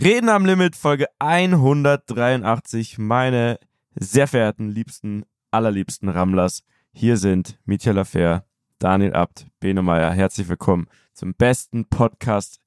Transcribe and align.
Reden 0.00 0.28
am 0.28 0.44
Limit, 0.44 0.74
Folge 0.74 1.06
183. 1.20 2.98
Meine 2.98 3.60
sehr 3.94 4.26
verehrten, 4.26 4.68
liebsten, 4.68 5.24
allerliebsten 5.52 6.08
Rammlers. 6.08 6.64
Hier 6.92 7.16
sind 7.16 7.60
Mitya 7.64 7.92
Lafer, 7.92 8.44
Daniel 8.80 9.14
Abt, 9.14 9.46
Bene 9.60 9.82
Meyer. 9.82 10.10
Herzlich 10.10 10.48
willkommen 10.48 10.88
zum 11.12 11.34
besten 11.34 11.84
Podcast 11.84 12.58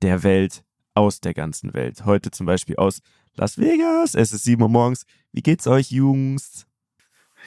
der 0.00 0.22
Welt, 0.22 0.62
aus 0.94 1.20
der 1.20 1.34
ganzen 1.34 1.74
Welt. 1.74 2.04
Heute 2.04 2.30
zum 2.30 2.46
Beispiel 2.46 2.76
aus 2.76 3.00
Las 3.34 3.58
Vegas. 3.58 4.14
Es 4.14 4.32
ist 4.32 4.44
7 4.44 4.62
Uhr 4.62 4.68
morgens. 4.68 5.06
Wie 5.32 5.42
geht's 5.42 5.66
euch, 5.66 5.90
Jungs? 5.90 6.66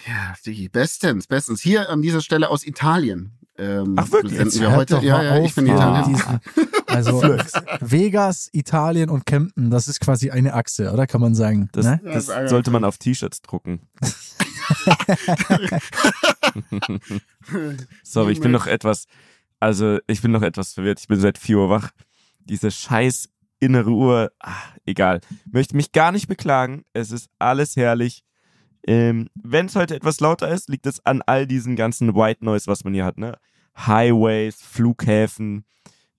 Ja, 0.06 0.36
die 0.46 0.68
bestens, 0.68 1.28
bestens. 1.28 1.62
Hier 1.62 1.90
an 1.90 2.02
dieser 2.02 2.20
Stelle 2.20 2.50
aus 2.50 2.66
Italien. 2.66 3.39
Ähm, 3.60 3.96
Ach 3.98 4.12
wirklich? 4.12 4.40
Jetzt 4.40 4.60
wir 4.60 4.72
heute, 4.72 5.00
ja, 5.02 5.22
ja, 5.22 5.44
ich 5.44 5.54
bin 5.54 5.68
Italien. 5.68 6.14
Diesen, 6.14 6.40
also 6.88 7.22
Vegas, 7.82 8.50
Italien 8.54 9.10
und 9.10 9.26
Kempten, 9.26 9.70
das 9.70 9.88
ist 9.88 10.00
quasi 10.00 10.32
eine 10.32 10.54
Achse, 10.54 10.92
oder 10.94 11.08
kann 11.08 11.20
man 11.22 11.36
sagen? 11.36 11.70
Das, 11.74 11.86
ne? 11.86 12.00
das 12.04 12.28
sollte 12.28 12.72
man 12.72 12.84
auf 12.84 12.98
T-Shirts 12.98 13.42
drucken. 13.42 13.82
Sorry, 18.04 18.32
ich 18.32 18.40
bin 18.40 18.52
noch 18.52 18.68
etwas, 18.68 19.06
also 19.60 20.00
ich 20.08 20.22
bin 20.22 20.32
noch 20.32 20.42
etwas 20.42 20.74
verwirrt. 20.74 21.00
Ich 21.00 21.08
bin 21.08 21.20
seit 21.20 21.38
4 21.38 21.58
Uhr 21.58 21.70
wach. 21.70 21.92
Diese 22.40 22.72
scheiß 22.72 23.30
innere 23.60 23.92
Uhr, 23.92 24.32
ach, 24.40 24.76
egal. 24.86 25.20
Möchte 25.52 25.76
mich 25.76 25.92
gar 25.92 26.12
nicht 26.12 26.28
beklagen. 26.28 26.86
Es 26.94 27.12
ist 27.12 27.30
alles 27.40 27.76
herrlich. 27.76 28.24
Ähm, 28.88 29.30
Wenn 29.36 29.68
es 29.68 29.76
heute 29.76 29.96
etwas 29.96 30.20
lauter 30.20 30.50
ist, 30.50 30.70
liegt 30.70 30.86
es 30.86 31.06
an 31.06 31.22
all 31.26 31.48
diesen 31.48 31.76
ganzen 31.76 32.16
White 32.16 32.44
Noise, 32.44 32.68
was 32.68 32.84
man 32.84 32.94
hier 32.94 33.06
hat, 33.06 33.18
ne? 33.18 33.38
Highways, 33.78 34.62
Flughäfen, 34.62 35.66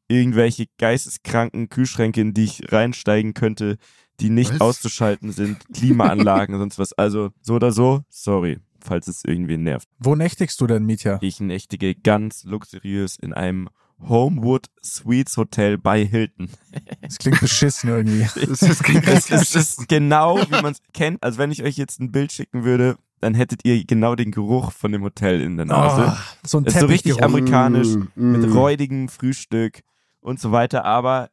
irgendwelche 0.09 0.67
geisteskranken 0.79 1.69
Kühlschränke, 1.69 2.21
in 2.21 2.35
die 2.35 2.45
ich 2.45 2.73
reinsteigen 2.73 3.35
könnte, 3.35 3.77
die 4.21 4.31
nicht 4.31 4.53
was? 4.55 4.61
auszuschalten 4.61 5.33
sind, 5.33 5.59
Klimaanlagen 5.73 6.55
und 6.57 6.61
sonst 6.61 6.79
was. 6.79 6.93
Also 6.93 7.31
so 7.41 7.55
oder 7.55 7.73
so, 7.73 8.03
sorry, 8.09 8.59
falls 8.81 9.09
es 9.09 9.25
irgendwie 9.25 9.57
nervt. 9.57 9.89
Wo 9.99 10.15
nächtigst 10.15 10.61
du 10.61 10.67
denn, 10.67 10.85
Mietja? 10.85 11.19
Ich 11.21 11.41
nächtige 11.41 11.95
ganz 11.95 12.45
luxuriös 12.45 13.17
in 13.17 13.33
einem 13.33 13.69
Homewood 14.09 14.67
Suites 14.83 15.37
Hotel 15.37 15.79
bei 15.79 16.05
Hilton. 16.05 16.51
Das 17.03 17.19
klingt 17.19 17.41
beschissen 17.41 17.91
irgendwie. 17.91 18.23
das, 18.47 18.63
ist, 18.63 18.63
das, 18.63 19.31
ist, 19.31 19.31
das 19.31 19.55
ist 19.55 19.89
genau, 19.89 20.39
wie 20.39 20.63
man 20.63 20.73
es 20.73 20.81
kennt. 20.93 21.23
Also 21.23 21.39
wenn 21.39 21.51
ich 21.51 21.65
euch 21.65 21.77
jetzt 21.77 21.99
ein 21.99 22.13
Bild 22.13 22.31
schicken 22.31 22.63
würde, 22.63 22.97
dann 23.21 23.35
hättet 23.35 23.65
ihr 23.65 23.85
genau 23.85 24.15
den 24.15 24.31
Geruch 24.31 24.73
von 24.73 24.93
dem 24.93 25.03
Hotel 25.03 25.41
in 25.41 25.57
der 25.57 25.67
Nase. 25.67 26.15
Oh, 26.17 26.47
so 26.47 26.59
ein 26.59 26.65
ist 26.65 26.79
so 26.79 26.87
richtig 26.87 27.23
amerikanisch 27.23 27.89
mm, 27.89 28.09
mm. 28.15 28.33
mit 28.33 28.55
räudigem 28.55 29.09
Frühstück 29.09 29.81
und 30.21 30.41
so 30.41 30.53
weiter. 30.53 30.85
Aber 30.85 31.31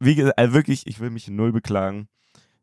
wie 0.00 0.14
gesagt, 0.14 0.38
also 0.38 0.54
wirklich, 0.54 0.86
ich 0.86 1.00
will 1.00 1.10
mich 1.10 1.28
null 1.28 1.52
beklagen. 1.52 2.08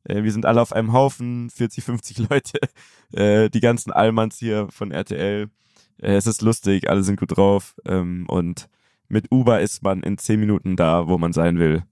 Äh, 0.03 0.23
wir 0.23 0.31
sind 0.31 0.45
alle 0.45 0.61
auf 0.61 0.73
einem 0.73 0.93
Haufen, 0.93 1.49
40, 1.49 1.83
50 1.83 2.17
Leute. 2.29 2.59
Äh, 3.13 3.49
die 3.51 3.59
ganzen 3.61 3.93
Allmanns 3.93 4.39
hier 4.39 4.67
von 4.71 4.91
RTL. 4.91 5.47
Äh, 6.01 6.15
es 6.15 6.25
ist 6.25 6.41
lustig, 6.41 6.89
alle 6.89 7.03
sind 7.03 7.19
gut 7.19 7.37
drauf. 7.37 7.75
Ähm, 7.85 8.25
und 8.27 8.67
mit 9.07 9.31
Uber 9.31 9.61
ist 9.61 9.83
man 9.83 10.01
in 10.01 10.17
10 10.17 10.39
Minuten 10.39 10.75
da, 10.75 11.07
wo 11.07 11.17
man 11.17 11.33
sein 11.33 11.59
will. 11.59 11.83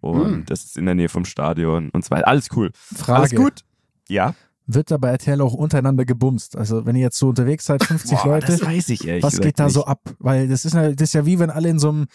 Und 0.00 0.40
mm. 0.40 0.44
das 0.46 0.64
ist 0.64 0.76
in 0.76 0.86
der 0.86 0.94
Nähe 0.94 1.08
vom 1.08 1.24
Stadion 1.24 1.90
und 1.90 2.04
so 2.04 2.10
weiter. 2.10 2.28
Alles 2.28 2.48
cool. 2.54 2.70
Frage. 2.74 3.20
Alles 3.20 3.34
gut. 3.34 3.64
Ja 4.08 4.34
wird 4.66 4.90
da 4.90 4.96
bei 4.96 5.10
RTL 5.10 5.40
auch 5.40 5.54
untereinander 5.54 6.04
gebumst. 6.04 6.56
Also 6.56 6.86
wenn 6.86 6.96
ihr 6.96 7.02
jetzt 7.02 7.18
so 7.18 7.28
unterwegs 7.28 7.64
seid, 7.66 7.84
50 7.84 8.18
Boah, 8.18 8.26
Leute, 8.26 8.46
das 8.48 8.64
weiß 8.64 8.88
ich 8.90 9.06
ehrlich 9.06 9.22
was 9.22 9.40
geht 9.40 9.58
da 9.58 9.64
nicht. 9.64 9.74
so 9.74 9.84
ab? 9.84 10.00
Weil 10.18 10.48
das 10.48 10.64
ist, 10.64 10.74
das 10.74 10.94
ist 11.00 11.14
ja 11.14 11.26
wie 11.26 11.38
wenn 11.38 11.50
alle 11.50 11.68
in 11.68 11.78
so 11.78 11.88
einem 11.88 12.06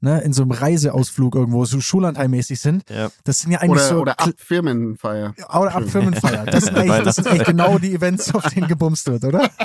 ne, 0.00 0.20
in 0.22 0.32
so 0.32 0.42
einem 0.42 0.52
Reiseausflug 0.52 1.34
irgendwo 1.34 1.64
so 1.64 1.80
Schullandheimmäßig 1.80 2.60
sind. 2.60 2.88
Ja. 2.88 3.10
Das 3.24 3.38
sind 3.38 3.52
ja 3.52 3.60
eigentlich 3.60 3.82
oder, 3.82 3.88
so 3.88 4.00
oder 4.00 4.20
ab 4.20 4.30
Firmenfeier. 4.36 5.34
Oder 5.48 5.74
ab 5.74 5.84
Firmenfeier. 5.84 6.46
Das 6.46 6.64
sind, 6.64 6.76
eigentlich, 6.76 7.02
das 7.02 7.16
sind 7.16 7.28
eigentlich 7.28 7.46
genau 7.46 7.78
die 7.78 7.94
Events, 7.94 8.34
auf 8.34 8.46
denen 8.48 8.68
gebumst 8.68 9.06
wird, 9.06 9.24
oder? 9.24 9.50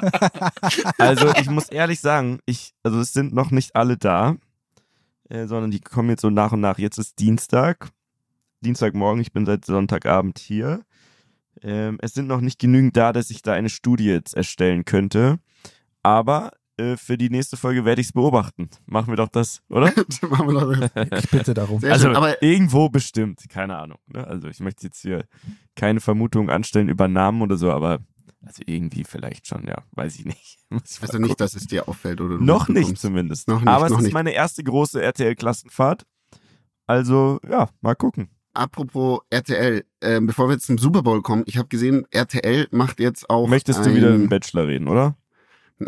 Also 0.97 1.31
ich 1.39 1.49
muss 1.49 1.69
ehrlich 1.69 1.99
sagen, 1.99 2.39
ich 2.45 2.73
also 2.83 2.99
es 2.99 3.13
sind 3.13 3.33
noch 3.33 3.51
nicht 3.51 3.75
alle 3.75 3.97
da, 3.97 4.35
äh, 5.29 5.47
sondern 5.47 5.71
die 5.71 5.79
kommen 5.79 6.09
jetzt 6.09 6.21
so 6.21 6.29
nach 6.29 6.51
und 6.51 6.61
nach. 6.61 6.77
Jetzt 6.77 6.97
ist 6.97 7.19
Dienstag, 7.19 7.89
Dienstagmorgen. 8.61 9.21
Ich 9.21 9.31
bin 9.31 9.45
seit 9.45 9.65
Sonntagabend 9.65 10.39
hier. 10.39 10.81
Ähm, 11.61 11.97
es 12.01 12.13
sind 12.13 12.27
noch 12.27 12.41
nicht 12.41 12.59
genügend 12.59 12.97
da, 12.97 13.13
dass 13.13 13.29
ich 13.29 13.41
da 13.41 13.53
eine 13.53 13.69
Studie 13.69 14.05
jetzt 14.05 14.35
erstellen 14.35 14.85
könnte. 14.85 15.39
Aber 16.03 16.51
äh, 16.77 16.97
für 16.97 17.17
die 17.17 17.29
nächste 17.29 17.57
Folge 17.57 17.85
werde 17.85 18.01
ich 18.01 18.07
es 18.07 18.13
beobachten. 18.13 18.69
Machen 18.85 19.11
wir 19.11 19.15
doch 19.15 19.29
das, 19.29 19.61
oder? 19.69 19.93
Machen 20.29 20.47
wir 20.47 20.59
doch 20.59 20.89
das. 20.93 21.23
Ich 21.23 21.29
bitte 21.31 21.53
darum. 21.53 21.79
Sehr 21.79 21.93
also 21.93 22.07
schön, 22.07 22.15
aber 22.15 22.41
irgendwo 22.43 22.89
bestimmt, 22.89 23.47
keine 23.49 23.77
Ahnung. 23.77 23.99
Ne? 24.07 24.25
Also 24.25 24.47
ich 24.49 24.59
möchte 24.59 24.85
jetzt 24.85 25.01
hier 25.01 25.25
keine 25.75 26.01
Vermutungen 26.01 26.49
anstellen 26.49 26.89
über 26.89 27.07
Namen 27.07 27.41
oder 27.41 27.57
so, 27.57 27.71
aber 27.71 27.99
also 28.45 28.61
irgendwie 28.65 29.03
vielleicht 29.03 29.47
schon, 29.47 29.65
ja, 29.65 29.83
weiß 29.91 30.19
ich 30.19 30.25
nicht. 30.25 30.57
Ich 30.83 31.01
also 31.01 31.19
nicht, 31.19 31.39
dass 31.39 31.55
es 31.55 31.67
dir 31.67 31.87
auffällt 31.87 32.19
oder 32.19 32.37
Noch 32.37 32.67
nicht 32.67 32.97
zumindest. 32.97 33.47
Noch 33.47 33.61
nicht, 33.61 33.67
aber 33.69 33.85
es 33.85 33.93
ist 33.93 34.01
nicht. 34.01 34.13
meine 34.13 34.31
erste 34.31 34.61
große 34.61 35.01
RTL-Klassenfahrt. 35.01 36.05
Also 36.85 37.39
ja, 37.49 37.69
mal 37.81 37.95
gucken. 37.95 38.29
Apropos 38.55 39.19
RTL, 39.29 39.83
äh, 39.99 40.21
bevor 40.21 40.47
wir 40.47 40.53
jetzt 40.53 40.67
zum 40.67 40.77
Super 40.77 41.03
Bowl 41.03 41.21
kommen, 41.21 41.43
ich 41.45 41.57
habe 41.57 41.67
gesehen, 41.67 42.07
RTL 42.11 42.67
macht 42.71 42.99
jetzt 42.99 43.29
auch. 43.29 43.47
Möchtest 43.47 43.79
ein... 43.79 43.85
du 43.85 43.95
wieder 43.95 44.15
im 44.15 44.29
Bachelor 44.29 44.67
reden, 44.67 44.87
oder? 44.87 45.15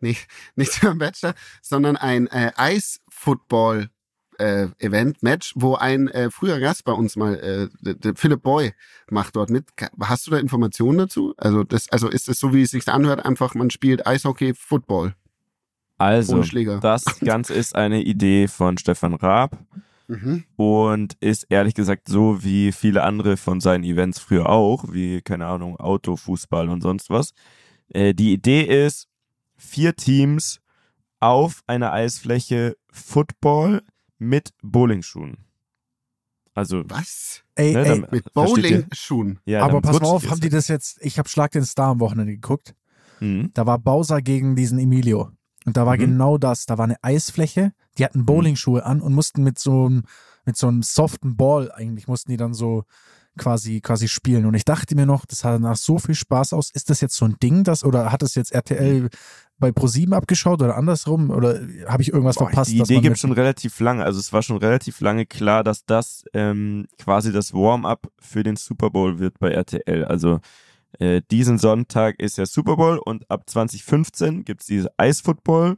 nicht, 0.00 0.28
nicht 0.54 0.82
über 0.82 0.94
Bachelor, 0.94 1.34
sondern 1.60 1.96
ein 1.96 2.26
äh, 2.28 2.52
Eis-Football. 2.56 3.90
Äh, 4.38 4.68
Event, 4.78 5.22
Match, 5.22 5.52
wo 5.54 5.74
ein 5.74 6.08
äh, 6.08 6.30
früher 6.30 6.60
Gast 6.60 6.84
bei 6.84 6.92
uns 6.92 7.14
mal, 7.14 7.34
äh, 7.34 7.68
der, 7.82 7.92
der 7.92 8.16
Philipp 8.16 8.42
Boy, 8.42 8.72
macht 9.10 9.36
dort 9.36 9.50
mit. 9.50 9.66
Hast 10.00 10.26
du 10.26 10.30
da 10.30 10.38
Informationen 10.38 10.96
dazu? 10.96 11.34
Also 11.36 11.62
das, 11.62 11.90
also 11.90 12.08
ist 12.08 12.26
es 12.26 12.40
so, 12.40 12.54
wie 12.54 12.62
es 12.62 12.70
sich 12.70 12.88
anhört, 12.88 13.22
einfach 13.22 13.54
man 13.54 13.68
spielt 13.68 14.06
Eishockey, 14.06 14.54
Football. 14.54 15.14
Also, 15.98 16.42
das 16.80 17.04
Ganze 17.20 17.52
ist 17.52 17.76
eine 17.76 18.00
Idee 18.00 18.48
von 18.48 18.78
Stefan 18.78 19.12
Raab 19.12 19.58
mhm. 20.10 20.44
und 20.56 21.14
ist 21.20 21.46
ehrlich 21.48 21.74
gesagt 21.74 22.08
so 22.08 22.42
wie 22.42 22.72
viele 22.72 23.02
andere 23.02 23.36
von 23.36 23.60
seinen 23.60 23.84
Events 23.84 24.18
früher 24.18 24.48
auch, 24.48 24.92
wie, 24.92 25.22
keine 25.22 25.46
Ahnung, 25.46 25.76
Auto, 25.78 26.16
Fußball 26.16 26.68
und 26.68 26.82
sonst 26.82 27.10
was. 27.10 27.32
Äh, 27.88 28.14
die 28.14 28.32
Idee 28.32 28.62
ist, 28.86 29.08
vier 29.56 29.94
Teams 29.94 30.60
auf 31.20 31.62
einer 31.66 31.92
Eisfläche 31.92 32.76
Football 32.90 33.82
mit 34.18 34.50
Bowlingschuhen. 34.62 35.38
Also 36.54 36.82
was? 36.88 37.42
Ey, 37.54 37.72
ne, 37.72 37.86
ey 37.86 38.04
mit 38.10 38.32
Bowlingschuhen. 38.34 39.38
Ja, 39.44 39.62
aber 39.62 39.80
pass 39.80 40.00
mal 40.00 40.08
auf, 40.08 40.28
haben 40.28 40.40
die 40.40 40.48
das 40.48 40.68
jetzt? 40.68 40.98
Ich 41.02 41.18
habe 41.18 41.28
Schlag 41.28 41.52
den 41.52 41.64
Star 41.64 41.90
am 41.90 42.00
Wochenende 42.00 42.32
geguckt. 42.32 42.74
Mhm. 43.20 43.50
Da 43.54 43.66
war 43.66 43.78
Bowser 43.78 44.20
gegen 44.20 44.56
diesen 44.56 44.78
Emilio. 44.78 45.30
Und 45.66 45.76
da 45.76 45.86
war 45.86 45.96
mhm. 45.96 46.00
genau 46.00 46.38
das. 46.38 46.66
Da 46.66 46.78
war 46.78 46.84
eine 46.84 47.02
Eisfläche, 47.02 47.72
die 47.98 48.04
hatten 48.04 48.20
mhm. 48.20 48.26
Bowlingschuhe 48.26 48.84
an 48.84 49.00
und 49.00 49.14
mussten 49.14 49.42
mit 49.42 49.58
so 49.58 49.86
einem, 49.86 50.04
mit 50.44 50.56
so 50.56 50.68
einem 50.68 50.82
soften 50.82 51.36
Ball 51.36 51.70
eigentlich, 51.72 52.08
mussten 52.08 52.30
die 52.30 52.36
dann 52.36 52.54
so 52.54 52.84
quasi, 53.38 53.80
quasi 53.80 54.08
spielen. 54.08 54.46
Und 54.46 54.54
ich 54.54 54.64
dachte 54.64 54.94
mir 54.94 55.06
noch, 55.06 55.24
das 55.24 55.40
sah 55.40 55.52
danach 55.52 55.76
so 55.76 55.98
viel 55.98 56.14
Spaß 56.14 56.52
aus. 56.52 56.70
Ist 56.70 56.90
das 56.90 57.00
jetzt 57.00 57.16
so 57.16 57.24
ein 57.24 57.36
Ding, 57.42 57.64
das, 57.64 57.84
oder 57.84 58.12
hat 58.12 58.22
das 58.22 58.34
jetzt 58.34 58.52
RTL 58.52 59.08
bei 59.58 59.72
ProSieben 59.72 60.14
abgeschaut 60.14 60.62
oder 60.62 60.76
andersrum? 60.76 61.30
Oder 61.30 61.60
habe 61.86 62.02
ich 62.02 62.12
irgendwas 62.12 62.36
Boah, 62.36 62.46
verpasst? 62.46 62.70
Die 62.70 62.78
Idee 62.78 63.00
gibt 63.00 63.18
schon 63.18 63.32
relativ 63.32 63.78
lange. 63.80 64.04
Also 64.04 64.18
es 64.18 64.32
war 64.32 64.42
schon 64.42 64.56
relativ 64.56 65.00
lange 65.00 65.26
klar, 65.26 65.62
dass 65.62 65.84
das 65.84 66.24
ähm, 66.32 66.86
quasi 66.98 67.32
das 67.32 67.52
Warm-up 67.52 68.10
für 68.18 68.42
den 68.42 68.56
Super 68.56 68.90
Bowl 68.90 69.18
wird 69.18 69.38
bei 69.38 69.50
RTL. 69.50 70.04
Also 70.04 70.40
äh, 70.98 71.22
diesen 71.30 71.58
Sonntag 71.58 72.18
ist 72.18 72.38
ja 72.38 72.46
Super 72.46 72.76
Bowl 72.76 72.98
und 72.98 73.30
ab 73.30 73.48
2015 73.48 74.44
gibt 74.44 74.62
es 74.62 74.66
diese 74.66 74.90
Eisfootball. 74.96 75.76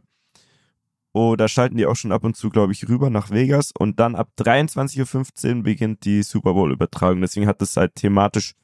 Oh, 1.12 1.36
da 1.36 1.46
schalten 1.46 1.76
die 1.76 1.84
auch 1.84 1.96
schon 1.96 2.12
ab 2.12 2.24
und 2.24 2.36
zu, 2.36 2.48
glaube 2.48 2.72
ich, 2.72 2.88
rüber 2.88 3.10
nach 3.10 3.30
Vegas. 3.30 3.72
Und 3.78 4.00
dann 4.00 4.14
ab 4.14 4.30
23.15 4.38 5.56
Uhr 5.56 5.62
beginnt 5.62 6.04
die 6.06 6.22
Super 6.22 6.54
Bowl-Übertragung. 6.54 7.20
Deswegen 7.20 7.46
hat 7.46 7.60
das 7.60 7.76
halt 7.76 7.94
thematisch 7.96 8.54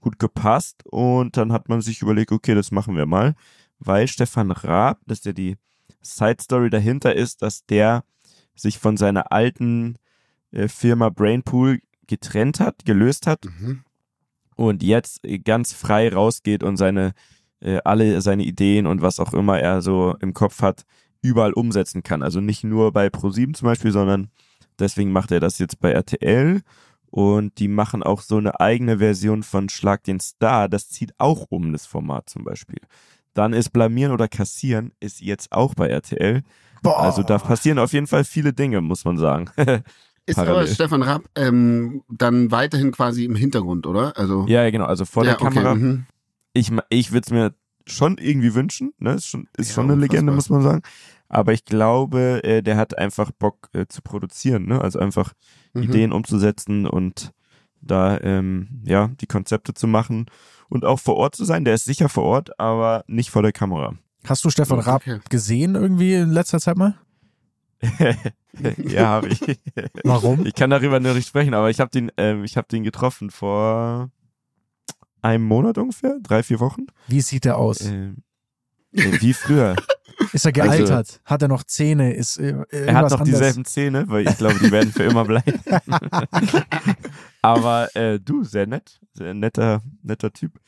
gut 0.00 0.18
gepasst. 0.18 0.82
Und 0.84 1.36
dann 1.36 1.52
hat 1.52 1.68
man 1.68 1.80
sich 1.80 2.02
überlegt, 2.02 2.32
okay, 2.32 2.56
das 2.56 2.72
machen 2.72 2.96
wir 2.96 3.06
mal. 3.06 3.36
Weil 3.78 4.08
Stefan 4.08 4.50
Raab, 4.50 4.98
das 5.06 5.18
ist 5.18 5.26
ja 5.26 5.32
die 5.32 5.56
Side-Story 6.00 6.70
dahinter 6.70 7.14
ist, 7.14 7.42
dass 7.42 7.64
der 7.66 8.02
sich 8.56 8.80
von 8.80 8.96
seiner 8.96 9.30
alten 9.30 9.96
äh, 10.50 10.66
Firma 10.66 11.08
Brainpool 11.08 11.80
getrennt 12.08 12.58
hat, 12.58 12.84
gelöst 12.84 13.28
hat. 13.28 13.44
Mhm 13.44 13.84
und 14.56 14.82
jetzt 14.82 15.20
ganz 15.44 15.72
frei 15.72 16.12
rausgeht 16.12 16.62
und 16.62 16.76
seine 16.76 17.12
äh, 17.60 17.78
alle 17.84 18.20
seine 18.20 18.44
Ideen 18.44 18.86
und 18.86 19.02
was 19.02 19.20
auch 19.20 19.32
immer 19.32 19.58
er 19.58 19.82
so 19.82 20.16
im 20.20 20.34
Kopf 20.34 20.62
hat, 20.62 20.84
überall 21.22 21.52
umsetzen 21.52 22.02
kann. 22.02 22.22
Also 22.22 22.40
nicht 22.40 22.64
nur 22.64 22.92
bei 22.92 23.06
Pro7 23.06 23.54
zum 23.54 23.66
Beispiel, 23.66 23.92
sondern 23.92 24.28
deswegen 24.78 25.12
macht 25.12 25.30
er 25.30 25.40
das 25.40 25.58
jetzt 25.58 25.80
bei 25.80 25.92
RTL 25.92 26.62
und 27.10 27.58
die 27.58 27.68
machen 27.68 28.02
auch 28.02 28.20
so 28.22 28.38
eine 28.38 28.58
eigene 28.58 28.98
Version 28.98 29.42
von 29.42 29.68
Schlag 29.68 30.02
den 30.04 30.18
Star. 30.18 30.68
Das 30.68 30.88
zieht 30.88 31.12
auch 31.18 31.46
um 31.50 31.72
das 31.72 31.86
Format 31.86 32.28
zum 32.28 32.44
Beispiel. 32.44 32.80
Dann 33.34 33.52
ist 33.52 33.70
Blamieren 33.70 34.12
oder 34.12 34.28
Kassieren 34.28 34.92
ist 35.00 35.20
jetzt 35.20 35.52
auch 35.52 35.74
bei 35.74 35.88
RTL. 35.88 36.42
Boah. 36.82 36.98
Also 36.98 37.22
da 37.22 37.38
passieren 37.38 37.78
auf 37.78 37.92
jeden 37.92 38.06
Fall 38.06 38.24
viele 38.24 38.52
Dinge, 38.52 38.80
muss 38.80 39.04
man 39.04 39.18
sagen. 39.18 39.50
Ist 40.26 40.36
Parallel. 40.36 40.56
aber 40.56 40.66
Stefan 40.68 41.02
Rapp 41.02 41.24
ähm, 41.34 42.02
dann 42.08 42.50
weiterhin 42.50 42.92
quasi 42.92 43.24
im 43.24 43.34
Hintergrund, 43.34 43.86
oder? 43.86 44.16
Also 44.16 44.46
ja, 44.48 44.68
genau. 44.70 44.84
Also 44.84 45.04
vor 45.04 45.24
ja, 45.24 45.32
der 45.34 45.42
okay, 45.42 45.54
Kamera. 45.54 45.74
Mhm. 45.74 46.06
Ich, 46.52 46.70
ich 46.90 47.12
würde 47.12 47.24
es 47.26 47.30
mir 47.30 47.54
schon 47.86 48.18
irgendwie 48.18 48.54
wünschen. 48.54 48.92
Ne? 48.98 49.14
Ist 49.14 49.26
schon, 49.26 49.48
ist 49.56 49.70
ja, 49.70 49.74
schon 49.74 49.90
eine 49.90 50.00
Legende, 50.00 50.32
muss 50.32 50.48
man 50.48 50.62
sagen. 50.62 50.82
Aber 51.28 51.52
ich 51.52 51.64
glaube, 51.64 52.44
äh, 52.44 52.62
der 52.62 52.76
hat 52.76 52.96
einfach 52.98 53.32
Bock 53.32 53.68
äh, 53.72 53.86
zu 53.86 54.02
produzieren. 54.02 54.66
Ne? 54.66 54.80
Also 54.80 54.98
einfach 54.98 55.32
mhm. 55.72 55.82
Ideen 55.82 56.12
umzusetzen 56.12 56.86
und 56.86 57.32
da 57.80 58.20
ähm, 58.20 58.82
ja 58.84 59.10
die 59.20 59.26
Konzepte 59.26 59.74
zu 59.74 59.88
machen 59.88 60.26
und 60.68 60.84
auch 60.84 61.00
vor 61.00 61.16
Ort 61.16 61.34
zu 61.34 61.44
sein. 61.44 61.64
Der 61.64 61.74
ist 61.74 61.84
sicher 61.84 62.08
vor 62.08 62.24
Ort, 62.24 62.60
aber 62.60 63.04
nicht 63.08 63.30
vor 63.30 63.42
der 63.42 63.52
Kamera. 63.52 63.94
Hast 64.24 64.44
du 64.44 64.50
Stefan 64.50 64.78
Raab 64.78 65.02
okay. 65.02 65.18
gesehen 65.30 65.74
irgendwie 65.74 66.14
in 66.14 66.30
letzter 66.30 66.60
Zeit 66.60 66.76
mal? 66.76 66.94
ja, 68.78 69.06
habe 69.06 69.28
ich. 69.28 69.40
Warum? 70.04 70.46
Ich 70.46 70.54
kann 70.54 70.70
darüber 70.70 71.00
nur 71.00 71.14
nicht 71.14 71.28
sprechen, 71.28 71.54
aber 71.54 71.70
ich 71.70 71.80
habe 71.80 71.90
den, 71.90 72.12
ähm, 72.16 72.44
ich 72.44 72.56
habe 72.56 72.68
den 72.68 72.84
getroffen 72.84 73.30
vor 73.30 74.10
einem 75.20 75.44
Monat 75.44 75.78
ungefähr, 75.78 76.18
drei, 76.22 76.42
vier 76.42 76.60
Wochen. 76.60 76.86
Wie 77.08 77.20
sieht 77.20 77.46
er 77.46 77.58
aus? 77.58 77.82
Ähm, 77.82 78.22
äh, 78.92 79.20
wie 79.20 79.32
früher. 79.32 79.76
Ist 80.32 80.44
er 80.44 80.52
gealtert? 80.52 80.90
Also, 80.90 81.18
hat 81.24 81.42
er 81.42 81.48
noch 81.48 81.64
Zähne? 81.64 82.14
Ist 82.14 82.38
äh, 82.38 82.54
er 82.70 82.94
hat 82.94 83.10
noch 83.10 83.20
anders? 83.20 83.24
dieselben 83.24 83.64
Zähne, 83.64 84.04
weil 84.08 84.28
ich 84.28 84.36
glaube, 84.36 84.58
die 84.60 84.70
werden 84.70 84.92
für 84.92 85.04
immer 85.04 85.24
bleiben. 85.24 85.60
aber 87.42 87.94
äh, 87.96 88.20
du, 88.20 88.44
sehr 88.44 88.66
nett, 88.66 89.00
sehr 89.14 89.34
netter, 89.34 89.82
netter 90.02 90.32
Typ. 90.32 90.60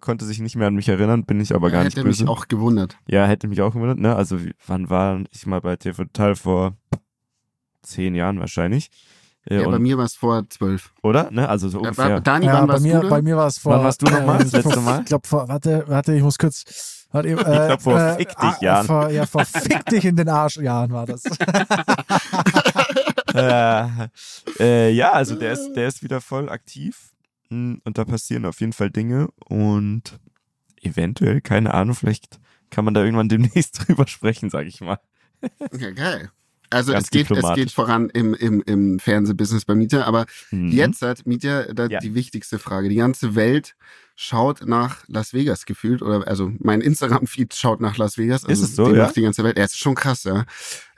Konnte 0.00 0.24
sich 0.24 0.40
nicht 0.40 0.56
mehr 0.56 0.68
an 0.68 0.74
mich 0.74 0.88
erinnern, 0.88 1.24
bin 1.24 1.40
ich 1.40 1.54
aber 1.54 1.68
ja, 1.68 1.74
gar 1.74 1.84
nicht 1.84 1.96
hätte 1.96 2.04
böse. 2.04 2.22
Hätte 2.22 2.30
mich 2.30 2.38
auch 2.38 2.48
gewundert. 2.48 2.98
Ja, 3.06 3.26
hätte 3.26 3.48
mich 3.48 3.62
auch 3.62 3.72
gewundert, 3.72 3.98
ne? 3.98 4.14
Also 4.14 4.38
wann 4.66 4.90
war 4.90 5.22
ich 5.30 5.46
mal 5.46 5.60
bei 5.60 5.76
TV 5.76 6.04
Total 6.04 6.34
vor 6.34 6.76
zehn 7.82 8.14
Jahren 8.14 8.38
wahrscheinlich. 8.40 8.90
Äh, 9.44 9.60
ja, 9.60 9.68
bei 9.68 9.78
mir 9.78 9.98
war 9.98 10.04
es 10.04 10.14
vor 10.14 10.48
zwölf. 10.48 10.92
Oder? 11.02 11.30
Ne? 11.32 11.48
Also 11.48 11.68
so 11.68 11.78
ungefähr. 11.78 12.08
Ja, 12.08 12.20
Dani, 12.20 12.46
ja, 12.46 12.64
bei, 12.64 12.78
mir, 12.78 13.00
bei 13.00 13.22
mir 13.22 13.36
war 13.36 13.48
es 13.48 13.58
vor. 13.58 13.72
Wann 13.74 13.84
warst 13.84 14.02
du 14.02 14.06
nochmal 14.06 14.38
das 14.38 14.52
letzte 14.52 14.80
Mal? 14.80 15.00
Ich 15.00 15.06
glaube, 15.06 15.28
warte, 15.30 15.84
warte, 15.88 16.14
ich 16.14 16.22
muss 16.22 16.38
kurz. 16.38 17.08
Warte, 17.10 17.28
äh, 17.28 17.32
ich 17.32 17.38
glaube, 17.40 17.82
vor 17.82 17.98
äh, 17.98 18.16
fick 18.16 18.28
dich 18.28 18.62
äh, 18.62 18.64
Jahren. 18.64 18.86
Vor, 18.86 19.10
ja, 19.10 19.26
vor 19.26 19.44
fick 19.44 19.84
dich 19.86 20.04
in 20.04 20.14
den 20.16 20.28
Arsch 20.28 20.58
Jahren 20.58 20.92
war 20.92 21.06
das. 21.06 21.24
äh, 23.34 23.84
äh, 24.60 24.90
ja, 24.92 25.10
also 25.10 25.34
der 25.34 25.52
ist, 25.52 25.72
der 25.74 25.88
ist 25.88 26.02
wieder 26.04 26.20
voll 26.20 26.48
aktiv. 26.48 27.10
Und 27.52 27.98
da 27.98 28.04
passieren 28.04 28.46
auf 28.46 28.60
jeden 28.60 28.72
Fall 28.72 28.90
Dinge 28.90 29.28
und 29.44 30.18
eventuell, 30.80 31.40
keine 31.40 31.74
Ahnung, 31.74 31.94
vielleicht 31.94 32.40
kann 32.70 32.84
man 32.84 32.94
da 32.94 33.04
irgendwann 33.04 33.28
demnächst 33.28 33.78
drüber 33.88 34.06
sprechen, 34.06 34.50
sag 34.50 34.66
ich 34.66 34.80
mal. 34.80 34.98
Ja, 35.78 35.90
geil. 35.90 36.30
Also 36.72 36.94
es 36.94 37.10
geht, 37.10 37.30
es 37.30 37.54
geht 37.54 37.70
voran 37.70 38.08
im, 38.10 38.32
im, 38.32 38.62
im 38.62 38.98
Fernsehbusiness 38.98 39.66
bei 39.66 39.74
Mieter, 39.74 40.06
aber 40.06 40.24
mhm. 40.50 40.70
jetzt 40.70 41.02
hat 41.02 41.26
Mieter 41.26 41.74
da 41.74 41.86
ja. 41.86 41.98
die 41.98 42.14
wichtigste 42.14 42.58
Frage. 42.58 42.88
Die 42.88 42.96
ganze 42.96 43.34
Welt 43.34 43.76
schaut 44.16 44.66
nach 44.66 45.04
Las 45.06 45.34
Vegas 45.34 45.66
gefühlt, 45.66 46.00
oder 46.00 46.26
also 46.26 46.50
mein 46.60 46.80
Instagram-Feed 46.80 47.54
schaut 47.54 47.80
nach 47.80 47.98
Las 47.98 48.16
Vegas. 48.16 48.44
Also 48.44 48.62
ist 48.62 48.70
es 48.70 48.76
so, 48.76 48.94
ja? 48.94 49.10
die 49.12 49.22
ganze 49.22 49.44
Welt. 49.44 49.58
Ja, 49.58 49.64
ist 49.64 49.78
schon 49.78 49.94
krass, 49.94 50.24
ja. 50.24 50.46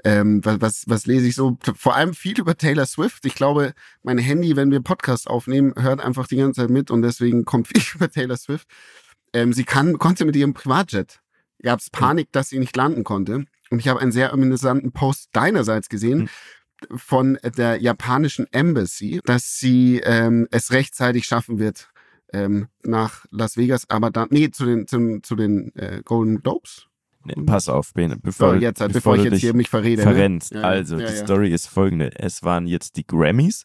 Ähm, 0.04 0.44
was, 0.44 0.60
was, 0.60 0.84
was 0.86 1.06
lese 1.06 1.26
ich 1.26 1.34
so? 1.34 1.56
Vor 1.76 1.96
allem 1.96 2.12
viel 2.12 2.38
über 2.38 2.56
Taylor 2.56 2.84
Swift. 2.84 3.24
Ich 3.24 3.34
glaube, 3.34 3.72
mein 4.02 4.18
Handy, 4.18 4.54
wenn 4.54 4.70
wir 4.70 4.80
Podcast 4.80 5.26
aufnehmen, 5.28 5.72
hört 5.78 6.00
einfach 6.00 6.26
die 6.26 6.36
ganze 6.36 6.60
Zeit 6.60 6.70
mit 6.70 6.90
und 6.90 7.02
deswegen 7.02 7.44
kommt 7.44 7.68
viel 7.74 7.82
über 7.94 8.10
Taylor 8.10 8.36
Swift. 8.36 8.68
Ähm, 9.32 9.52
sie 9.52 9.64
kann, 9.64 9.98
konnte 9.98 10.24
mit 10.24 10.36
ihrem 10.36 10.54
Privatjet. 10.54 11.20
Gab 11.62 11.80
es 11.80 11.88
Panik, 11.88 12.30
dass 12.32 12.50
sie 12.50 12.58
nicht 12.58 12.76
landen 12.76 13.04
konnte. 13.04 13.46
Und 13.70 13.78
ich 13.78 13.88
habe 13.88 14.00
einen 14.00 14.12
sehr 14.12 14.32
amüsanten 14.32 14.92
Post 14.92 15.30
deinerseits 15.32 15.88
gesehen. 15.88 16.20
Mhm. 16.20 16.28
von 16.96 17.38
der 17.56 17.80
japanischen 17.80 18.46
Embassy, 18.52 19.20
dass 19.24 19.58
sie 19.58 20.00
ähm, 20.04 20.48
es 20.50 20.70
rechtzeitig 20.70 21.24
schaffen 21.24 21.58
wird 21.58 21.88
ähm, 22.34 22.66
nach 22.82 23.24
Las 23.30 23.56
Vegas, 23.56 23.88
aber 23.88 24.10
dann, 24.10 24.28
nee, 24.30 24.50
zu 24.50 24.66
den, 24.66 24.86
zu, 24.86 25.20
zu 25.22 25.36
den 25.36 25.74
äh, 25.76 26.02
Golden 26.04 26.42
Globes. 26.42 26.88
Pass 27.46 27.68
auf, 27.68 27.92
bevor, 27.94 28.54
so, 28.54 28.54
jetzt, 28.54 28.78
bevor, 28.78 28.92
bevor 28.92 29.16
ich 29.16 29.24
jetzt 29.24 29.40
hier 29.40 29.54
mich 29.54 29.68
verrede. 29.68 30.04
Ne? 30.04 30.12
Verrennst. 30.12 30.52
Ne? 30.52 30.60
Ja, 30.60 30.66
also, 30.66 30.98
ja, 30.98 31.06
die 31.06 31.14
ja. 31.14 31.24
Story 31.24 31.50
ist 31.50 31.66
folgende. 31.66 32.10
Es 32.18 32.42
waren 32.42 32.66
jetzt 32.66 32.96
die 32.96 33.06
Grammys. 33.06 33.64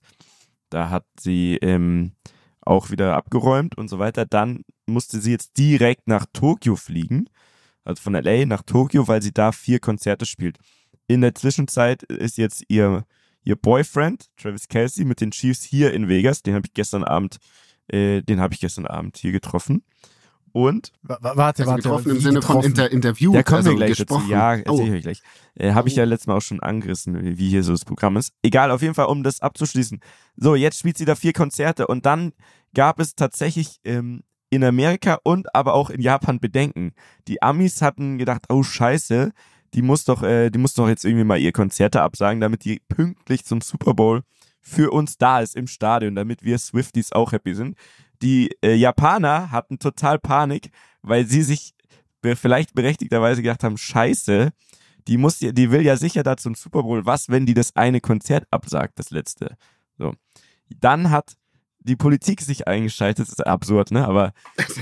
Da 0.69 0.89
hat 0.89 1.05
sie 1.19 1.57
ähm, 1.61 2.13
auch 2.61 2.91
wieder 2.91 3.15
abgeräumt 3.15 3.77
und 3.77 3.89
so 3.89 3.99
weiter. 3.99 4.25
Dann 4.25 4.63
musste 4.85 5.19
sie 5.19 5.31
jetzt 5.31 5.57
direkt 5.57 6.07
nach 6.07 6.25
Tokio 6.31 6.75
fliegen 6.75 7.29
also 7.89 8.01
von 8.01 8.13
LA 8.13 8.45
nach 8.45 8.61
Tokio, 8.61 9.07
weil 9.07 9.21
sie 9.21 9.33
da 9.33 9.51
vier 9.51 9.79
Konzerte 9.79 10.25
spielt. 10.25 10.57
In 11.07 11.21
der 11.21 11.35
Zwischenzeit 11.35 12.03
ist 12.03 12.37
jetzt 12.37 12.63
ihr, 12.67 13.03
ihr 13.43 13.55
Boyfriend, 13.55 14.27
Travis 14.37 14.67
Kelsey, 14.67 15.05
mit 15.05 15.21
den 15.21 15.31
Chiefs 15.31 15.63
hier 15.63 15.93
in 15.93 16.07
Vegas. 16.07 16.43
Den 16.43 16.53
habe 16.53 16.67
ich 16.67 16.73
gestern 16.73 17.03
Abend, 17.03 17.37
äh, 17.87 18.21
den 18.21 18.39
habe 18.39 18.53
ich 18.53 18.59
gestern 18.59 18.85
Abend 18.85 19.17
hier 19.17 19.31
getroffen. 19.31 19.83
Und 20.51 20.91
warte, 21.01 21.37
warte, 21.37 21.63
also 21.63 21.75
getroffen 21.75 22.11
im 22.11 22.19
Sinne 22.19 22.39
getroffen? 22.39 22.61
von 22.61 22.65
Inter 22.65 22.91
Interview. 22.91 23.33
Da 23.33 23.43
kommen 23.43 23.57
also 23.57 23.69
wir 23.71 23.77
gleich 23.77 23.97
gesprochen. 23.97 24.21
dazu. 24.21 24.31
Ja, 24.31 24.55
erzähle 24.55 24.91
oh. 24.91 24.93
ich 24.93 25.03
gleich. 25.03 25.21
Äh, 25.55 25.73
habe 25.73 25.87
ich 25.87 25.95
ja 25.95 26.03
letztes 26.03 26.27
Mal 26.27 26.37
auch 26.37 26.41
schon 26.41 26.61
angerissen, 26.61 27.37
wie 27.37 27.49
hier 27.49 27.63
so 27.63 27.71
das 27.71 27.85
Programm 27.85 28.17
ist. 28.17 28.33
Egal, 28.41 28.71
auf 28.71 28.81
jeden 28.81 28.93
Fall, 28.93 29.07
um 29.07 29.23
das 29.23 29.41
abzuschließen. 29.41 29.99
So, 30.35 30.55
jetzt 30.55 30.79
spielt 30.79 30.97
sie 30.97 31.05
da 31.05 31.15
vier 31.15 31.33
Konzerte 31.33 31.87
und 31.87 32.05
dann 32.05 32.33
gab 32.73 32.99
es 32.99 33.15
tatsächlich 33.15 33.79
ähm, 33.83 34.21
in 34.49 34.63
Amerika 34.63 35.19
und 35.23 35.53
aber 35.55 35.73
auch 35.73 35.89
in 35.89 36.01
Japan 36.01 36.39
bedenken. 36.39 36.93
Die 37.27 37.41
Amis 37.41 37.81
hatten 37.81 38.17
gedacht, 38.17 38.45
oh 38.49 38.63
scheiße, 38.63 39.31
die 39.73 39.81
muss 39.81 40.05
doch, 40.05 40.23
äh, 40.23 40.49
die 40.49 40.59
muss 40.59 40.73
doch 40.73 40.87
jetzt 40.87 41.05
irgendwie 41.05 41.23
mal 41.23 41.39
ihr 41.39 41.51
Konzerte 41.51 42.01
absagen, 42.01 42.41
damit 42.41 42.65
die 42.65 42.81
pünktlich 42.87 43.45
zum 43.45 43.61
Super 43.61 43.93
Bowl 43.93 44.23
für 44.61 44.91
uns 44.91 45.17
da 45.17 45.39
ist 45.41 45.55
im 45.55 45.67
Stadion, 45.67 46.15
damit 46.15 46.43
wir 46.43 46.57
Swifties 46.57 47.11
auch 47.11 47.31
happy 47.31 47.55
sind. 47.55 47.77
Die 48.21 48.55
äh, 48.61 48.75
Japaner 48.75 49.51
hatten 49.51 49.79
total 49.79 50.19
Panik, 50.19 50.71
weil 51.01 51.25
sie 51.25 51.41
sich 51.41 51.73
vielleicht 52.35 52.73
berechtigterweise 52.73 53.41
gedacht 53.41 53.63
haben, 53.63 53.77
scheiße, 53.77 54.51
die 55.07 55.17
muss, 55.17 55.39
die 55.39 55.71
will 55.71 55.81
ja 55.81 55.95
sicher 55.95 56.23
da 56.23 56.37
zum 56.37 56.55
Super 56.55 56.83
Bowl. 56.83 57.05
Was, 57.05 57.29
wenn 57.29 57.45
die 57.45 57.53
das 57.53 57.75
eine 57.75 58.01
Konzert 58.01 58.45
absagt, 58.51 58.99
das 58.99 59.09
letzte? 59.09 59.55
So. 59.97 60.13
Dann 60.69 61.09
hat 61.09 61.33
die 61.79 61.95
Politik 61.95 62.41
sich 62.41 62.67
eingeschaltet, 62.67 63.25
das 63.25 63.29
ist 63.29 63.47
absurd, 63.47 63.91
ne? 63.91 64.05
Aber 64.05 64.33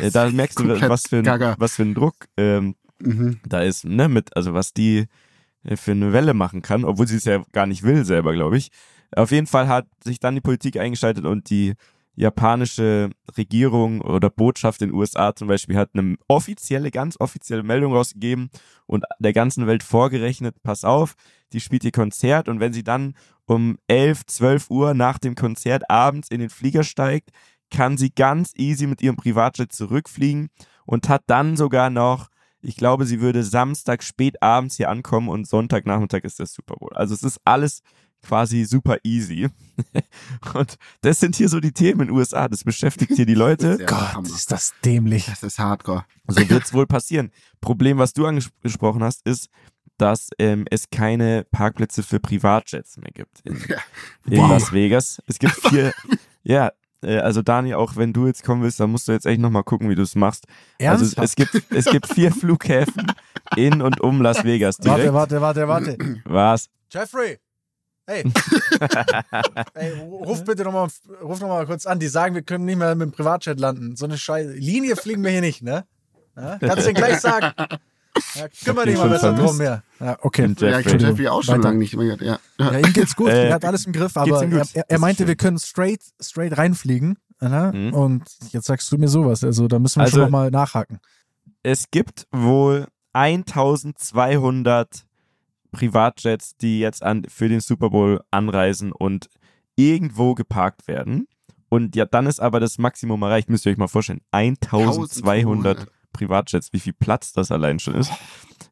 äh, 0.01 0.09
da 0.11 0.29
merkst 0.29 0.59
du, 0.59 0.67
was 0.67 1.07
für, 1.07 1.17
ein, 1.17 1.55
was 1.57 1.75
für 1.75 1.83
ein 1.83 1.93
Druck 1.93 2.15
ähm, 2.37 2.75
mhm. 2.99 3.39
da 3.47 3.61
ist, 3.61 3.85
ne? 3.85 4.09
Mit, 4.09 4.35
also 4.35 4.53
was 4.53 4.73
die 4.73 5.05
äh, 5.63 5.77
für 5.77 5.91
eine 5.91 6.11
Welle 6.11 6.33
machen 6.33 6.61
kann, 6.61 6.83
obwohl 6.83 7.07
sie 7.07 7.17
es 7.17 7.25
ja 7.25 7.43
gar 7.51 7.67
nicht 7.67 7.83
will 7.83 8.03
selber, 8.03 8.33
glaube 8.33 8.57
ich. 8.57 8.71
Auf 9.15 9.31
jeden 9.31 9.47
Fall 9.47 9.67
hat 9.67 9.87
sich 10.03 10.19
dann 10.19 10.35
die 10.35 10.41
Politik 10.41 10.77
eingeschaltet 10.77 11.25
und 11.25 11.49
die 11.49 11.75
japanische 12.17 13.11
Regierung 13.37 14.01
oder 14.01 14.31
Botschaft 14.31 14.81
in 14.81 14.89
den 14.89 14.95
USA 14.95 15.35
zum 15.35 15.47
Beispiel 15.47 15.77
hat 15.77 15.92
eine 15.94 16.18
offizielle, 16.27 16.89
ganz 16.89 17.15
offizielle 17.19 17.61
Meldung 17.61 17.94
rausgegeben 17.94 18.49
und 18.87 19.06
der 19.19 19.33
ganzen 19.33 19.68
Welt 19.68 19.83
vorgerechnet, 19.83 20.56
pass 20.63 20.83
auf, 20.83 21.13
die 21.53 21.59
spielt 21.59 21.83
ihr 21.83 21.92
Konzert 21.92 22.49
und 22.49 22.59
wenn 22.59 22.73
sie 22.73 22.83
dann 22.83 23.15
um 23.45 23.77
11, 23.87 24.25
12 24.25 24.69
Uhr 24.71 24.94
nach 24.95 25.19
dem 25.19 25.35
Konzert 25.35 25.89
abends 25.92 26.30
in 26.30 26.39
den 26.39 26.49
Flieger 26.49 26.83
steigt, 26.83 27.30
kann 27.69 27.97
sie 27.97 28.09
ganz 28.09 28.51
easy 28.57 28.87
mit 28.87 29.01
ihrem 29.01 29.15
Privatjet 29.15 29.71
zurückfliegen 29.71 30.49
und 30.85 31.09
hat 31.09 31.21
dann 31.27 31.56
sogar 31.56 31.92
noch, 31.92 32.30
ich 32.61 32.77
glaube, 32.77 33.06
sie 33.06 33.21
würde 33.21 33.44
Samstag 33.44 34.01
spät 34.01 34.42
abends 34.42 34.77
hier 34.77 34.89
ankommen 34.89 35.30
und 35.30 35.47
Sonntagnachmittag 35.47 36.23
ist 36.23 36.39
der 36.39 36.47
Super 36.47 36.75
Bowl. 36.77 36.94
Also 36.95 37.13
es 37.13 37.21
ist 37.21 37.39
alles 37.45 37.81
quasi 38.26 38.66
super 38.66 38.97
easy. 39.04 39.50
Und 40.54 40.78
das 41.02 41.19
sind 41.19 41.36
hier 41.36 41.50
so 41.50 41.59
die 41.59 41.71
Themen 41.71 42.02
in 42.02 42.07
den 42.07 42.16
USA. 42.16 42.47
Das 42.47 42.64
beschäftigt 42.64 43.14
hier 43.16 43.26
die 43.26 43.36
Leute. 43.36 43.78
Gott, 43.86 44.14
Hammer. 44.14 44.28
ist 44.28 44.52
das 44.52 44.74
dämlich. 44.83 45.26
Das 45.26 45.44
ist 45.44 45.59
hardcore. 45.59 46.06
So 46.28 46.50
wird 46.50 46.64
es 46.64 46.74
wohl 46.74 46.88
passieren. 46.88 47.31
Problem, 47.62 47.97
was 47.97 48.14
du 48.14 48.26
angesprochen 48.26 49.04
hast, 49.04 49.26
ist, 49.26 49.50
dass 49.97 50.30
ähm, 50.38 50.66
es 50.69 50.90
keine 50.90 51.45
Parkplätze 51.52 52.04
für 52.04 52.19
Privatjets 52.19 52.97
mehr 52.97 53.12
gibt 53.12 53.42
in, 53.44 53.57
ja. 53.68 53.78
in 54.26 54.40
wow. 54.40 54.52
Las 54.52 54.71
Vegas. 54.71 55.21
Es 55.28 55.40
gibt 55.40 55.56
vier, 55.56 55.94
ja, 56.44 56.71
äh, 57.02 57.18
also 57.18 57.42
Dani, 57.42 57.74
auch 57.74 57.95
wenn 57.95 58.14
du 58.14 58.28
jetzt 58.28 58.44
kommen 58.44 58.62
willst, 58.62 58.80
dann 58.80 58.92
musst 58.92 59.07
du 59.07 59.12
jetzt 59.12 59.26
echt 59.26 59.40
nochmal 59.40 59.64
gucken, 59.64 59.90
wie 59.90 59.95
du 59.95 60.04
es 60.04 60.16
machst. 60.16 60.45
Ernsthaft? 60.78 61.18
Also 61.18 61.24
es, 61.24 61.31
es, 61.31 61.36
gibt, 61.36 61.71
es 61.71 61.86
gibt 61.86 62.07
vier 62.07 62.31
Flughäfen 62.31 63.12
in 63.56 63.81
und 63.81 64.02
um 64.02 64.21
Las 64.21 64.44
Vegas 64.44 64.78
direkt. 64.78 65.12
Warte, 65.14 65.42
warte, 65.42 65.68
warte, 65.68 65.97
warte. 65.97 66.21
Was? 66.26 66.69
Jeffrey, 66.92 67.40
Hey, 68.09 68.23
hey 69.76 69.92
ruf 69.99 70.45
bitte 70.45 70.64
nochmal 70.64 70.87
ruf 71.21 71.42
noch 71.42 71.49
mal 71.49 71.66
kurz 71.66 71.85
an. 71.85 71.99
Die 71.99 72.07
sagen, 72.07 72.35
wir 72.35 72.42
können 72.42 72.64
nicht 72.64 72.78
mehr 72.78 72.95
mit 72.95 73.09
dem 73.09 73.11
Privatjet 73.11 73.59
landen. 73.59 73.97
So 73.97 74.06
eine 74.06 74.18
Scheiße. 74.18 74.54
Linie 74.54 74.95
fliegen 74.95 75.23
wir 75.23 75.31
hier 75.31 75.42
nicht, 75.42 75.61
ne? 75.61 75.85
Ja? 76.37 76.57
Kannst 76.57 76.85
du 76.85 76.94
dir 76.94 76.94
gleich 76.94 77.19
sagen. 77.19 77.52
Ja, 78.35 78.47
kümmere 78.64 78.85
dich 78.85 78.97
mal 78.97 79.09
besser 79.09 79.33
drum 79.33 79.57
mehr. 79.57 79.83
Ja, 79.99 80.18
okay. 80.21 80.47
Jeffrey. 80.47 80.71
Ja, 80.71 80.80
ich 80.80 80.85
kenne 80.85 81.04
Jeffrey 81.04 81.28
auch 81.28 81.44
schon 81.44 81.61
lange 81.61 81.78
nicht 81.80 81.95
mehr. 81.95 82.18
Ja. 82.21 82.40
ja, 82.59 82.80
ihm 82.80 82.94
geht's 82.94 83.16
gut. 83.16 83.30
Äh, 83.30 83.49
er 83.49 83.56
hat 83.56 83.66
alles 83.66 83.85
im 83.85 83.92
Griff, 83.92 84.16
aber 84.16 84.42
er, 84.42 84.66
er, 84.73 84.85
er, 84.87 84.99
meinte, 84.99 85.28
wir 85.28 85.35
können 85.35 85.59
straight, 85.59 86.02
straight 86.21 86.57
reinfliegen. 86.57 87.18
Mhm. 87.40 87.94
Und 87.94 88.23
jetzt 88.52 88.66
sagst 88.68 88.92
du 88.92 88.97
mir 88.97 89.09
sowas. 89.09 89.44
Also 89.44 89.68
da 89.68 89.80
müssen 89.80 89.97
wir 89.99 90.06
also, 90.06 90.16
schon 90.16 90.21
nochmal 90.21 90.49
nachhaken. 90.49 90.99
Es 91.61 91.92
gibt 91.92 92.26
wohl 92.31 92.87
1200 93.14 95.06
Privatjets, 95.77 96.57
die 96.57 96.79
jetzt 96.79 97.03
an, 97.03 97.23
für 97.29 97.49
den 97.49 97.59
Super 97.59 97.91
Bowl 97.91 98.19
anreisen 98.31 98.91
und 98.91 99.29
irgendwo 99.75 100.33
geparkt 100.33 100.87
werden. 100.87 101.27
Und 101.69 101.95
ja, 101.95 102.05
dann 102.05 102.25
ist 102.25 102.39
aber 102.39 102.59
das 102.59 102.79
Maximum 102.79 103.21
erreicht, 103.21 103.49
müsst 103.49 103.65
ihr 103.65 103.71
euch 103.71 103.77
mal 103.77 103.87
vorstellen. 103.87 104.21
1200 104.31 105.85
Privatjets, 106.13 106.73
wie 106.73 106.79
viel 106.79 106.93
Platz 106.93 107.31
das 107.31 107.51
allein 107.51 107.77
schon 107.77 107.93
ist. 107.93 108.11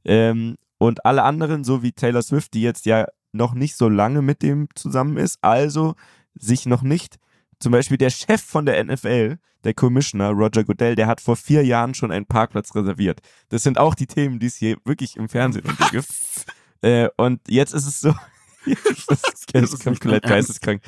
Ähm, 0.03 0.55
und 0.79 1.05
alle 1.05 1.21
anderen, 1.21 1.63
so 1.63 1.83
wie 1.83 1.91
Taylor 1.91 2.23
Swift, 2.23 2.55
die 2.55 2.61
jetzt 2.61 2.87
ja 2.87 3.05
noch 3.33 3.53
nicht 3.53 3.75
so 3.75 3.87
lange 3.87 4.23
mit 4.23 4.41
dem 4.41 4.67
zusammen 4.73 5.17
ist, 5.17 5.37
also 5.41 5.93
sich 6.33 6.65
noch 6.65 6.81
nicht, 6.81 7.17
zum 7.59 7.71
Beispiel 7.71 7.97
der 7.97 8.09
Chef 8.09 8.41
von 8.41 8.65
der 8.65 8.83
NFL, 8.83 9.37
der 9.63 9.73
Commissioner 9.75 10.31
Roger 10.31 10.63
Goodell, 10.63 10.95
der 10.95 11.07
hat 11.07 11.21
vor 11.21 11.35
vier 11.35 11.63
Jahren 11.63 11.93
schon 11.93 12.11
einen 12.11 12.25
Parkplatz 12.25 12.73
reserviert. 12.73 13.19
Das 13.49 13.61
sind 13.61 13.77
auch 13.77 13.93
die 13.93 14.07
Themen, 14.07 14.39
die 14.39 14.47
es 14.47 14.55
hier 14.55 14.77
wirklich 14.85 15.17
im 15.17 15.29
Fernsehen 15.29 15.65
gibt. 15.91 16.07
Äh, 16.81 17.09
und 17.17 17.41
jetzt 17.47 17.73
ist 17.73 17.87
es 17.87 18.01
so, 18.01 18.13
das 18.65 19.53
ist, 19.53 19.73
ist 19.73 19.83
komplett 19.83 20.23
geisteskrank. 20.23 20.81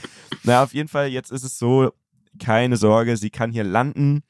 Na, 0.44 0.64
auf 0.64 0.74
jeden 0.74 0.90
Fall, 0.90 1.08
jetzt 1.10 1.32
ist 1.32 1.44
es 1.44 1.58
so, 1.58 1.92
keine 2.40 2.78
Sorge, 2.78 3.18
sie 3.18 3.30
kann 3.30 3.52
hier 3.52 3.64
landen, 3.64 4.24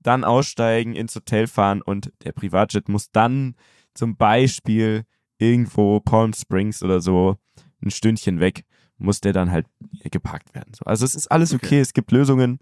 dann 0.00 0.24
aussteigen, 0.24 0.94
ins 0.94 1.14
Hotel 1.14 1.46
fahren 1.46 1.82
und 1.82 2.12
der 2.24 2.32
Privatjet 2.32 2.88
muss 2.88 3.10
dann 3.10 3.54
zum 3.94 4.16
Beispiel 4.16 5.04
irgendwo 5.38 6.00
Palm 6.00 6.32
Springs 6.32 6.82
oder 6.82 7.00
so 7.00 7.36
ein 7.82 7.90
Stündchen 7.90 8.40
weg, 8.40 8.64
muss 8.98 9.20
der 9.20 9.32
dann 9.32 9.50
halt 9.50 9.66
geparkt 10.10 10.54
werden. 10.54 10.72
Also 10.84 11.04
es 11.04 11.14
ist 11.14 11.30
alles 11.30 11.52
okay, 11.52 11.66
okay. 11.66 11.80
es 11.80 11.92
gibt 11.92 12.12
Lösungen, 12.12 12.60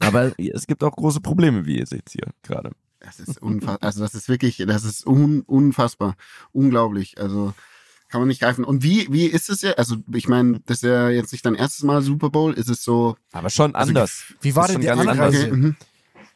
aber 0.00 0.32
es 0.38 0.66
gibt 0.66 0.82
auch 0.82 0.92
große 0.92 1.20
Probleme, 1.20 1.66
wie 1.66 1.78
ihr 1.78 1.86
seht 1.86 2.10
hier 2.10 2.26
gerade. 2.42 2.72
Das 3.00 3.18
ist 3.18 3.40
unfassbar, 3.42 3.82
also 3.82 4.00
das 4.00 4.14
ist 4.14 4.28
wirklich, 4.28 4.58
das 4.58 4.84
ist 4.84 5.06
un 5.06 5.40
unfassbar, 5.40 6.16
unglaublich. 6.52 7.18
Also 7.18 7.54
kann 8.10 8.20
man 8.20 8.28
nicht 8.28 8.40
greifen. 8.40 8.64
Und 8.64 8.82
wie, 8.82 9.06
wie 9.10 9.26
ist 9.26 9.48
es 9.48 9.62
ja? 9.62 9.72
Also, 9.72 9.96
ich 10.12 10.28
meine, 10.28 10.60
das 10.66 10.78
ist 10.78 10.82
ja 10.82 11.08
jetzt 11.08 11.32
nicht 11.32 11.46
dein 11.46 11.54
erstes 11.54 11.84
Mal 11.84 12.02
Super 12.02 12.28
Bowl, 12.28 12.52
ist 12.52 12.68
es 12.68 12.82
so. 12.82 13.16
Aber 13.32 13.50
schon 13.50 13.74
also, 13.74 13.90
anders. 13.90 14.24
Wie 14.40 14.56
war 14.56 14.66
denn 14.66 14.80
die 14.80 14.90
Anreise? 14.90 15.48
Mhm. 15.48 15.76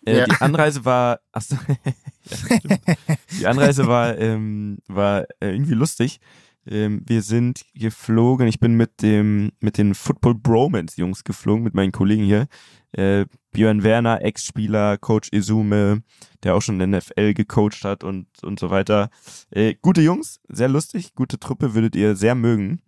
Äh, 0.07 0.19
ja. 0.19 0.27
Die 0.27 0.41
Anreise 0.41 0.85
war, 0.85 1.21
ach 1.33 1.43
so, 1.43 1.57
ja, 2.25 2.77
die 3.41 3.47
Anreise 3.47 3.87
war, 3.87 4.17
ähm, 4.19 4.79
war 4.87 5.23
äh, 5.41 5.53
irgendwie 5.53 5.75
lustig. 5.75 6.21
Ähm, 6.67 7.03
wir 7.07 7.23
sind 7.23 7.65
geflogen, 7.75 8.47
ich 8.47 8.59
bin 8.59 8.75
mit 8.75 9.03
dem, 9.03 9.53
mit 9.61 9.79
den 9.79 9.95
Football 9.95 10.35
Bromance 10.35 11.01
Jungs 11.01 11.25
geflogen, 11.25 11.65
mit 11.65 11.75
meinen 11.75 11.93
Kollegen 11.93 12.25
hier. 12.25 12.47
Äh, 12.93 13.27
Björn 13.53 13.83
Werner, 13.83 14.23
Ex-Spieler, 14.23 14.99
Coach 14.99 15.29
Izume, 15.33 16.03
der 16.43 16.55
auch 16.55 16.63
schon 16.63 16.81
in 16.81 16.93
der 16.93 17.01
NFL 17.01 17.35
gecoacht 17.35 17.85
hat 17.85 18.05
und, 18.05 18.27
und 18.43 18.59
so 18.59 18.71
weiter. 18.71 19.11
Äh, 19.51 19.75
gute 19.81 20.01
Jungs, 20.01 20.41
sehr 20.49 20.69
lustig, 20.69 21.15
gute 21.15 21.39
Truppe, 21.39 21.75
würdet 21.75 21.97
ihr 21.97 22.17
sehr 22.17 22.35
mögen. 22.35 22.81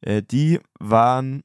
Äh, 0.00 0.22
die 0.22 0.60
waren, 0.78 1.42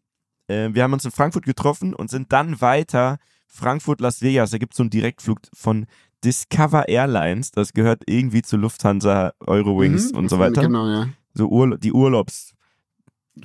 äh, 0.48 0.70
wir 0.72 0.84
haben 0.84 0.94
uns 0.94 1.06
in 1.06 1.12
Frankfurt 1.12 1.46
getroffen 1.46 1.94
und 1.94 2.10
sind 2.10 2.34
dann 2.34 2.60
weiter 2.60 3.18
Frankfurt, 3.48 4.02
Las 4.02 4.22
Vegas. 4.22 4.52
Da 4.52 4.58
gibt 4.58 4.74
es 4.74 4.78
so 4.78 4.84
einen 4.84 4.90
Direktflug 4.90 5.40
von 5.54 5.86
Discover 6.24 6.90
Airlines. 6.90 7.52
Das 7.52 7.74
gehört 7.74 8.04
irgendwie 8.08 8.42
zu 8.42 8.58
Lufthansa, 8.58 9.34
Eurowings 9.40 10.12
mhm, 10.12 10.18
und 10.18 10.30
so 10.30 10.40
weiter. 10.40 10.62
Genau, 10.62 10.88
ja. 10.88 11.08
So 11.38 11.48
Urla 11.48 11.78
die 11.78 11.94
Urlaubs. 11.94 12.54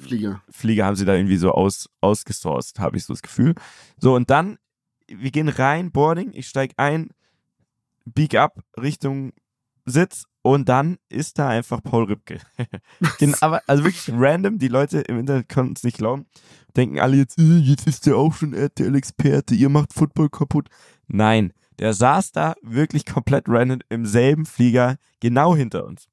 Flieger. 0.01 0.43
Flieger 0.51 0.87
haben 0.87 0.97
sie 0.97 1.05
da 1.05 1.15
irgendwie 1.15 1.37
so 1.37 1.51
aus, 1.53 1.91
ausgesourced, 2.01 2.79
habe 2.79 2.97
ich 2.97 3.05
so 3.05 3.13
das 3.13 3.21
Gefühl. 3.21 3.55
So, 3.99 4.15
und 4.15 4.31
dann, 4.31 4.59
wir 5.07 5.31
gehen 5.31 5.49
rein, 5.49 5.93
Boarding, 5.93 6.31
ich 6.33 6.49
steige 6.49 6.75
ein, 6.79 7.11
Beak 8.07 8.35
up 8.35 8.65
Richtung 8.81 9.33
Sitz 9.85 10.25
und 10.43 10.69
dann 10.69 10.99
ist 11.09 11.39
da 11.39 11.49
einfach 11.49 11.83
Paul 11.83 12.05
Rübke. 12.05 12.41
Den, 13.21 13.35
aber, 13.43 13.63
also 13.67 13.85
wirklich 13.85 14.11
random, 14.11 14.59
die 14.59 14.69
Leute 14.69 15.01
im 15.01 15.19
Internet 15.19 15.49
konnten 15.49 15.75
es 15.77 15.85
nicht 15.85 15.99
glauben. 15.99 16.27
Denken 16.77 16.99
alle 16.99 17.17
jetzt, 17.17 17.39
äh, 17.39 17.59
jetzt 17.59 17.87
ist 17.87 18.07
der 18.07 18.17
auch 18.17 18.33
schon 18.35 18.55
RTL-Experte, 18.55 19.55
ihr 19.55 19.69
macht 19.69 19.93
Football 19.93 20.31
kaputt. 20.31 20.69
Nein, 21.07 21.53
der 21.79 21.93
saß 21.93 22.33
da 22.33 22.55
wirklich 22.63 23.05
komplett 23.05 23.45
random 23.49 23.81
im 23.89 24.07
selben 24.07 24.47
Flieger, 24.47 24.97
genau 25.21 25.55
hinter 25.55 25.85
uns. 25.85 26.09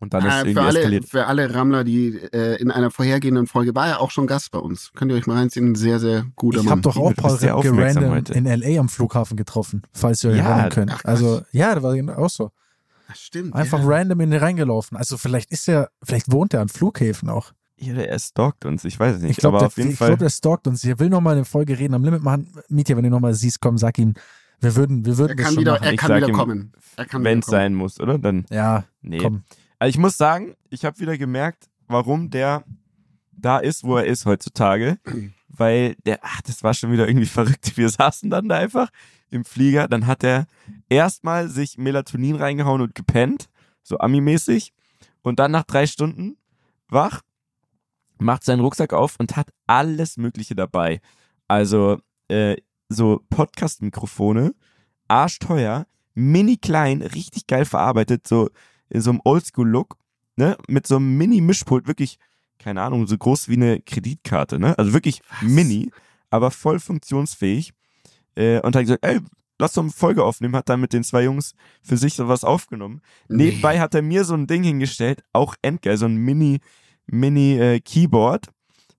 Und 0.00 0.14
dann 0.14 0.24
ist 0.24 0.32
äh, 0.32 0.38
irgendwie 0.38 0.54
für 0.54 0.62
alle, 0.62 0.78
eskaliert. 0.78 1.04
Für 1.06 1.26
alle 1.26 1.54
Rammler, 1.54 1.84
die 1.84 2.16
äh, 2.32 2.60
in 2.60 2.70
einer 2.70 2.90
vorhergehenden 2.90 3.46
Folge 3.46 3.74
war 3.74 3.88
er 3.88 4.00
auch 4.00 4.10
schon 4.10 4.26
Gast 4.26 4.50
bei 4.52 4.58
uns. 4.58 4.92
Könnt 4.94 5.10
ihr 5.10 5.16
euch 5.16 5.26
mal 5.26 5.36
reinziehen, 5.36 5.72
ein 5.72 5.74
sehr, 5.74 5.98
sehr 5.98 6.26
guter 6.36 6.60
ich 6.60 6.66
Mann. 6.66 6.80
Ich 6.80 6.86
habe 6.86 6.94
doch 6.94 6.96
auch 6.96 7.14
Paul 7.14 7.36
Ripke 7.36 7.76
random 7.76 8.10
heute. 8.10 8.32
in 8.34 8.46
L.A. 8.46 8.78
am 8.78 8.88
Flughafen 8.88 9.36
getroffen, 9.36 9.82
falls 9.92 10.22
ihr 10.22 10.30
euch 10.30 10.38
ja, 10.38 10.50
erinnern 10.50 10.70
könnt. 10.70 10.92
Ach, 10.94 11.04
also, 11.04 11.42
ja, 11.50 11.74
das 11.74 11.82
war 11.82 12.18
auch 12.18 12.30
so. 12.30 12.50
Das 13.08 13.20
stimmt. 13.20 13.54
Einfach 13.54 13.80
ja. 13.80 13.86
random 13.86 14.20
in 14.20 14.30
den 14.30 14.40
reingelaufen. 14.40 14.96
Also 14.96 15.16
vielleicht 15.16 15.50
ist 15.50 15.68
er, 15.68 15.90
vielleicht 16.02 16.30
wohnt 16.30 16.54
er 16.54 16.60
an 16.60 16.68
Flughäfen 16.68 17.28
auch. 17.28 17.52
Ja, 17.80 17.94
er 17.94 18.18
stalkt 18.18 18.64
uns, 18.64 18.84
ich 18.84 18.98
weiß 18.98 19.16
es 19.16 19.22
nicht. 19.22 19.32
Ich 19.32 19.36
glaube, 19.38 19.58
der, 19.58 19.86
ich 19.86 19.96
glaub, 19.96 20.18
der 20.18 20.30
stalkt 20.30 20.66
uns. 20.66 20.84
Er 20.84 20.98
will 20.98 21.08
nochmal 21.08 21.36
eine 21.36 21.44
Folge 21.44 21.78
reden 21.78 21.94
am 21.94 22.04
Limit 22.04 22.22
machen. 22.22 22.52
Mietja, 22.68 22.96
wenn 22.96 23.04
du 23.04 23.10
nochmal 23.10 23.34
siehst, 23.34 23.60
komm, 23.60 23.78
sag 23.78 23.98
ihm, 23.98 24.14
wir 24.60 24.74
würden, 24.74 25.04
wir 25.04 25.16
würden 25.16 25.38
er 25.38 25.44
kann 25.44 25.56
wieder, 25.56 25.80
Er 25.80 25.96
kann 25.96 26.16
wieder 26.16 26.32
kommen. 26.32 26.72
Wenn 27.12 27.38
es 27.38 27.46
sein 27.46 27.74
muss, 27.74 28.00
oder? 28.00 28.18
Dann. 28.18 28.44
Ja, 28.50 28.84
nee. 29.02 29.18
komm. 29.18 29.44
Also 29.78 29.90
ich 29.90 29.98
muss 29.98 30.16
sagen, 30.16 30.54
ich 30.70 30.84
habe 30.84 30.98
wieder 30.98 31.16
gemerkt, 31.16 31.68
warum 31.86 32.30
der 32.30 32.64
da 33.32 33.58
ist, 33.58 33.84
wo 33.84 33.96
er 33.96 34.06
ist 34.06 34.26
heutzutage. 34.26 34.98
Weil 35.48 35.96
der, 36.04 36.20
ach, 36.22 36.42
das 36.42 36.62
war 36.62 36.74
schon 36.74 36.92
wieder 36.92 37.08
irgendwie 37.08 37.26
verrückt. 37.38 37.76
Wir 37.76 37.88
saßen 37.88 38.30
dann 38.30 38.48
da 38.48 38.56
einfach 38.56 38.90
im 39.30 39.44
Flieger. 39.44 39.88
Dann 39.88 40.06
hat 40.06 40.24
er 40.24 40.46
erstmal 40.88 41.48
sich 41.48 41.78
Melatonin 41.78 42.36
reingehauen 42.36 42.80
und 42.80 42.94
gepennt. 42.94 43.48
So 43.82 43.98
Ami-mäßig. 43.98 44.72
Und 45.22 45.38
dann 45.38 45.50
nach 45.50 45.64
drei 45.64 45.86
Stunden 45.86 46.36
wach, 46.88 47.22
macht 48.18 48.44
seinen 48.44 48.60
Rucksack 48.60 48.92
auf 48.92 49.16
und 49.18 49.36
hat 49.36 49.50
alles 49.66 50.16
Mögliche 50.16 50.54
dabei. 50.54 51.00
Also, 51.46 51.98
äh, 52.28 52.56
so 52.88 53.22
Podcast-Mikrofone, 53.30 54.54
arschteuer, 55.08 55.86
mini 56.14 56.56
klein, 56.56 57.02
richtig 57.02 57.46
geil 57.46 57.64
verarbeitet, 57.64 58.26
so 58.26 58.50
in 58.90 59.00
so 59.00 59.10
einem 59.10 59.20
Oldschool-Look, 59.24 59.96
ne, 60.36 60.56
mit 60.68 60.86
so 60.86 60.96
einem 60.96 61.16
Mini-Mischpult, 61.16 61.86
wirklich, 61.86 62.18
keine 62.58 62.82
Ahnung, 62.82 63.06
so 63.06 63.16
groß 63.16 63.48
wie 63.48 63.54
eine 63.54 63.80
Kreditkarte, 63.80 64.58
ne, 64.58 64.78
also 64.78 64.92
wirklich 64.92 65.20
Was? 65.40 65.50
mini, 65.50 65.90
aber 66.30 66.50
voll 66.50 66.78
funktionsfähig, 66.80 67.72
äh, 68.36 68.60
und 68.60 68.76
hat 68.76 68.82
gesagt, 68.82 69.04
ey, 69.04 69.20
lass 69.58 69.72
doch 69.72 69.82
eine 69.82 69.92
Folge 69.92 70.24
aufnehmen, 70.24 70.56
hat 70.56 70.68
dann 70.68 70.80
mit 70.80 70.92
den 70.92 71.04
zwei 71.04 71.24
Jungs 71.24 71.54
für 71.82 71.96
sich 71.96 72.14
sowas 72.14 72.44
aufgenommen. 72.44 73.00
Nee. 73.28 73.46
Nebenbei 73.46 73.80
hat 73.80 73.94
er 73.94 74.02
mir 74.02 74.24
so 74.24 74.34
ein 74.34 74.46
Ding 74.46 74.62
hingestellt, 74.62 75.22
auch 75.32 75.54
endgeil, 75.62 75.96
so 75.96 76.06
ein 76.06 76.16
Mini, 76.16 76.60
Mini 77.06 77.58
äh, 77.58 77.80
Keyboard, 77.80 78.46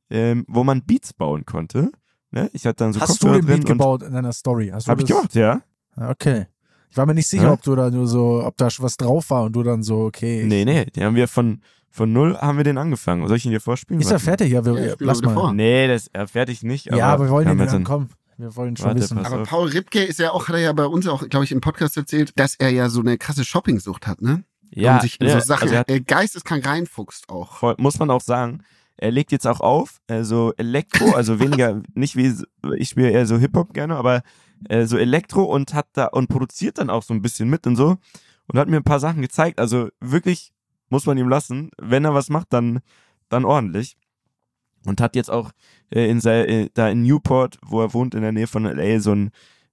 ähm, 0.10 0.46
wo 0.48 0.64
man 0.64 0.84
Beats 0.84 1.14
bauen 1.14 1.46
konnte. 1.46 1.92
Ne? 2.32 2.50
Ich 2.54 2.66
hatte 2.66 2.84
dann 2.84 2.94
so 2.94 3.00
Hast 3.00 3.22
Kopfhörer 3.22 3.42
du 3.42 3.48
den 3.48 3.58
Beat 3.58 3.66
gebaut 3.66 4.04
in 4.04 4.14
deiner 4.14 4.34
Story? 4.34 4.70
Hast 4.74 4.88
hab 4.88 5.00
ich 5.00 5.08
gemacht, 5.08 5.34
ja. 5.36 5.62
Okay. 5.96 6.48
Ich 6.92 6.98
war 6.98 7.06
mir 7.06 7.14
nicht 7.14 7.28
sicher, 7.28 7.44
ja? 7.44 7.54
ob 7.54 7.62
du 7.62 7.76
da 7.76 7.90
nur 7.90 8.08
so, 8.08 8.44
ob 8.44 8.58
da 8.58 8.68
was 8.80 8.98
drauf 8.98 9.30
war 9.30 9.44
und 9.44 9.54
du 9.54 9.64
dann 9.64 9.84
so, 9.84 10.06
okay. 10.06 10.44
Nee, 10.46 10.66
nee, 10.66 10.86
die 10.86 11.04
haben 11.04 11.16
wir 11.16 11.28
von, 11.28 11.62
von 11.90 12.12
null 12.12 12.36
haben 12.38 12.58
wir 12.58 12.64
den 12.64 12.78
angefangen. 12.78 13.28
Soll 13.28 13.38
ich 13.38 13.46
ihn 13.46 13.52
dir 13.52 13.62
vorspielen? 13.62 14.02
Ist 14.02 14.12
er 14.12 14.20
fertig? 14.20 14.52
Ja, 14.52 14.66
wir, 14.66 14.88
ja, 14.88 14.96
lass 15.00 15.22
mal. 15.22 15.34
Vor. 15.34 15.54
Nee, 15.54 15.88
das 15.88 16.04
ist 16.04 16.10
er 16.14 16.28
fertig 16.28 16.64
nicht. 16.64 16.90
Aber 16.90 16.98
ja, 16.98 17.08
aber 17.08 17.26
wir 17.26 17.32
wollen 17.32 17.50
ihn 17.50 17.58
dann, 17.58 17.84
komm. 17.84 18.10
Wir 18.38 18.56
wollen 18.56 18.78
schon 18.78 18.88
Warte, 18.88 19.02
wissen. 19.02 19.18
Aber 19.20 19.44
Paul 19.44 19.68
Ripke 19.68 20.02
ist 20.02 20.18
ja 20.18 20.32
auch, 20.32 20.48
hat 20.48 20.56
er 20.56 20.62
ja 20.62 20.74
bei 20.74 20.86
uns 20.86 21.08
auch, 21.08 21.28
glaube 21.28 21.44
ich, 21.44 21.52
im 21.52 21.60
Podcast 21.60 21.98
erzählt, 21.98 22.32
dass 22.38 22.56
er 22.56 22.70
ja 22.70 22.88
so 22.88 23.02
eine 23.02 23.18
krasse 23.18 23.44
Shoppingsucht 23.44 24.08
hat, 24.08 24.22
ne? 24.22 24.46
Ja. 24.72 24.96
Und 24.96 25.02
sich 25.02 25.18
ja, 25.22 25.40
so 25.40 25.46
Sachen, 25.46 25.70
also 25.70 25.84
er 25.86 26.00
geisteskrank 26.00 26.66
reinfuchst 26.66 27.30
auch. 27.30 27.58
Voll, 27.58 27.76
muss 27.80 28.00
man 28.00 28.10
auch 28.10 28.22
sagen. 28.22 28.64
Er 28.96 29.12
legt 29.12 29.32
jetzt 29.32 29.46
auch 29.46 29.60
auf, 29.60 30.00
also 30.08 30.54
Elektro, 30.58 31.12
also 31.12 31.40
weniger, 31.40 31.82
nicht 31.96 32.16
wie, 32.16 32.34
ich 32.78 32.90
spiele 32.90 33.10
eher 33.10 33.26
so 33.26 33.38
Hip-Hop 33.38 33.74
gerne, 33.74 33.96
aber 33.96 34.22
äh, 34.68 34.86
so 34.86 34.98
Elektro 34.98 35.44
und 35.44 35.74
hat 35.74 35.88
da, 35.94 36.06
und 36.08 36.28
produziert 36.28 36.78
dann 36.78 36.90
auch 36.90 37.04
so 37.04 37.14
ein 37.14 37.22
bisschen 37.22 37.50
mit 37.50 37.66
und 37.68 37.76
so. 37.76 37.98
Und 38.48 38.58
hat 38.58 38.68
mir 38.68 38.78
ein 38.78 38.84
paar 38.84 39.00
Sachen 39.00 39.22
gezeigt. 39.22 39.60
Also 39.60 39.90
wirklich 40.00 40.52
muss 40.90 41.06
man 41.06 41.18
ihm 41.18 41.30
lassen. 41.30 41.70
Wenn 41.78 42.04
er 42.04 42.14
was 42.14 42.30
macht, 42.30 42.52
dann, 42.52 42.80
dann 43.30 43.46
ordentlich 43.46 43.96
und 44.86 45.02
hat 45.02 45.16
jetzt 45.16 45.30
auch 45.30 45.52
äh, 45.92 46.10
in 46.10 46.20
sei, 46.20 46.46
äh, 46.46 46.70
da 46.74 46.90
in 46.90 47.04
Newport, 47.04 47.58
wo 47.66 47.82
er 47.82 47.94
wohnt 47.94 48.16
in 48.16 48.22
der 48.22 48.32
Nähe 48.32 48.48
von 48.48 48.64
LA, 48.64 49.00
so 49.00 49.14
ein 49.14 49.32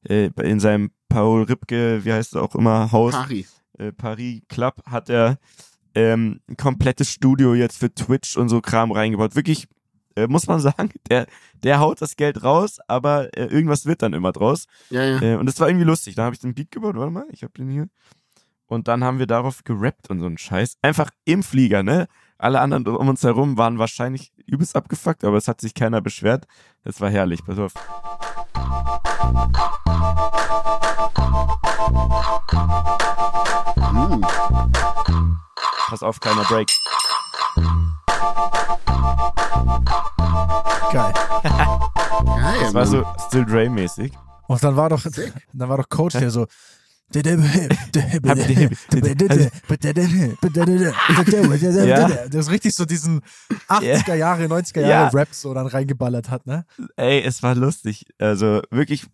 äh, 0.08 0.30
in 0.42 0.60
seinem 0.60 0.90
Paul 1.08 1.42
Ripke, 1.44 2.04
wie 2.04 2.12
heißt 2.12 2.34
es 2.34 2.40
auch 2.40 2.54
immer, 2.54 2.92
Haus 2.92 3.14
Paris, 3.14 3.62
äh, 3.78 3.92
Paris 3.92 4.42
Club 4.48 4.82
hat 4.86 5.08
er 5.08 5.38
ähm, 5.94 6.40
ein 6.48 6.56
komplettes 6.56 7.10
Studio 7.10 7.54
jetzt 7.54 7.78
für 7.78 7.92
Twitch 7.92 8.36
und 8.36 8.48
so 8.48 8.60
Kram 8.60 8.92
reingebaut. 8.92 9.34
Wirklich 9.34 9.66
äh, 10.16 10.26
muss 10.26 10.46
man 10.46 10.60
sagen, 10.60 10.90
der 11.08 11.26
der 11.62 11.80
haut 11.80 12.02
das 12.02 12.16
Geld 12.16 12.42
raus, 12.42 12.78
aber 12.88 13.36
äh, 13.36 13.46
irgendwas 13.46 13.86
wird 13.86 14.02
dann 14.02 14.12
immer 14.12 14.32
draus. 14.32 14.66
Ja, 14.90 15.04
ja. 15.04 15.22
Äh, 15.22 15.36
und 15.36 15.46
das 15.46 15.60
war 15.60 15.68
irgendwie 15.68 15.86
lustig. 15.86 16.14
Da 16.14 16.24
habe 16.24 16.34
ich 16.34 16.40
den 16.40 16.54
Beat 16.54 16.70
gebaut, 16.70 16.96
warte 16.96 17.10
mal, 17.10 17.26
ich 17.30 17.42
habe 17.42 17.52
den 17.56 17.70
hier. 17.70 17.88
Und 18.66 18.88
dann 18.88 19.04
haben 19.04 19.18
wir 19.18 19.26
darauf 19.26 19.62
gerappt 19.62 20.10
und 20.10 20.20
so 20.20 20.26
einen 20.26 20.38
Scheiß. 20.38 20.76
Einfach 20.82 21.10
im 21.24 21.42
Flieger, 21.42 21.82
ne? 21.82 22.08
Alle 22.38 22.60
anderen 22.60 22.86
um 22.86 23.08
uns 23.08 23.22
herum 23.22 23.56
waren 23.56 23.78
wahrscheinlich 23.78 24.32
übelst 24.44 24.76
abgefuckt, 24.76 25.24
aber 25.24 25.36
es 25.36 25.48
hat 25.48 25.60
sich 25.60 25.72
keiner 25.72 26.00
beschwert. 26.00 26.46
Das 26.82 27.00
war 27.00 27.08
herrlich. 27.08 27.44
Pass 27.44 27.58
auf. 27.58 27.72
Mm. 33.92 34.20
Pass 35.88 36.02
auf, 36.02 36.20
kleiner 36.20 36.44
Break. 36.44 36.68
Geil. 40.92 41.12
Geil, 41.42 42.58
Das 42.60 42.74
war 42.74 42.86
so 42.86 43.04
Still 43.26 43.44
Dre-mäßig. 43.44 44.12
Und 44.48 44.62
dann 44.62 44.76
war 44.76 44.88
doch, 44.90 45.02
dann 45.52 45.68
war 45.68 45.76
doch 45.78 45.88
Coach, 45.88 46.16
der 46.18 46.30
so. 46.30 46.46
Der 52.28 52.40
ist 52.40 52.50
richtig 52.50 52.74
so 52.74 52.84
diesen 52.84 53.20
80er 53.68 54.14
Jahre, 54.14 54.44
90er 54.46 54.80
Jahre 54.80 54.90
Ja. 54.90 55.08
Rap 55.08 55.28
so 55.30 55.54
dann 55.54 55.68
reingeballert 55.68 56.30
hat, 56.30 56.46
ne? 56.46 56.64
Ey, 56.96 57.22
es 57.22 57.44
war 57.44 57.54
lustig. 57.54 58.06
Also 58.18 58.60
wirklich, 58.70 59.06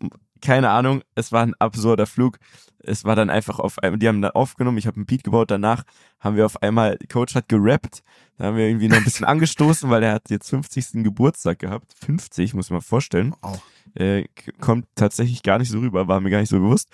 keine 0.42 0.70
Ahnung, 0.70 1.02
es 1.14 1.32
war 1.32 1.42
ein 1.42 1.54
absurder 1.58 2.06
Flug. 2.06 2.38
Es 2.84 3.04
war 3.04 3.14
dann 3.14 3.30
einfach 3.30 3.60
auf 3.60 3.78
einmal, 3.78 3.98
die 3.98 4.08
haben 4.08 4.20
dann 4.20 4.32
aufgenommen, 4.32 4.76
ich 4.76 4.86
habe 4.86 4.96
einen 4.96 5.06
Beat 5.06 5.22
gebaut, 5.22 5.50
danach 5.50 5.84
haben 6.18 6.36
wir 6.36 6.44
auf 6.44 6.60
einmal, 6.62 6.98
Coach 7.10 7.36
hat 7.36 7.48
gerappt, 7.48 8.02
da 8.36 8.46
haben 8.46 8.56
wir 8.56 8.66
irgendwie 8.66 8.88
noch 8.88 8.96
ein 8.96 9.04
bisschen 9.04 9.24
angestoßen, 9.26 9.88
weil 9.88 10.02
er 10.02 10.14
hat 10.14 10.30
jetzt 10.30 10.50
50. 10.50 11.04
Geburtstag 11.04 11.60
gehabt. 11.60 11.94
50, 12.04 12.54
muss 12.54 12.70
man 12.70 12.80
vorstellen. 12.80 13.34
Wow. 13.40 13.62
Äh, 13.94 14.24
kommt 14.60 14.86
tatsächlich 14.96 15.42
gar 15.42 15.58
nicht 15.58 15.70
so 15.70 15.78
rüber, 15.78 16.08
war 16.08 16.20
mir 16.20 16.30
gar 16.30 16.40
nicht 16.40 16.50
so 16.50 16.58
bewusst. 16.58 16.88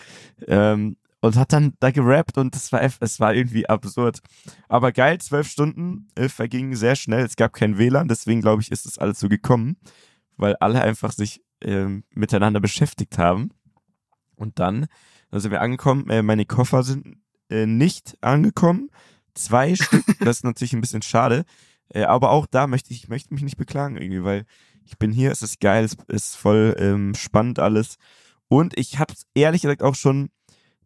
Ähm, 0.46 0.96
und 1.20 1.36
hat 1.36 1.52
dann 1.52 1.74
da 1.80 1.90
gerappt 1.90 2.38
und 2.38 2.54
es 2.54 2.70
war, 2.72 2.80
es 2.82 3.20
war 3.20 3.34
irgendwie 3.34 3.68
absurd. 3.68 4.20
Aber 4.68 4.92
geil, 4.92 5.18
zwölf 5.18 5.48
Stunden 5.48 6.08
äh, 6.14 6.28
vergingen 6.28 6.76
sehr 6.76 6.96
schnell. 6.96 7.24
Es 7.24 7.36
gab 7.36 7.52
kein 7.54 7.78
WLAN, 7.78 8.08
deswegen 8.08 8.40
glaube 8.40 8.62
ich, 8.62 8.70
ist 8.70 8.86
das 8.86 8.98
alles 8.98 9.18
so 9.18 9.28
gekommen, 9.28 9.76
weil 10.36 10.54
alle 10.56 10.80
einfach 10.80 11.12
sich 11.12 11.42
ähm, 11.62 12.04
miteinander 12.10 12.60
beschäftigt 12.60 13.18
haben. 13.18 13.50
Und 14.36 14.58
dann, 14.58 14.86
da 15.30 15.40
sind 15.40 15.50
wir 15.50 15.60
angekommen, 15.60 16.08
äh, 16.10 16.22
meine 16.22 16.46
Koffer 16.46 16.82
sind 16.82 17.18
äh, 17.50 17.66
nicht 17.66 18.16
angekommen. 18.20 18.90
Zwei 19.34 19.74
Stück, 19.76 20.04
das 20.20 20.38
ist 20.38 20.44
natürlich 20.44 20.72
ein 20.72 20.80
bisschen 20.80 21.02
schade. 21.02 21.44
Äh, 21.88 22.04
aber 22.04 22.30
auch 22.30 22.46
da 22.46 22.66
möchte 22.66 22.92
ich, 22.92 23.04
ich 23.04 23.08
möchte 23.08 23.32
mich 23.34 23.42
nicht 23.42 23.56
beklagen 23.56 23.96
irgendwie, 23.96 24.24
weil 24.24 24.44
ich 24.84 24.98
bin 24.98 25.12
hier, 25.12 25.30
es 25.30 25.42
ist 25.42 25.60
geil, 25.60 25.84
es 25.84 25.96
ist 26.08 26.36
voll 26.36 26.74
ähm, 26.78 27.14
spannend 27.14 27.58
alles. 27.58 27.96
Und 28.48 28.76
ich 28.78 28.98
habe 28.98 29.12
es 29.12 29.26
ehrlich 29.34 29.62
gesagt 29.62 29.82
auch 29.82 29.94
schon 29.94 30.30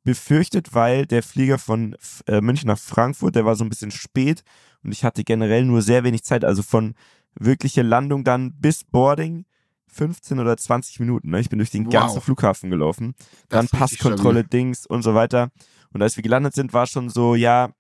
befürchtet, 0.05 0.75
weil 0.75 1.07
der 1.07 1.23
Flieger 1.23 1.59
von 1.59 1.97
äh, 2.27 2.41
München 2.41 2.67
nach 2.67 2.79
Frankfurt, 2.79 3.37
der 3.37 3.45
war 3.45 3.55
so 3.55 3.65
ein 3.65 3.69
bisschen 3.69 3.93
spät 3.93 4.43
und 4.83 4.91
ich 4.93 5.05
hatte 5.05 5.23
generell 5.23 5.65
nur 5.65 5.83
sehr 5.83 6.03
wenig 6.03 6.25
Zeit, 6.25 6.45
also 6.45 6.63
von 6.63 6.95
wirkliche 7.35 7.83
Landung 7.83 8.25
dann 8.25 8.53
bis 8.59 8.85
Boarding 8.85 9.45
15 9.93 10.39
oder 10.39 10.57
20 10.57 11.01
Minuten. 11.01 11.31
Ne? 11.31 11.41
Ich 11.41 11.49
bin 11.49 11.59
durch 11.59 11.71
den 11.71 11.87
Wow. 11.87 11.93
ganzen 11.93 12.21
Flughafen 12.21 12.71
gelaufen, 12.71 13.15
dann 13.49 13.69
Passkontrolle, 13.69 14.45
Dings 14.45 14.87
und 14.87 15.03
so 15.03 15.15
weiter. 15.15 15.51
Und 15.93 16.03
als 16.03 16.17
wir 16.17 16.23
gelandet 16.23 16.55
sind, 16.55 16.73
war 16.73 16.87
schon 16.87 17.11
so, 17.11 17.35
ja, 17.35 17.71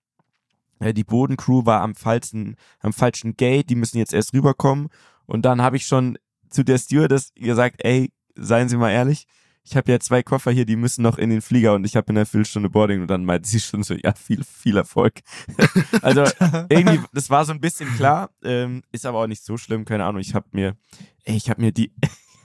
äh, 0.78 0.92
die 0.92 1.04
Bodencrew 1.04 1.64
war 1.64 1.81
am 1.81 1.95
falschen, 1.95 2.57
am 2.81 2.92
falschen 2.92 3.37
Gate, 3.37 3.71
die 3.71 3.75
müssen 3.75 3.99
jetzt 3.99 4.12
erst 4.12 4.35
rüberkommen. 4.35 4.88
Und 5.26 5.42
dann 5.42 5.62
habe 5.62 5.76
ich 5.76 5.87
schon 5.87 6.19
zu 6.50 6.62
der 6.64 6.78
Stewardess 6.78 7.33
gesagt, 7.35 7.83
ey, 7.85 8.12
seien 8.35 8.69
Sie 8.69 8.76
mal 8.76 8.90
ehrlich, 8.90 9.26
ich 9.64 9.76
habe 9.76 9.92
ja 9.92 10.00
zwei 10.00 10.23
Koffer 10.23 10.50
hier, 10.50 10.66
die 10.66 10.76
müssen 10.76 11.02
noch 11.02 11.19
in 11.19 11.31
den 11.31 11.40
Flieger 11.40 11.75
und 11.75 11.85
ich 11.85 11.95
habe 11.97 12.11
in 12.11 12.19
einer 12.19 12.26
Viertelstunde 12.26 12.69
Boarding 12.69 13.02
und 13.02 13.07
dann 13.09 13.25
meinte 13.25 13.49
sie 13.49 13.61
schon 13.61 13.83
so, 13.83 13.95
ja, 13.95 14.12
viel, 14.14 14.42
viel 14.45 14.76
Erfolg. 14.76 15.21
also 16.02 16.25
irgendwie, 16.69 17.00
das 17.12 17.31
war 17.31 17.45
so 17.45 17.52
ein 17.52 17.61
bisschen 17.61 17.88
klar, 17.95 18.31
ähm, 18.42 18.83
ist 18.90 19.07
aber 19.07 19.21
auch 19.21 19.26
nicht 19.26 19.45
so 19.45 19.57
schlimm, 19.57 19.85
keine 19.85 20.04
Ahnung. 20.04 20.21
Ich 20.21 20.35
habe 20.35 20.47
mir, 20.50 20.76
ey, 21.25 21.37
ich 21.37 21.49
habe 21.49 21.61
mir 21.61 21.73
die, 21.73 21.92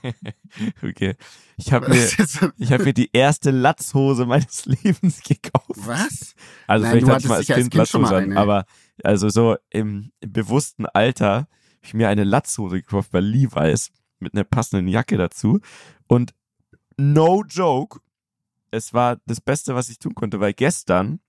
okay, 0.82 1.16
ich 1.56 1.72
habe 1.72 1.88
mir, 1.88 2.08
ich 2.56 2.72
habe 2.72 2.84
mir 2.84 2.94
die 2.94 3.10
erste 3.12 3.50
Latzhose 3.50 4.24
meines 4.24 4.66
Lebens 4.82 5.22
gekauft. 5.22 5.70
Was? 5.74 6.34
Also 6.68 6.84
Nein, 6.86 6.92
vielleicht 6.92 7.10
hatte 7.10 7.22
ich 7.22 7.28
mal 7.28 7.36
als 7.36 7.46
Kind 7.46 7.74
Latzhose 7.74 8.16
an, 8.16 8.36
aber 8.36 8.64
also 9.02 9.28
so 9.28 9.56
im, 9.70 10.12
im 10.20 10.32
bewussten 10.32 10.86
Alter 10.86 11.34
habe 11.34 11.48
ich 11.82 11.94
mir 11.94 12.08
eine 12.08 12.24
Latzhose 12.24 12.76
gekauft 12.76 13.10
bei 13.10 13.20
Levi's 13.20 13.90
mit 14.20 14.34
einer 14.34 14.44
passenden 14.44 14.88
Jacke 14.88 15.16
dazu 15.16 15.60
und 16.06 16.32
no 16.98 17.42
joke, 17.48 18.00
es 18.70 18.92
war 18.92 19.18
das 19.26 19.40
Beste, 19.40 19.74
was 19.74 19.88
ich 19.88 19.98
tun 19.98 20.14
konnte, 20.14 20.40
weil 20.40 20.52
gestern 20.52 21.20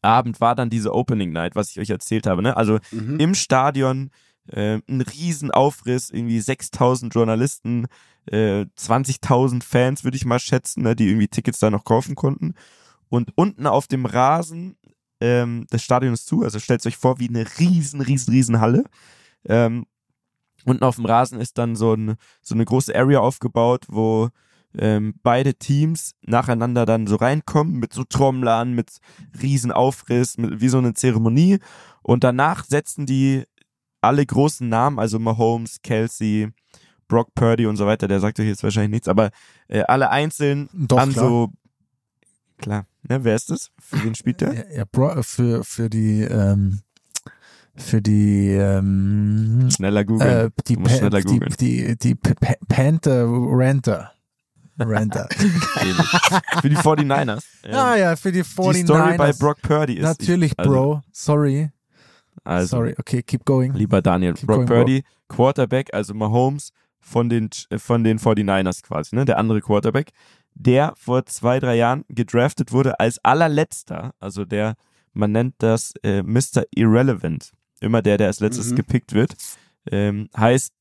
Abend 0.00 0.40
war 0.40 0.54
dann 0.54 0.70
diese 0.70 0.92
Opening 0.92 1.32
Night, 1.32 1.54
was 1.54 1.70
ich 1.70 1.80
euch 1.80 1.90
erzählt 1.90 2.26
habe, 2.26 2.42
ne? 2.42 2.56
Also 2.56 2.78
Mhm. 2.90 3.18
im 3.20 3.34
Stadion 3.34 4.10
äh, 4.48 4.80
ein 4.88 5.00
Riesenaufriss, 5.00 6.10
irgendwie 6.10 6.40
6000 6.40 7.14
Journalisten, 7.14 7.86
äh, 8.26 8.66
20.000 8.76 9.62
Fans, 9.62 10.02
würde 10.04 10.16
ich 10.16 10.24
mal 10.24 10.40
schätzen, 10.40 10.82
ne, 10.82 10.96
die 10.96 11.08
irgendwie 11.08 11.28
Tickets 11.28 11.60
da 11.60 11.70
noch 11.70 11.84
kaufen 11.84 12.14
konnten. 12.16 12.54
Und 13.08 13.30
unten 13.36 13.66
auf 13.66 13.86
dem 13.86 14.06
Rasen 14.06 14.76
ähm, 15.20 15.66
des 15.72 15.82
Stadions 15.84 16.24
zu, 16.24 16.42
also 16.42 16.58
stellt 16.58 16.84
euch 16.86 16.96
vor, 16.96 17.20
wie 17.20 17.28
eine 17.28 17.46
riesen, 17.58 18.00
riesen, 18.00 18.32
riesen 18.32 18.60
Halle. 18.60 18.84
Ähm, 19.44 19.86
unten 20.64 20.82
auf 20.82 20.96
dem 20.96 21.06
Rasen 21.06 21.40
ist 21.40 21.58
dann 21.58 21.76
so, 21.76 21.94
ein, 21.94 22.16
so 22.40 22.54
eine 22.54 22.64
große 22.64 22.94
Area 22.94 23.20
aufgebaut, 23.20 23.84
wo 23.88 24.30
ähm, 24.78 25.14
beide 25.22 25.54
Teams 25.54 26.14
nacheinander 26.22 26.86
dann 26.86 27.06
so 27.06 27.16
reinkommen 27.16 27.74
mit 27.78 27.92
so 27.92 28.04
Trommlern, 28.04 28.74
mit 28.74 28.98
riesen 29.42 29.70
Aufriss, 29.72 30.38
mit, 30.38 30.60
wie 30.60 30.68
so 30.68 30.78
eine 30.78 30.94
Zeremonie. 30.94 31.58
Und 32.02 32.24
danach 32.24 32.64
setzen 32.64 33.06
die 33.06 33.44
alle 34.00 34.24
großen 34.26 34.68
Namen, 34.68 34.98
also 34.98 35.18
Mahomes, 35.18 35.80
Kelsey, 35.82 36.48
Brock 37.08 37.34
Purdy 37.34 37.66
und 37.66 37.76
so 37.76 37.86
weiter, 37.86 38.08
der 38.08 38.20
sagt 38.20 38.40
euch 38.40 38.46
jetzt 38.46 38.62
wahrscheinlich 38.62 38.90
nichts, 38.92 39.08
aber 39.08 39.30
äh, 39.68 39.82
alle 39.82 40.10
einzeln 40.10 40.68
Doch, 40.72 40.98
an 40.98 41.12
klar. 41.12 41.24
so 41.28 41.52
klar, 42.58 42.86
ne, 43.08 43.22
wer 43.22 43.34
ist 43.36 43.50
das? 43.50 43.70
Für 43.78 44.02
wen 44.02 44.14
spielt 44.14 44.40
der? 44.40 44.54
Ja, 44.54 44.76
ja, 44.78 44.84
Bro, 44.90 45.22
für, 45.22 45.62
für 45.62 45.90
die, 45.90 46.22
ähm, 46.22 46.80
für 47.76 48.00
die, 48.00 48.48
ähm, 48.48 49.68
Schneller 49.70 50.04
googeln. 50.04 50.46
äh, 50.46 50.50
die, 50.66 50.74
schneller 50.74 51.20
die, 51.20 51.24
googeln. 51.26 51.54
die, 51.60 51.96
die, 51.98 52.14
Pa- 52.14 52.54
Panther 52.68 53.26
Renter. 53.28 54.11
Renter. 54.88 55.28
Ähnlich. 55.80 56.08
Für 56.60 56.68
die 56.68 56.76
49ers. 56.76 57.44
Ähm, 57.64 57.74
ah 57.74 57.96
ja, 57.96 58.16
für 58.16 58.32
die 58.32 58.42
49ers. 58.42 58.72
die 58.72 58.82
Story 58.84 59.16
bei 59.16 59.32
Brock 59.32 59.62
Purdy 59.62 59.94
ist 59.94 60.02
Natürlich, 60.02 60.58
also, 60.58 60.70
Bro. 60.70 61.00
Sorry. 61.12 61.70
Also, 62.44 62.76
Sorry. 62.78 62.94
Okay, 62.98 63.22
keep 63.22 63.44
going. 63.44 63.72
lieber 63.74 64.02
Daniel, 64.02 64.34
Keep 64.34 64.46
Brock 64.46 64.56
going, 64.58 64.66
bro. 64.66 64.76
Purdy, 64.78 65.04
Quarterback, 65.28 65.92
also 65.94 66.14
Mahomes 66.14 66.70
von 67.00 67.28
den, 67.28 67.50
von 67.76 68.04
den 68.04 68.18
49ers 68.18 68.82
quasi, 68.82 69.14
ne, 69.16 69.24
der 69.24 69.38
andere 69.38 69.60
Quarterback, 69.60 70.10
der 70.54 70.92
vor 70.96 71.24
zwei, 71.26 71.58
drei 71.60 71.76
Jahren 71.76 72.04
gedraftet 72.08 72.72
wurde 72.72 72.98
als 73.00 73.18
allerletzter, 73.24 74.12
also 74.20 74.44
der, 74.44 74.74
man 75.12 75.32
nennt 75.32 75.54
das 75.58 75.94
äh, 76.02 76.22
Mr. 76.22 76.64
Irrelevant, 76.74 77.52
immer 77.80 78.02
der, 78.02 78.18
der 78.18 78.28
als 78.28 78.40
letztes 78.40 78.70
Mhm. 78.70 78.76
gepickt 78.76 79.12
wird, 79.14 79.34
ähm, 79.90 80.28
heißt, 80.36 80.72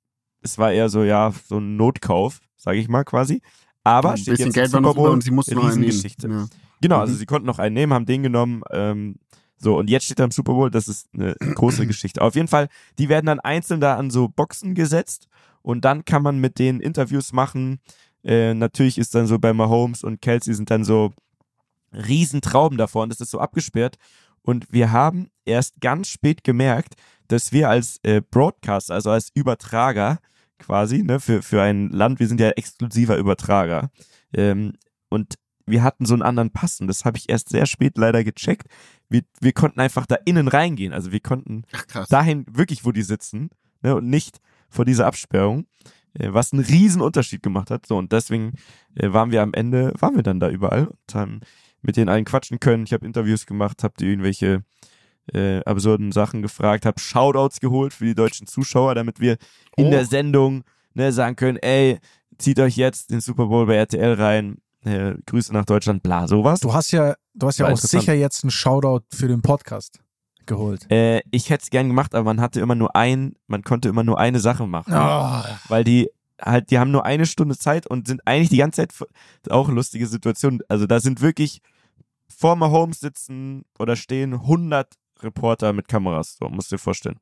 es 0.44 0.58
war 0.58 0.72
eher 0.72 0.90
so, 0.90 1.04
ja, 1.04 1.32
so 1.48 1.58
ein 1.60 1.76
Notkauf, 1.76 2.40
sage 2.58 2.78
ich 2.80 2.88
mal 2.88 3.04
quasi, 3.04 3.42
aber 3.84 4.12
ein 4.12 4.18
steht 4.18 4.38
bisschen 4.38 4.52
Geld 4.52 4.72
war 4.74 4.80
Super 4.80 4.82
noch 4.82 4.94
über 4.94 5.02
Bowl, 5.04 5.12
und 5.12 5.24
sie 5.24 5.32
mussten 5.32 5.56
noch 5.56 5.66
einen 5.66 5.80
nehmen. 5.82 6.50
Genau, 6.82 6.96
Mhm. 6.96 7.02
also 7.02 7.14
sie 7.14 7.26
konnten 7.26 7.46
noch 7.48 7.60
einen 7.60 7.74
nehmen, 7.76 7.94
haben 7.94 8.06
den 8.06 8.24
genommen. 8.24 8.64
Ähm, 8.72 9.16
so, 9.58 9.78
und 9.78 9.90
jetzt 9.90 10.06
steht 10.06 10.20
er 10.20 10.26
im 10.26 10.32
Super 10.32 10.54
Bowl, 10.54 10.72
das 10.72 10.88
ist 10.88 11.08
eine 11.14 11.36
große 11.56 11.86
Geschichte. 11.88 12.22
Auf 12.22 12.36
jeden 12.36 12.48
Fall, 12.48 12.68
die 12.98 13.10
werden 13.10 13.28
dann 13.28 13.40
einzeln 13.40 13.80
da 13.82 13.96
an 13.98 14.10
so 14.10 14.28
Boxen 14.28 14.74
gesetzt 14.76 15.28
und 15.62 15.86
dann 15.86 16.06
kann 16.06 16.24
man 16.24 16.40
mit 16.40 16.58
denen 16.60 16.80
Interviews 16.80 17.34
machen. 17.34 17.80
Äh, 18.24 18.54
natürlich 18.54 18.98
ist 18.98 19.14
dann 19.16 19.28
so 19.28 19.38
bei 19.40 19.54
Mahomes 19.54 20.04
und 20.04 20.22
Kelsey 20.22 20.54
sind 20.54 20.70
dann 20.72 20.84
so 20.84 21.12
Riesentrauben 21.94 22.78
davor 22.78 23.04
und 23.04 23.10
das 23.10 23.20
ist 23.22 23.32
so 23.32 23.40
abgesperrt. 23.40 23.98
Und 24.44 24.72
wir 24.72 24.92
haben 24.92 25.30
erst 25.46 25.80
ganz 25.82 26.08
spät 26.08 26.44
gemerkt, 26.44 26.96
dass 27.28 27.52
wir 27.52 27.70
als 27.70 28.00
äh, 28.04 28.22
Broadcaster, 28.22 28.94
also 28.94 29.12
als 29.12 29.30
Übertrager 29.36 30.18
quasi, 30.62 31.04
ne, 31.04 31.20
für, 31.20 31.42
für 31.42 31.62
ein 31.62 31.90
Land, 31.90 32.20
wir 32.20 32.28
sind 32.28 32.40
ja 32.40 32.50
exklusiver 32.50 33.18
Übertrager, 33.18 33.92
ähm, 34.34 34.74
und 35.10 35.36
wir 35.66 35.84
hatten 35.84 36.06
so 36.06 36.14
einen 36.14 36.24
anderen 36.24 36.52
Pass 36.52 36.80
und 36.80 36.88
das 36.88 37.06
habe 37.06 37.18
ich 37.18 37.30
erst 37.30 37.50
sehr 37.50 37.66
spät 37.66 37.98
leider 37.98 38.24
gecheckt. 38.24 38.68
Wir, 39.10 39.22
wir 39.40 39.54
konnten 39.54 39.80
einfach 39.80 40.06
da 40.06 40.16
innen 40.26 40.48
reingehen. 40.48 40.94
Also 40.94 41.12
wir 41.12 41.20
konnten 41.20 41.64
Ach 41.74 42.08
dahin 42.08 42.46
wirklich, 42.50 42.86
wo 42.86 42.92
die 42.92 43.04
sitzen 43.04 43.50
ne, 43.82 43.96
und 43.96 44.10
nicht 44.10 44.40
vor 44.70 44.86
dieser 44.86 45.06
Absperrung, 45.06 45.66
äh, 46.14 46.30
was 46.32 46.54
einen 46.54 46.64
riesen 46.64 47.02
Unterschied 47.02 47.44
gemacht 47.44 47.72
hat. 47.72 47.86
So 47.86 47.98
und 47.98 48.12
deswegen 48.12 48.54
äh, 48.96 49.12
waren 49.14 49.32
wir 49.32 49.42
am 49.42 49.54
Ende, 49.54 49.94
waren 50.00 50.16
wir 50.16 50.24
dann 50.24 50.40
da 50.40 50.50
überall 50.50 50.88
und 50.88 51.16
haben 51.16 51.42
mit 51.82 51.98
denen 51.98 52.10
allen 52.10 52.26
quatschen 52.26 52.60
können. 52.60 52.84
Ich 52.84 52.94
habe 52.94 53.06
Interviews 53.06 53.46
gemacht, 53.46 53.84
habe 53.84 53.94
die 54.00 54.06
irgendwelche 54.06 54.64
äh, 55.34 55.60
absurden 55.64 56.12
Sachen 56.12 56.42
gefragt, 56.42 56.86
habe 56.86 57.00
Shoutouts 57.00 57.60
geholt 57.60 57.94
für 57.94 58.06
die 58.06 58.16
deutschen 58.16 58.48
Zuschauer, 58.48 58.96
damit 58.96 59.20
wir 59.20 59.38
in 59.78 59.88
Oh. 59.88 59.90
der 59.92 60.06
Sendung 60.06 60.64
ne, 60.94 61.12
sagen 61.12 61.36
können, 61.36 61.58
ey, 61.58 62.00
zieht 62.38 62.60
euch 62.60 62.76
jetzt 62.76 63.12
den 63.12 63.22
Super 63.22 63.48
Bowl 63.48 63.66
bei 63.66 63.76
RTL 63.76 64.14
rein, 64.14 64.58
äh, 64.84 65.14
Grüße 65.28 65.54
nach 65.54 65.66
Deutschland, 65.66 66.02
bla, 66.04 66.28
sowas. 66.28 66.60
Du 66.60 66.74
hast 66.74 66.92
ja, 66.92 67.16
du 67.36 67.48
hast 67.48 67.60
ja 67.60 67.66
War 67.68 67.74
auch 67.74 67.78
sicher 67.78 68.14
jetzt 68.14 68.44
einen 68.44 68.52
Shoutout 68.52 69.06
für 69.14 69.28
den 69.28 69.42
Podcast 69.42 70.00
geholt. 70.48 70.90
Äh, 70.92 71.22
ich 71.30 71.50
hätte 71.50 71.64
es 71.64 71.70
gern 71.70 71.88
gemacht, 71.88 72.16
aber 72.16 72.26
man 72.26 72.42
hatte 72.42 72.60
immer 72.60 72.76
nur 72.76 72.96
ein, 72.96 73.36
man 73.48 73.62
konnte 73.62 73.90
immer 73.90 74.04
nur 74.04 74.20
eine 74.20 74.40
Sache 74.40 74.66
machen. 74.68 74.94
Oh, 74.94 75.44
Weil 75.70 75.84
die 75.84 76.10
halt, 76.42 76.72
die 76.72 76.80
haben 76.80 76.90
nur 76.90 77.06
eine 77.06 77.28
Stunde 77.28 77.56
Zeit 77.56 77.86
und 77.86 78.08
sind 78.08 78.22
eigentlich 78.26 78.50
die 78.50 78.58
ganze 78.58 78.88
Zeit, 78.88 79.08
auch 79.52 79.68
eine 79.68 79.76
lustige 79.76 80.08
Situation, 80.08 80.62
also 80.68 80.88
da 80.88 81.00
sind 81.00 81.22
wirklich 81.22 81.62
vor 82.28 82.56
Mahomes 82.56 83.00
sitzen 83.00 83.64
oder 83.78 83.96
stehen 83.96 84.34
100 84.34 84.96
Reporter 85.24 85.74
mit 85.74 85.88
Kameras, 85.88 86.38
so, 86.40 86.50
musst 86.50 86.72
du 86.72 86.76
dir 86.76 86.80
vorstellen. 86.80 87.20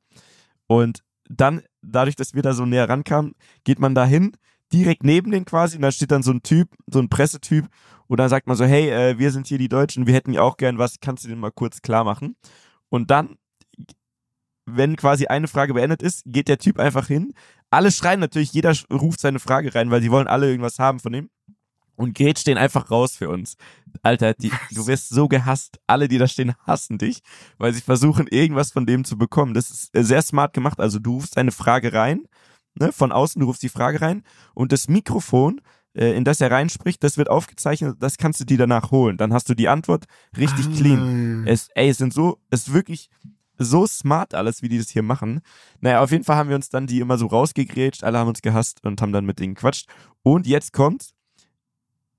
Und 0.66 1.02
dann 1.28 1.62
dadurch, 1.82 2.16
dass 2.16 2.34
wir 2.34 2.42
da 2.42 2.52
so 2.52 2.66
näher 2.66 2.88
rankamen, 2.88 3.34
geht 3.64 3.78
man 3.78 3.94
da 3.94 4.04
hin, 4.04 4.32
direkt 4.72 5.04
neben 5.04 5.30
den 5.30 5.44
quasi, 5.44 5.76
und 5.76 5.82
da 5.82 5.92
steht 5.92 6.10
dann 6.10 6.22
so 6.22 6.32
ein 6.32 6.42
Typ, 6.42 6.68
so 6.86 6.98
ein 6.98 7.08
Pressetyp, 7.08 7.66
und 8.06 8.18
dann 8.18 8.28
sagt 8.28 8.46
man 8.46 8.56
so, 8.56 8.64
hey, 8.64 8.90
äh, 8.90 9.18
wir 9.18 9.30
sind 9.30 9.46
hier 9.46 9.58
die 9.58 9.68
Deutschen, 9.68 10.06
wir 10.06 10.14
hätten 10.14 10.32
ja 10.32 10.42
auch 10.42 10.56
gern 10.56 10.78
was, 10.78 11.00
kannst 11.00 11.24
du 11.24 11.28
den 11.28 11.38
mal 11.38 11.52
kurz 11.52 11.82
klar 11.82 12.04
machen? 12.04 12.36
Und 12.88 13.10
dann, 13.10 13.36
wenn 14.66 14.96
quasi 14.96 15.26
eine 15.26 15.48
Frage 15.48 15.74
beendet 15.74 16.02
ist, 16.02 16.22
geht 16.26 16.48
der 16.48 16.58
Typ 16.58 16.78
einfach 16.78 17.06
hin. 17.06 17.32
Alle 17.70 17.92
schreien 17.92 18.20
natürlich, 18.20 18.52
jeder 18.52 18.74
ruft 18.92 19.20
seine 19.20 19.38
Frage 19.38 19.74
rein, 19.74 19.90
weil 19.90 20.02
sie 20.02 20.10
wollen 20.10 20.26
alle 20.26 20.48
irgendwas 20.48 20.78
haben 20.78 20.98
von 20.98 21.12
dem 21.12 21.30
und 22.00 22.14
grätscht 22.14 22.46
den 22.46 22.56
einfach 22.56 22.90
raus 22.90 23.14
für 23.14 23.28
uns. 23.28 23.56
Alter, 24.02 24.32
die, 24.32 24.50
du 24.72 24.86
wirst 24.86 25.10
so 25.10 25.28
gehasst. 25.28 25.78
Alle, 25.86 26.08
die 26.08 26.16
da 26.16 26.26
stehen, 26.26 26.54
hassen 26.66 26.96
dich, 26.96 27.20
weil 27.58 27.74
sie 27.74 27.82
versuchen, 27.82 28.26
irgendwas 28.26 28.72
von 28.72 28.86
dem 28.86 29.04
zu 29.04 29.18
bekommen. 29.18 29.52
Das 29.52 29.70
ist 29.70 29.94
äh, 29.94 30.02
sehr 30.02 30.22
smart 30.22 30.54
gemacht. 30.54 30.80
Also 30.80 30.98
du 30.98 31.14
rufst 31.14 31.36
eine 31.36 31.52
Frage 31.52 31.92
rein, 31.92 32.22
ne, 32.74 32.90
von 32.92 33.12
außen, 33.12 33.38
du 33.38 33.46
rufst 33.46 33.62
die 33.62 33.68
Frage 33.68 34.00
rein 34.00 34.22
und 34.54 34.72
das 34.72 34.88
Mikrofon, 34.88 35.60
äh, 35.94 36.16
in 36.16 36.24
das 36.24 36.40
er 36.40 36.50
reinspricht, 36.50 37.04
das 37.04 37.18
wird 37.18 37.28
aufgezeichnet, 37.28 37.96
das 38.00 38.16
kannst 38.16 38.40
du 38.40 38.44
dir 38.44 38.56
danach 38.56 38.90
holen. 38.90 39.18
Dann 39.18 39.34
hast 39.34 39.50
du 39.50 39.54
die 39.54 39.68
Antwort 39.68 40.06
richtig 40.38 40.68
ah. 40.68 40.76
clean. 40.76 41.46
Es, 41.46 41.68
ey, 41.74 41.90
es 41.90 41.98
sind 41.98 42.14
so, 42.14 42.38
es 42.48 42.68
ist 42.68 42.72
wirklich 42.72 43.10
so 43.58 43.86
smart 43.86 44.34
alles, 44.34 44.62
wie 44.62 44.70
die 44.70 44.78
das 44.78 44.88
hier 44.88 45.02
machen. 45.02 45.42
Naja, 45.80 46.00
auf 46.00 46.12
jeden 46.12 46.24
Fall 46.24 46.36
haben 46.36 46.48
wir 46.48 46.56
uns 46.56 46.70
dann 46.70 46.86
die 46.86 47.00
immer 47.00 47.18
so 47.18 47.26
rausgegrätscht, 47.26 48.04
alle 48.04 48.18
haben 48.18 48.28
uns 48.28 48.40
gehasst 48.40 48.82
und 48.86 49.02
haben 49.02 49.12
dann 49.12 49.26
mit 49.26 49.38
denen 49.38 49.54
gequatscht. 49.54 49.86
Und 50.22 50.46
jetzt 50.46 50.72
kommt 50.72 51.10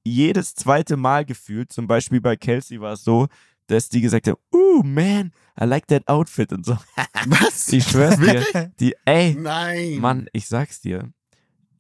jedes 0.04 0.56
zweite 0.56 0.98
Mal 0.98 1.26
gefühlt, 1.26 1.72
zum 1.72 1.88
Beispiel 1.88 2.22
bei 2.22 2.36
Kelsey 2.36 2.82
war 2.82 2.94
es 2.94 3.04
so, 3.04 3.28
dass 3.68 3.90
die 3.90 4.02
gesagt 4.02 4.28
haben, 4.28 4.38
uh, 4.54 4.84
man, 4.84 5.32
I 5.60 5.66
like 5.66 5.88
that 5.88 6.08
outfit 6.08 6.52
und 6.52 6.66
so. 6.66 6.78
Was? 7.28 7.72
Ich 7.72 7.86
schwör's 7.86 8.20
dir. 8.20 8.72
Die, 8.80 8.96
ey, 9.06 9.36
Nein. 9.40 10.00
Mann, 10.00 10.28
ich 10.34 10.48
sag's 10.48 10.82
dir. 10.82 11.12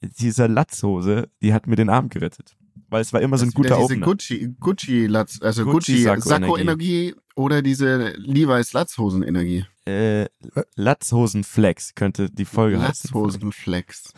Diese 0.01 0.47
Latzhose, 0.47 1.29
die 1.41 1.53
hat 1.53 1.67
mir 1.67 1.75
den 1.75 1.89
Arm 1.89 2.09
gerettet. 2.09 2.55
Weil 2.89 3.01
es 3.01 3.13
war 3.13 3.21
immer 3.21 3.37
das 3.37 3.41
so 3.41 3.47
ein 3.47 3.51
guter 3.51 3.77
diese 3.77 3.99
Gucci, 3.99 4.55
Gucci 4.59 5.07
Latz, 5.07 5.39
also 5.41 5.63
Gucci, 5.63 6.03
Gucci 6.03 6.21
Sakko 6.21 6.57
Energie 6.57 7.15
oder 7.35 7.61
diese 7.61 8.13
Levi's 8.17 8.73
Latzhosen 8.73 9.23
Energie. 9.23 9.65
Äh, 9.85 10.27
Latzhosen 10.75 11.43
Flex 11.43 11.95
könnte 11.95 12.29
die 12.29 12.45
Folge 12.45 12.79
heißen. 12.79 13.09
Latzhosen 13.13 13.51
Flex. 13.51 14.13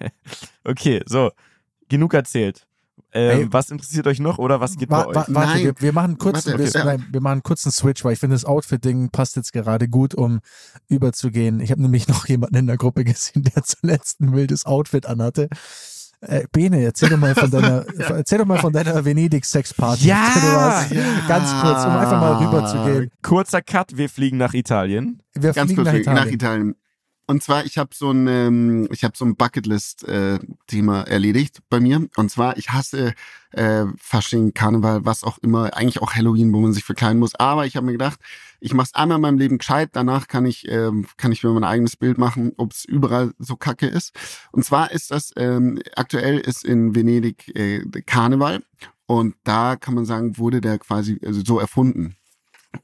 okay, 0.64 1.02
so. 1.06 1.30
Genug 1.88 2.14
erzählt. 2.14 2.66
Ähm, 3.16 3.52
was 3.52 3.70
interessiert 3.70 4.08
euch 4.08 4.18
noch 4.18 4.38
oder 4.38 4.60
was 4.60 4.76
geht 4.76 4.90
wa 4.90 5.04
bei 5.04 5.06
euch? 5.06 5.14
Warte, 5.14 5.32
Nein. 5.32 5.64
Wir, 5.64 5.74
wir, 5.78 5.92
machen 5.92 6.18
kurz, 6.18 6.46
warte, 6.46 6.54
okay. 6.54 6.74
wir, 6.74 6.98
wir, 7.12 7.20
machen 7.20 7.44
kurz 7.44 7.64
einen 7.64 7.72
Switch, 7.72 8.04
weil 8.04 8.14
ich 8.14 8.18
finde, 8.18 8.34
das 8.34 8.44
Outfit-Ding 8.44 9.10
passt 9.10 9.36
jetzt 9.36 9.52
gerade 9.52 9.88
gut, 9.88 10.14
um 10.16 10.40
überzugehen. 10.88 11.60
Ich 11.60 11.70
habe 11.70 11.80
nämlich 11.80 12.08
noch 12.08 12.26
jemanden 12.26 12.56
in 12.56 12.66
der 12.66 12.76
Gruppe 12.76 13.04
gesehen, 13.04 13.44
der 13.54 13.62
zuletzt 13.62 14.20
ein 14.20 14.32
wildes 14.32 14.66
Outfit 14.66 15.06
anhatte. 15.06 15.48
Äh, 16.22 16.46
Bene, 16.50 16.82
erzähl 16.82 17.08
doch 17.08 17.18
mal 17.18 17.36
von 17.36 17.50
deiner, 17.52 17.86
ja. 17.98 18.16
erzähl 18.16 18.38
doch 18.38 18.46
mal 18.46 18.58
von 18.58 18.72
deiner 18.72 19.04
Venedig-Sex-Party. 19.04 20.06
Ja! 20.08 20.84
ja! 20.90 21.26
Ganz 21.28 21.50
kurz, 21.60 21.84
um 21.84 21.92
einfach 21.92 22.20
mal 22.20 22.44
rüber 22.44 22.66
zu 22.66 22.84
gehen. 22.84 23.10
Kurzer 23.22 23.62
Cut, 23.62 23.96
wir 23.96 24.08
fliegen 24.08 24.38
nach 24.38 24.54
Italien. 24.54 25.22
Wir 25.34 25.52
Ganz 25.52 25.70
fliegen 25.70 25.84
kurz, 25.84 25.94
nach 25.94 26.00
Italien. 26.00 26.24
nach 26.24 26.32
Italien. 26.32 26.74
Und 27.26 27.42
zwar, 27.42 27.64
ich 27.64 27.78
habe 27.78 27.90
so 27.94 28.10
ein, 28.10 28.26
ähm, 28.26 28.88
ich 28.90 29.02
habe 29.02 29.16
so 29.16 29.24
ein 29.24 29.36
Bucketlist-Thema 29.36 31.02
äh, 31.02 31.10
erledigt 31.10 31.60
bei 31.70 31.80
mir. 31.80 32.06
Und 32.16 32.30
zwar, 32.30 32.58
ich 32.58 32.70
hasse 32.70 33.14
äh, 33.52 33.86
Fasching, 33.98 34.52
Karneval, 34.52 35.04
was 35.06 35.24
auch 35.24 35.38
immer, 35.38 35.74
eigentlich 35.74 36.02
auch 36.02 36.14
Halloween, 36.14 36.52
wo 36.52 36.60
man 36.60 36.74
sich 36.74 36.84
verkleiden 36.84 37.18
muss. 37.18 37.34
Aber 37.34 37.64
ich 37.64 37.76
habe 37.76 37.86
mir 37.86 37.92
gedacht, 37.92 38.20
ich 38.60 38.74
mache 38.74 38.86
es 38.86 38.94
einmal 38.94 39.16
in 39.16 39.22
meinem 39.22 39.38
Leben 39.38 39.58
gescheit. 39.58 39.90
Danach 39.92 40.28
kann 40.28 40.44
ich, 40.44 40.68
ähm, 40.68 41.06
kann 41.16 41.32
ich 41.32 41.42
mir 41.42 41.50
mein 41.50 41.64
eigenes 41.64 41.96
Bild 41.96 42.18
machen, 42.18 42.52
ob 42.58 42.72
es 42.72 42.84
überall 42.84 43.32
so 43.38 43.56
kacke 43.56 43.86
ist. 43.86 44.12
Und 44.52 44.64
zwar 44.64 44.90
ist 44.90 45.10
das 45.10 45.32
ähm, 45.36 45.80
aktuell 45.96 46.38
ist 46.38 46.64
in 46.64 46.94
Venedig 46.94 47.54
äh, 47.56 47.80
Karneval 48.06 48.62
und 49.06 49.34
da 49.44 49.76
kann 49.76 49.94
man 49.94 50.06
sagen, 50.06 50.38
wurde 50.38 50.60
der 50.60 50.78
quasi 50.78 51.20
also 51.24 51.42
so 51.44 51.58
erfunden. 51.58 52.16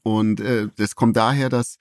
Und 0.03 0.39
äh, 0.39 0.69
das 0.77 0.95
kommt 0.95 1.17
daher, 1.17 1.49
dass 1.49 1.77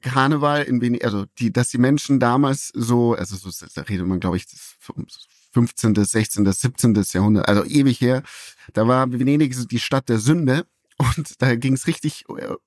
Karneval 0.00 0.62
in 0.62 0.80
Venedig, 0.80 1.04
also 1.04 1.26
die, 1.38 1.52
dass 1.52 1.68
die 1.68 1.78
Menschen 1.78 2.18
damals 2.18 2.68
so, 2.74 3.14
also 3.14 3.36
so, 3.36 3.66
da 3.74 3.82
redet 3.82 4.06
man, 4.06 4.20
glaube 4.20 4.36
ich, 4.36 4.46
15., 5.52 5.94
16., 5.94 6.50
17. 6.50 7.04
Jahrhundert, 7.12 7.48
also 7.48 7.64
ewig 7.64 8.00
her, 8.00 8.22
da 8.72 8.88
war 8.88 9.10
Venedig 9.12 9.54
die 9.68 9.78
Stadt 9.78 10.08
der 10.08 10.18
Sünde 10.18 10.66
und 11.16 11.42
da 11.42 11.54
ging 11.56 11.74
es 11.74 11.86
richtig 11.86 12.24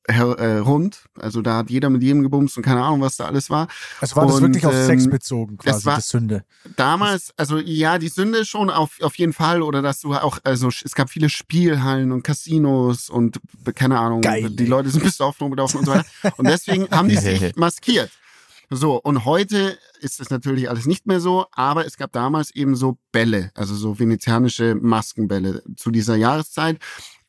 äh, 0.07 0.13
äh, 0.13 0.57
rund. 0.57 1.05
Also 1.19 1.41
da 1.41 1.57
hat 1.57 1.69
jeder 1.69 1.89
mit 1.89 2.03
jedem 2.03 2.23
gebumst 2.23 2.57
und 2.57 2.63
keine 2.63 2.83
Ahnung, 2.83 3.01
was 3.01 3.17
da 3.17 3.25
alles 3.25 3.49
war. 3.49 3.67
Also 4.01 4.15
war 4.15 4.25
das 4.25 4.35
und, 4.35 4.43
wirklich 4.43 4.65
auf 4.65 4.73
ähm, 4.73 4.85
Sex 4.85 5.09
bezogen, 5.09 5.57
quasi, 5.57 5.85
war 5.85 5.97
die 5.97 6.01
Sünde? 6.01 6.43
Damals, 6.75 7.33
also 7.37 7.57
ja, 7.57 7.97
die 7.97 8.09
Sünde 8.09 8.45
schon 8.45 8.69
auf, 8.69 9.01
auf 9.01 9.15
jeden 9.15 9.33
Fall. 9.33 9.61
Oder 9.61 9.81
dass 9.81 10.01
du 10.01 10.13
auch, 10.13 10.39
also 10.43 10.69
es 10.69 10.95
gab 10.95 11.09
viele 11.09 11.29
Spielhallen 11.29 12.11
und 12.11 12.23
Casinos 12.23 13.09
und 13.09 13.39
keine 13.75 13.99
Ahnung, 13.99 14.21
Geil, 14.21 14.49
die 14.49 14.65
Leute 14.65 14.89
sind 14.89 15.03
bis 15.03 15.21
auf 15.21 15.37
gelaufen 15.37 15.77
und 15.79 15.85
so 15.85 15.91
weiter. 15.91 16.05
Und 16.37 16.47
deswegen 16.47 16.87
haben 16.91 17.09
die 17.09 17.17
sich 17.17 17.55
maskiert. 17.55 18.11
So, 18.69 18.97
und 19.01 19.23
heute 19.23 19.77
ist 20.01 20.19
es 20.19 20.29
natürlich 20.29 20.69
alles 20.69 20.85
nicht 20.85 21.07
mehr 21.07 21.21
so, 21.21 21.45
aber 21.53 21.85
es 21.85 21.95
gab 21.95 22.11
damals 22.11 22.53
eben 22.53 22.75
so 22.75 22.97
Bälle, 23.13 23.49
also 23.55 23.73
so 23.73 23.97
venezianische 23.97 24.75
Maskenbälle 24.75 25.63
zu 25.77 25.89
dieser 25.89 26.17
Jahreszeit. 26.17 26.77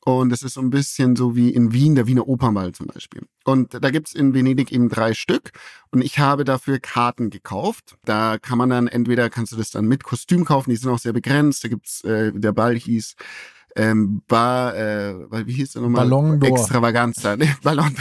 Und 0.08 0.32
es 0.32 0.42
ist 0.42 0.54
so 0.54 0.62
ein 0.62 0.70
bisschen 0.70 1.16
so 1.16 1.36
wie 1.36 1.50
in 1.50 1.74
Wien, 1.74 1.94
der 1.94 2.06
Wiener 2.06 2.26
Opernball 2.26 2.72
zum 2.72 2.86
Beispiel. 2.86 3.26
Und 3.44 3.74
da 3.74 3.90
gibt's 3.90 4.14
in 4.14 4.32
Venedig 4.32 4.72
eben 4.72 4.88
drei 4.88 5.12
Stück. 5.12 5.50
Und 5.90 6.00
ich 6.00 6.18
habe 6.18 6.44
dafür 6.44 6.78
Karten 6.78 7.28
gekauft. 7.28 7.98
Da 8.06 8.38
kann 8.38 8.56
man 8.56 8.70
dann 8.70 8.88
entweder, 8.88 9.28
kannst 9.28 9.52
du 9.52 9.56
das 9.58 9.70
dann 9.70 9.84
mit 9.84 10.04
Kostüm 10.04 10.46
kaufen, 10.46 10.70
die 10.70 10.76
sind 10.76 10.90
auch 10.90 10.98
sehr 10.98 11.12
begrenzt. 11.12 11.62
Da 11.62 11.68
gibt's, 11.68 12.02
äh, 12.04 12.32
der 12.32 12.52
Ball 12.52 12.74
hieß 12.76 13.16
ähm, 13.76 14.22
Bar, 14.26 14.74
äh, 14.76 15.46
wie 15.46 15.52
hieß 15.52 15.72
der 15.72 15.82
nochmal? 15.82 16.08
Ballon 16.08 16.40
d'Or. 16.40 16.46
Extravaganza. 16.46 17.36
Nee, 17.36 17.54
Ballon 17.62 17.94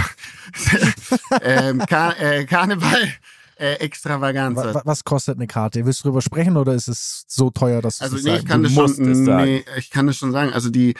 ähm, 1.41 1.80
Kar 1.80 2.17
äh, 2.22 2.46
Karneval. 2.46 3.15
Äh, 3.58 3.74
Extravaganza. 3.80 4.76
Was, 4.76 4.86
was 4.86 5.04
kostet 5.04 5.36
eine 5.36 5.48
Karte? 5.48 5.86
Willst 5.86 6.00
du 6.00 6.10
drüber 6.10 6.22
sprechen 6.22 6.56
oder 6.56 6.74
ist 6.74 6.88
es 6.88 7.26
so 7.28 7.50
teuer, 7.50 7.82
dass 7.82 7.98
du 7.98 8.06
Also 8.06 8.17
nee, 8.17 8.38
ich 8.38 8.46
kann 8.46 8.63
du 8.63 8.70
das 8.70 8.96
schon, 8.96 9.12
nee, 9.24 9.65
ich 9.78 9.89
kann 9.89 10.08
das 10.08 10.15
schon 10.15 10.32
sagen. 10.32 10.54
Also 10.54 10.70
die 10.70 10.93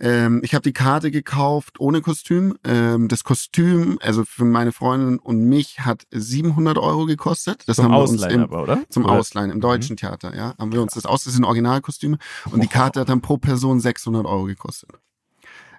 ähm, 0.00 0.40
ich 0.44 0.54
habe 0.54 0.62
die 0.62 0.72
Karte 0.72 1.10
gekauft 1.10 1.80
ohne 1.80 2.00
Kostüm. 2.00 2.56
Ähm, 2.64 3.08
das 3.08 3.24
Kostüm, 3.24 3.98
also 4.00 4.24
für 4.24 4.44
meine 4.44 4.72
Freundin 4.72 5.18
und 5.18 5.40
mich, 5.40 5.80
hat 5.80 6.06
700 6.10 6.78
Euro 6.78 7.06
gekostet. 7.06 7.64
Das 7.66 7.76
zum 7.76 7.86
haben 7.86 7.92
wir 7.92 7.96
Ausleihen 7.98 8.42
uns 8.42 8.50
im, 8.50 8.54
aber, 8.54 8.62
oder? 8.62 8.84
Zum 8.90 9.04
oder? 9.04 9.14
Ausleihen 9.14 9.50
im 9.50 9.60
deutschen 9.60 9.94
mhm. 9.94 9.98
Theater, 9.98 10.36
ja. 10.36 10.54
Haben 10.58 10.72
wir 10.72 10.82
uns 10.82 10.94
das 10.94 11.04
aus, 11.04 11.24
das 11.24 11.34
sind 11.34 11.44
Originalkostüme. 11.44 12.18
Und 12.50 12.62
die 12.62 12.68
Karte 12.68 13.00
hat 13.00 13.08
dann 13.08 13.20
pro 13.20 13.38
Person 13.38 13.80
600 13.80 14.24
Euro 14.24 14.44
gekostet. 14.44 14.90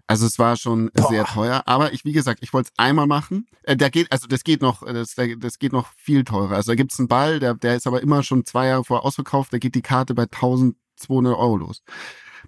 Also 0.06 0.26
es 0.26 0.40
war 0.40 0.56
schon 0.58 0.90
Boah. 0.96 1.08
sehr 1.08 1.24
teuer, 1.24 1.62
aber 1.68 1.94
ich, 1.94 2.04
wie 2.04 2.14
gesagt, 2.14 2.40
ich 2.42 2.52
wollte 2.52 2.72
es 2.74 2.80
einmal 2.84 3.06
machen. 3.06 3.46
Äh, 3.64 3.78
der 3.78 3.92
geht, 3.92 4.12
also 4.12 4.28
das 4.28 4.44
geht 4.44 4.62
noch, 4.62 4.84
das, 4.84 5.16
das 5.16 5.60
geht 5.60 5.72
noch 5.72 5.94
viel 5.96 6.24
teurer. 6.24 6.56
Also 6.56 6.72
da 6.72 6.76
gibt's 6.76 7.00
einen 7.00 7.08
Ball, 7.08 7.40
der, 7.40 7.54
der 7.54 7.76
ist 7.76 7.86
aber 7.86 8.02
immer 8.02 8.24
schon 8.24 8.44
zwei 8.44 8.68
Jahre 8.68 8.84
vorher 8.84 9.06
ausverkauft. 9.06 9.54
Da 9.54 9.60
geht 9.60 9.76
die 9.76 9.84
Karte 9.84 10.16
bei 10.16 10.24
1200 10.24 11.38
Euro 11.38 11.58
los 11.58 11.84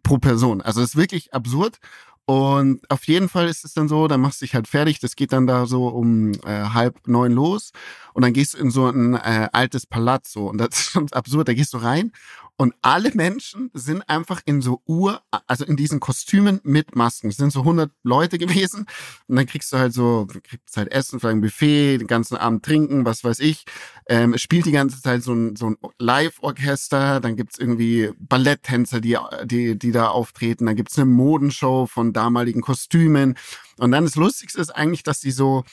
pro 0.04 0.18
Person. 0.18 0.62
Also 0.62 0.82
es 0.82 0.90
ist 0.90 0.96
wirklich 0.96 1.34
absurd. 1.34 1.80
Und 2.26 2.90
auf 2.90 3.06
jeden 3.08 3.28
Fall 3.28 3.48
ist 3.48 3.66
es 3.66 3.74
dann 3.74 3.90
so, 3.90 4.08
dann 4.08 4.22
machst 4.22 4.42
du 4.42 4.46
dich 4.46 4.56
halt 4.56 4.68
fertig. 4.68 5.00
Das 5.00 5.16
geht 5.16 5.34
dann 5.34 5.48
da 5.48 5.66
so 5.66 5.88
um 5.88 6.32
äh, 6.46 6.64
halb 6.74 7.08
neun 7.08 7.34
los. 7.34 7.72
Und 8.14 8.24
dann 8.24 8.32
gehst 8.32 8.54
du 8.54 8.60
in 8.60 8.72
so 8.72 8.88
ein 8.88 9.16
äh, 9.16 9.50
altes 9.52 9.86
Palazzo. 9.86 10.48
Und 10.48 10.60
das 10.60 10.70
ist 10.70 10.92
schon 10.92 11.12
absurd. 11.12 11.48
Da 11.48 11.54
gehst 11.54 11.74
du 11.74 11.78
rein 11.78 12.12
und 12.62 12.76
alle 12.84 13.10
Menschen 13.16 13.72
sind 13.74 14.08
einfach 14.08 14.40
in 14.46 14.62
so 14.62 14.84
Uhr, 14.86 15.24
also 15.48 15.66
in 15.66 15.78
diesen 15.78 16.00
Kostümen 16.00 16.60
mit 16.62 16.96
Masken. 16.96 17.30
Es 17.30 17.38
sind 17.38 17.52
so 17.52 17.62
100 17.62 17.92
Leute 18.04 18.38
gewesen. 18.38 18.86
Und 19.28 19.36
dann 19.36 19.48
kriegst 19.48 19.74
du 19.74 19.80
halt 19.80 19.94
so, 19.94 20.28
kriegst 20.28 20.78
halt 20.78 20.92
Essen, 20.92 21.20
vielleicht 21.20 21.38
ein 21.38 21.42
Buffet, 21.42 21.98
den 21.98 22.06
ganzen 22.06 22.38
Abend 22.38 22.64
trinken, 22.64 23.04
was 23.04 23.24
weiß 23.24 23.40
ich. 23.40 23.64
Ähm, 24.08 24.36
es 24.36 24.44
spielt 24.44 24.68
die 24.68 24.72
ganze 24.72 25.02
Zeit 25.02 25.24
so 25.24 25.34
ein, 25.34 25.56
so 25.56 25.72
ein 25.72 25.78
Live-Orchester. 25.98 27.20
Dann 27.20 27.36
gibt's 27.36 27.58
irgendwie 27.58 28.12
Balletttänzer, 28.20 29.02
die, 29.02 29.18
die, 29.46 29.80
die 29.80 29.92
da 29.92 30.10
auftreten. 30.10 30.68
Dann 30.68 30.76
gibt's 30.76 31.00
eine 31.00 31.08
Modenshow 31.08 31.88
von 31.88 32.14
damaligen 32.14 32.62
Kostümen. 32.62 33.40
Und 33.80 33.92
dann 33.92 34.04
das 34.04 34.16
Lustigste 34.16 34.62
ist 34.62 34.70
eigentlich, 34.70 35.02
dass 35.02 35.20
die 35.20 35.32
so, 35.32 35.64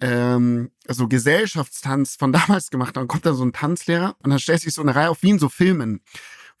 ähm, 0.00 0.70
so 0.88 1.08
Gesellschaftstanz 1.08 2.16
von 2.16 2.32
damals 2.32 2.70
gemacht. 2.70 2.96
Dann 2.96 3.08
kommt 3.08 3.26
da 3.26 3.34
so 3.34 3.44
ein 3.44 3.52
Tanzlehrer 3.52 4.16
und 4.22 4.30
dann 4.30 4.38
stellt 4.38 4.60
sich 4.60 4.74
so 4.74 4.82
eine 4.82 4.94
Reihe 4.94 5.10
auf 5.10 5.22
wie 5.22 5.30
in 5.30 5.38
so 5.38 5.48
Filmen, 5.48 6.00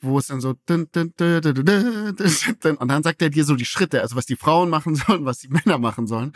wo 0.00 0.18
es 0.18 0.28
dann 0.28 0.40
so 0.40 0.54
und 0.68 0.96
dann 0.96 1.12
sagt 3.02 3.22
er 3.22 3.30
dir 3.30 3.44
so 3.44 3.54
die 3.54 3.64
Schritte, 3.64 4.02
also 4.02 4.16
was 4.16 4.26
die 4.26 4.36
Frauen 4.36 4.70
machen 4.70 4.94
sollen, 4.94 5.24
was 5.24 5.38
die 5.38 5.48
Männer 5.48 5.78
machen 5.78 6.06
sollen. 6.06 6.32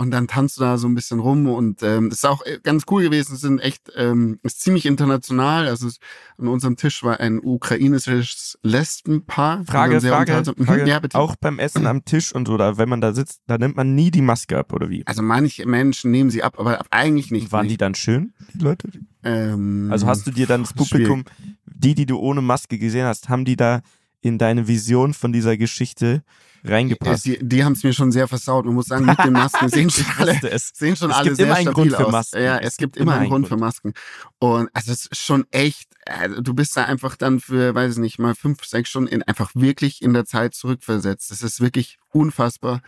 Und 0.00 0.12
dann 0.12 0.28
tanzt 0.28 0.56
du 0.56 0.62
da 0.62 0.78
so 0.78 0.88
ein 0.88 0.94
bisschen 0.94 1.20
rum 1.20 1.46
und 1.46 1.82
ähm, 1.82 2.08
ist 2.08 2.24
auch 2.24 2.40
äh, 2.46 2.58
ganz 2.62 2.84
cool 2.90 3.02
gewesen. 3.02 3.34
Es 3.34 3.42
sind 3.42 3.58
echt, 3.58 3.92
ähm, 3.94 4.40
ist 4.42 4.62
ziemlich 4.62 4.86
international. 4.86 5.68
Also 5.68 5.88
es, 5.88 5.98
an 6.38 6.48
unserem 6.48 6.76
Tisch 6.76 7.02
war 7.02 7.20
ein 7.20 7.38
ukrainisches 7.38 8.58
Lesbenpaar. 8.62 9.62
Frage, 9.66 10.00
Frage, 10.00 10.54
Frage 10.64 10.88
ja, 10.88 11.02
auch 11.12 11.36
beim 11.36 11.58
Essen 11.58 11.86
am 11.86 12.06
Tisch 12.06 12.34
und 12.34 12.48
so, 12.48 12.54
oder 12.54 12.78
wenn 12.78 12.88
man 12.88 13.02
da 13.02 13.12
sitzt, 13.12 13.42
da 13.46 13.58
nimmt 13.58 13.76
man 13.76 13.94
nie 13.94 14.10
die 14.10 14.22
Maske 14.22 14.56
ab, 14.56 14.72
oder 14.72 14.88
wie? 14.88 15.06
Also 15.06 15.20
manche 15.20 15.66
Menschen 15.66 16.10
nehmen 16.12 16.30
sie 16.30 16.42
ab, 16.42 16.58
aber 16.58 16.80
eigentlich 16.88 17.30
nicht. 17.30 17.52
Waren 17.52 17.64
nicht. 17.64 17.72
die 17.72 17.76
dann 17.76 17.94
schön, 17.94 18.32
die 18.54 18.64
Leute? 18.64 18.88
Ähm, 19.22 19.88
also 19.92 20.06
hast 20.06 20.26
du 20.26 20.30
dir 20.30 20.46
dann 20.46 20.62
das 20.62 20.72
Publikum, 20.72 21.24
schwierig. 21.26 21.56
die, 21.66 21.94
die 21.94 22.06
du 22.06 22.16
ohne 22.16 22.40
Maske 22.40 22.78
gesehen 22.78 23.04
hast, 23.04 23.28
haben 23.28 23.44
die 23.44 23.56
da 23.56 23.82
in 24.20 24.38
deine 24.38 24.68
Vision 24.68 25.14
von 25.14 25.32
dieser 25.32 25.56
Geschichte 25.56 26.22
reingepasst. 26.64 27.26
Die, 27.26 27.38
die 27.40 27.64
haben 27.64 27.72
es 27.72 27.82
mir 27.82 27.92
schon 27.92 28.12
sehr 28.12 28.28
versaut. 28.28 28.64
Man 28.66 28.74
muss 28.74 28.86
sagen, 28.86 29.06
mit 29.06 29.18
den 29.18 29.32
Masken 29.32 29.68
sehen 29.70 29.90
schon 29.90 30.04
alle, 30.18 30.38
es. 30.50 30.72
sehen 30.74 30.96
schon 30.96 31.10
es 31.10 31.16
alle 31.16 31.34
sehr 31.34 31.46
stabil 31.46 31.72
Grund 31.72 31.92
für 31.94 32.10
Masken. 32.10 32.38
aus. 32.38 32.42
Ja, 32.42 32.58
es, 32.58 32.66
es 32.68 32.76
gibt, 32.76 32.94
gibt, 32.94 33.02
immer 33.02 33.14
einen 33.14 33.28
Grund, 33.28 33.46
Grund 33.46 33.48
für 33.48 33.56
Masken. 33.56 33.94
Und 34.38 34.68
also 34.72 34.92
es 34.92 35.06
ist 35.06 35.20
schon 35.20 35.46
echt, 35.50 35.90
also 36.06 36.40
du 36.40 36.54
bist 36.54 36.76
da 36.76 36.84
einfach 36.84 37.16
dann 37.16 37.40
für, 37.40 37.74
weiß 37.74 37.94
ich 37.94 37.98
nicht, 37.98 38.18
mal 38.18 38.34
fünf, 38.34 38.64
sechs 38.64 38.90
Stunden 38.90 39.08
in, 39.08 39.22
einfach 39.22 39.52
wirklich 39.54 40.02
in 40.02 40.12
der 40.12 40.24
Zeit 40.24 40.54
zurückversetzt. 40.54 41.30
Das 41.30 41.42
ist 41.42 41.60
wirklich 41.60 41.98
unfassbar 42.12 42.82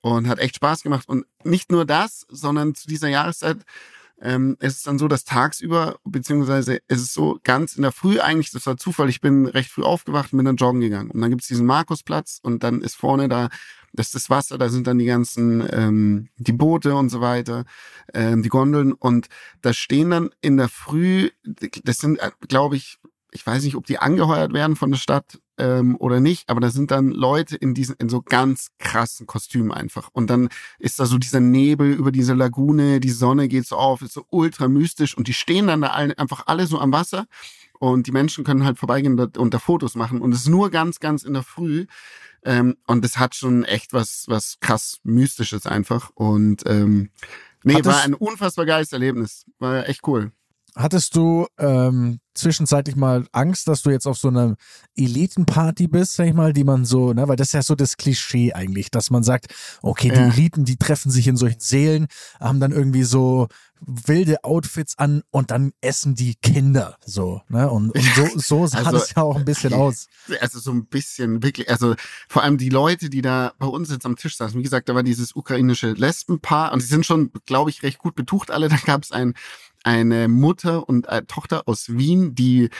und 0.00 0.28
hat 0.28 0.38
echt 0.38 0.56
Spaß 0.56 0.82
gemacht. 0.82 1.08
Und 1.08 1.26
nicht 1.44 1.72
nur 1.72 1.84
das, 1.84 2.26
sondern 2.28 2.74
zu 2.74 2.86
dieser 2.86 3.08
Jahreszeit 3.08 3.58
ähm, 4.20 4.56
es 4.60 4.76
ist 4.76 4.86
dann 4.86 4.98
so, 4.98 5.08
dass 5.08 5.24
tagsüber, 5.24 5.98
beziehungsweise 6.04 6.80
es 6.88 7.00
ist 7.02 7.12
so 7.12 7.38
ganz 7.42 7.76
in 7.76 7.82
der 7.82 7.92
Früh 7.92 8.18
eigentlich, 8.18 8.50
das 8.50 8.66
war 8.66 8.76
Zufall, 8.76 9.08
ich 9.08 9.20
bin 9.20 9.46
recht 9.46 9.70
früh 9.70 9.82
aufgewacht 9.82 10.32
und 10.32 10.38
bin 10.38 10.46
dann 10.46 10.56
joggen 10.56 10.80
gegangen. 10.80 11.10
Und 11.10 11.20
dann 11.20 11.30
gibt's 11.30 11.48
diesen 11.48 11.66
Markusplatz 11.66 12.40
und 12.42 12.62
dann 12.62 12.80
ist 12.80 12.94
vorne 12.96 13.28
da, 13.28 13.50
das 13.92 14.08
ist 14.08 14.14
das 14.14 14.30
Wasser, 14.30 14.58
da 14.58 14.68
sind 14.68 14.86
dann 14.86 14.98
die 14.98 15.04
ganzen, 15.04 15.66
ähm, 15.70 16.28
die 16.38 16.52
Boote 16.52 16.94
und 16.94 17.10
so 17.10 17.20
weiter, 17.20 17.64
ähm, 18.14 18.42
die 18.42 18.48
Gondeln 18.48 18.92
und 18.92 19.28
da 19.62 19.72
stehen 19.72 20.10
dann 20.10 20.30
in 20.40 20.56
der 20.56 20.68
Früh, 20.68 21.30
das 21.44 21.98
sind, 21.98 22.18
äh, 22.18 22.30
glaube 22.48 22.76
ich, 22.76 22.98
ich 23.32 23.46
weiß 23.46 23.64
nicht, 23.64 23.76
ob 23.76 23.86
die 23.86 23.98
angeheuert 23.98 24.52
werden 24.52 24.76
von 24.76 24.90
der 24.90 24.98
Stadt 24.98 25.38
ähm, 25.58 25.96
oder 25.98 26.20
nicht, 26.20 26.48
aber 26.48 26.60
da 26.60 26.70
sind 26.70 26.90
dann 26.90 27.10
Leute 27.10 27.56
in 27.56 27.74
diesen, 27.74 27.96
in 27.98 28.08
so 28.08 28.22
ganz 28.22 28.68
krassen 28.78 29.26
Kostümen 29.26 29.72
einfach. 29.72 30.10
Und 30.12 30.28
dann 30.28 30.48
ist 30.78 30.98
da 30.98 31.06
so 31.06 31.18
dieser 31.18 31.40
Nebel 31.40 31.92
über 31.92 32.12
diese 32.12 32.34
Lagune, 32.34 33.00
die 33.00 33.10
Sonne 33.10 33.48
geht 33.48 33.66
so 33.66 33.76
auf, 33.76 34.02
ist 34.02 34.12
so 34.12 34.24
ultra 34.30 34.68
mystisch 34.68 35.16
und 35.16 35.28
die 35.28 35.34
stehen 35.34 35.66
dann 35.66 35.82
da 35.82 35.88
alle, 35.88 36.18
einfach 36.18 36.44
alle 36.46 36.66
so 36.66 36.78
am 36.78 36.92
Wasser 36.92 37.26
und 37.78 38.06
die 38.06 38.12
Menschen 38.12 38.44
können 38.44 38.64
halt 38.64 38.78
vorbeigehen 38.78 39.18
und 39.18 39.54
da 39.54 39.58
Fotos 39.58 39.94
machen 39.94 40.20
und 40.20 40.32
es 40.32 40.40
ist 40.40 40.48
nur 40.48 40.70
ganz, 40.70 41.00
ganz 41.00 41.22
in 41.22 41.34
der 41.34 41.42
Früh. 41.42 41.86
Ähm, 42.44 42.76
und 42.86 43.04
es 43.04 43.18
hat 43.18 43.34
schon 43.34 43.64
echt 43.64 43.92
was, 43.92 44.24
was 44.28 44.58
krass 44.60 45.00
Mystisches 45.02 45.66
einfach. 45.66 46.10
Und 46.14 46.62
ähm, 46.66 47.10
nee, 47.64 47.84
war 47.84 48.02
ein 48.02 48.14
unfassbar 48.14 48.66
geiles 48.66 48.92
Erlebnis. 48.92 49.44
War 49.58 49.88
echt 49.88 50.06
cool. 50.06 50.30
Hattest 50.76 51.16
du 51.16 51.46
ähm, 51.56 52.20
zwischenzeitlich 52.34 52.96
mal 52.96 53.26
Angst, 53.32 53.66
dass 53.66 53.80
du 53.80 53.90
jetzt 53.90 54.06
auf 54.06 54.18
so 54.18 54.28
einer 54.28 54.56
Elitenparty 54.94 55.88
bist, 55.88 56.14
sag 56.14 56.26
ich 56.26 56.34
mal, 56.34 56.52
die 56.52 56.64
man 56.64 56.84
so, 56.84 57.14
ne, 57.14 57.26
weil 57.26 57.36
das 57.36 57.48
ist 57.48 57.52
ja 57.54 57.62
so 57.62 57.74
das 57.74 57.96
Klischee 57.96 58.52
eigentlich, 58.52 58.90
dass 58.90 59.10
man 59.10 59.22
sagt, 59.22 59.54
okay, 59.80 60.10
die 60.10 60.20
ja. 60.20 60.28
Eliten, 60.28 60.66
die 60.66 60.76
treffen 60.76 61.10
sich 61.10 61.28
in 61.28 61.38
solchen 61.38 61.60
Seelen, 61.60 62.08
haben 62.38 62.60
dann 62.60 62.72
irgendwie 62.72 63.04
so 63.04 63.48
wilde 63.80 64.42
Outfits 64.44 64.98
an 64.98 65.22
und 65.30 65.50
dann 65.50 65.72
essen 65.80 66.14
die 66.14 66.34
Kinder 66.36 66.96
so, 67.04 67.42
ne? 67.48 67.70
Und, 67.70 67.90
und 67.90 68.04
so, 68.14 68.26
so 68.38 68.66
sah 68.66 68.78
also, 68.78 68.92
das 68.92 69.14
ja 69.14 69.22
auch 69.22 69.36
ein 69.36 69.44
bisschen 69.44 69.72
aus. 69.74 70.08
Also 70.40 70.58
so 70.58 70.72
ein 70.72 70.86
bisschen 70.86 71.42
wirklich, 71.42 71.70
also 71.70 71.94
vor 72.28 72.42
allem 72.42 72.58
die 72.58 72.70
Leute, 72.70 73.10
die 73.10 73.22
da 73.22 73.52
bei 73.58 73.66
uns 73.66 73.90
jetzt 73.90 74.06
am 74.06 74.16
Tisch 74.16 74.36
saßen, 74.36 74.58
wie 74.58 74.62
gesagt, 74.62 74.88
da 74.88 74.94
war 74.94 75.02
dieses 75.02 75.34
ukrainische 75.36 75.92
Lesbenpaar 75.92 76.72
und 76.72 76.82
die 76.82 76.86
sind 76.86 77.06
schon, 77.06 77.30
glaube 77.44 77.70
ich, 77.70 77.82
recht 77.82 77.98
gut 77.98 78.14
betucht 78.14 78.50
alle. 78.50 78.68
Da 78.76 78.76
gab 78.84 79.04
es 79.04 79.12
ein 79.12 79.32
eine 79.86 80.26
Mutter 80.26 80.88
und 80.88 81.08
eine 81.08 81.26
Tochter 81.26 81.62
aus 81.66 81.88
Wien, 81.88 82.34
die 82.34 82.70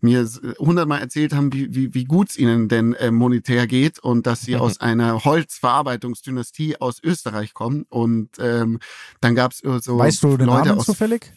mir 0.00 0.28
hundertmal 0.58 1.00
erzählt 1.00 1.34
haben, 1.34 1.52
wie, 1.52 1.74
wie, 1.74 1.92
wie 1.92 2.04
gut 2.04 2.30
es 2.30 2.38
ihnen 2.38 2.68
denn 2.68 2.94
äh, 2.94 3.10
monetär 3.10 3.66
geht 3.66 3.98
und 3.98 4.26
dass 4.26 4.42
sie 4.42 4.54
mhm. 4.54 4.60
aus 4.60 4.80
einer 4.80 5.24
Holzverarbeitungsdynastie 5.24 6.80
aus 6.80 7.02
Österreich 7.02 7.52
kommen. 7.52 7.84
Und 7.88 8.30
ähm, 8.38 8.78
dann 9.20 9.34
gab 9.34 9.52
es 9.52 9.58
so 9.58 9.98
weißt 9.98 10.22
du 10.22 10.36
den 10.36 10.46
Leute 10.46 10.68
Namen 10.68 10.78
aus, 10.78 10.86
zufällig? 10.86 11.32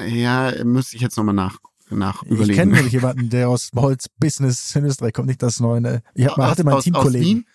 Ja, 0.00 0.52
müsste 0.64 0.96
ich 0.96 1.02
jetzt 1.02 1.16
nochmal 1.16 1.34
nach 1.34 1.58
nach 1.90 2.22
überlegen. 2.22 2.50
Ich 2.50 2.56
kenne 2.56 2.72
nämlich 2.72 2.92
jemanden, 2.94 3.28
der 3.28 3.50
aus 3.50 3.70
Holzbusiness 3.76 4.74
in 4.74 4.86
Österreich 4.86 5.12
kommt, 5.12 5.28
nicht 5.28 5.42
das 5.42 5.60
neue. 5.60 6.02
Ich 6.14 6.26
hab, 6.26 6.38
aus, 6.38 6.50
hatte 6.50 6.64
meinen 6.64 6.80
Teamkollegen. 6.80 7.46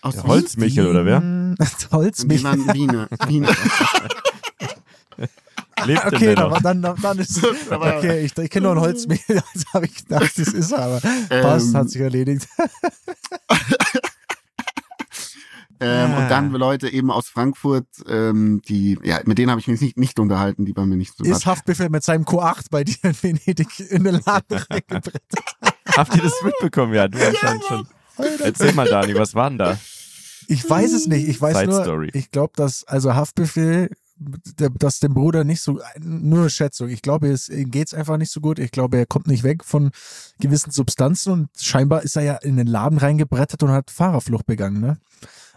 Aus, 0.00 0.18
aus 0.18 0.24
Holzmichel 0.24 0.88
oder 0.88 1.06
wer? 1.06 1.22
Holzmichel. 1.92 2.58
Wiener. 2.74 3.08
Wiener. 3.28 3.54
Lebt 5.86 6.06
okay, 6.06 6.34
dann, 6.34 6.62
dann, 6.62 6.82
dann, 6.82 6.96
dann 7.00 7.18
ist 7.18 7.40
okay. 7.70 8.24
Ich, 8.24 8.36
ich 8.36 8.50
kenne 8.50 8.66
nur 8.66 8.76
ein 8.76 8.80
Holzmehl, 8.80 9.18
also 9.28 9.64
habe 9.74 9.86
ich 9.86 9.94
gedacht, 9.96 10.32
das 10.36 10.48
ist 10.48 10.72
aber 10.72 11.00
ähm, 11.30 11.42
passt, 11.42 11.74
hat 11.74 11.90
sich 11.90 12.00
erledigt. 12.00 12.46
Ähm, 15.84 16.14
Und 16.14 16.28
dann 16.28 16.54
ah. 16.54 16.58
Leute 16.58 16.88
eben 16.88 17.10
aus 17.10 17.28
Frankfurt, 17.28 17.88
ähm, 18.06 18.62
die, 18.68 18.96
ja, 19.02 19.20
mit 19.24 19.36
denen 19.36 19.50
habe 19.50 19.60
ich 19.60 19.66
mich 19.66 19.80
nicht, 19.80 19.98
nicht 19.98 20.20
unterhalten, 20.20 20.64
die 20.64 20.72
bei 20.72 20.86
mir 20.86 20.94
nicht 20.94 21.16
so 21.16 21.24
Ist 21.24 21.44
Haftbefehl 21.44 21.88
mit 21.90 22.04
seinem 22.04 22.24
Q8 22.24 22.66
bei 22.70 22.84
dir 22.84 22.94
in 23.02 23.20
Venedig 23.20 23.80
in 23.90 24.04
den 24.04 24.20
Laden 24.24 24.58
reingebrettet? 24.70 25.22
Habt 25.96 26.14
ihr 26.14 26.22
das 26.22 26.34
mitbekommen? 26.44 26.94
Ja, 26.94 27.08
du 27.08 27.18
anscheinend 27.18 27.64
schon. 27.64 27.88
Erzähl 28.44 28.72
mal, 28.74 28.88
Dani, 28.88 29.16
was 29.16 29.34
war 29.34 29.48
denn 29.50 29.58
da? 29.58 29.76
Ich 30.46 30.68
weiß 30.68 30.92
es 30.92 31.06
nicht. 31.08 31.28
Ich 31.28 31.40
weiß 31.40 31.58
Side 31.58 31.70
nur, 31.70 31.82
Story. 31.82 32.10
ich 32.12 32.30
glaube, 32.30 32.52
dass, 32.54 32.84
also 32.84 33.14
Haftbefehl 33.14 33.90
dass 34.16 35.00
dem 35.00 35.14
Bruder 35.14 35.44
nicht 35.44 35.60
so, 35.60 35.80
nur 36.00 36.50
Schätzung, 36.50 36.88
ich 36.88 37.02
glaube, 37.02 37.28
es 37.28 37.48
geht 37.48 37.88
es 37.88 37.94
einfach 37.94 38.16
nicht 38.16 38.30
so 38.30 38.40
gut. 38.40 38.58
Ich 38.58 38.70
glaube, 38.70 38.98
er 38.98 39.06
kommt 39.06 39.26
nicht 39.26 39.42
weg 39.42 39.64
von 39.64 39.90
gewissen 40.38 40.70
Substanzen 40.70 41.32
und 41.32 41.48
scheinbar 41.58 42.02
ist 42.02 42.16
er 42.16 42.22
ja 42.22 42.36
in 42.36 42.56
den 42.56 42.66
Laden 42.66 42.98
reingebrettet 42.98 43.62
und 43.62 43.70
hat 43.70 43.90
Fahrerflucht 43.90 44.46
begangen, 44.46 44.80
ne? 44.80 44.98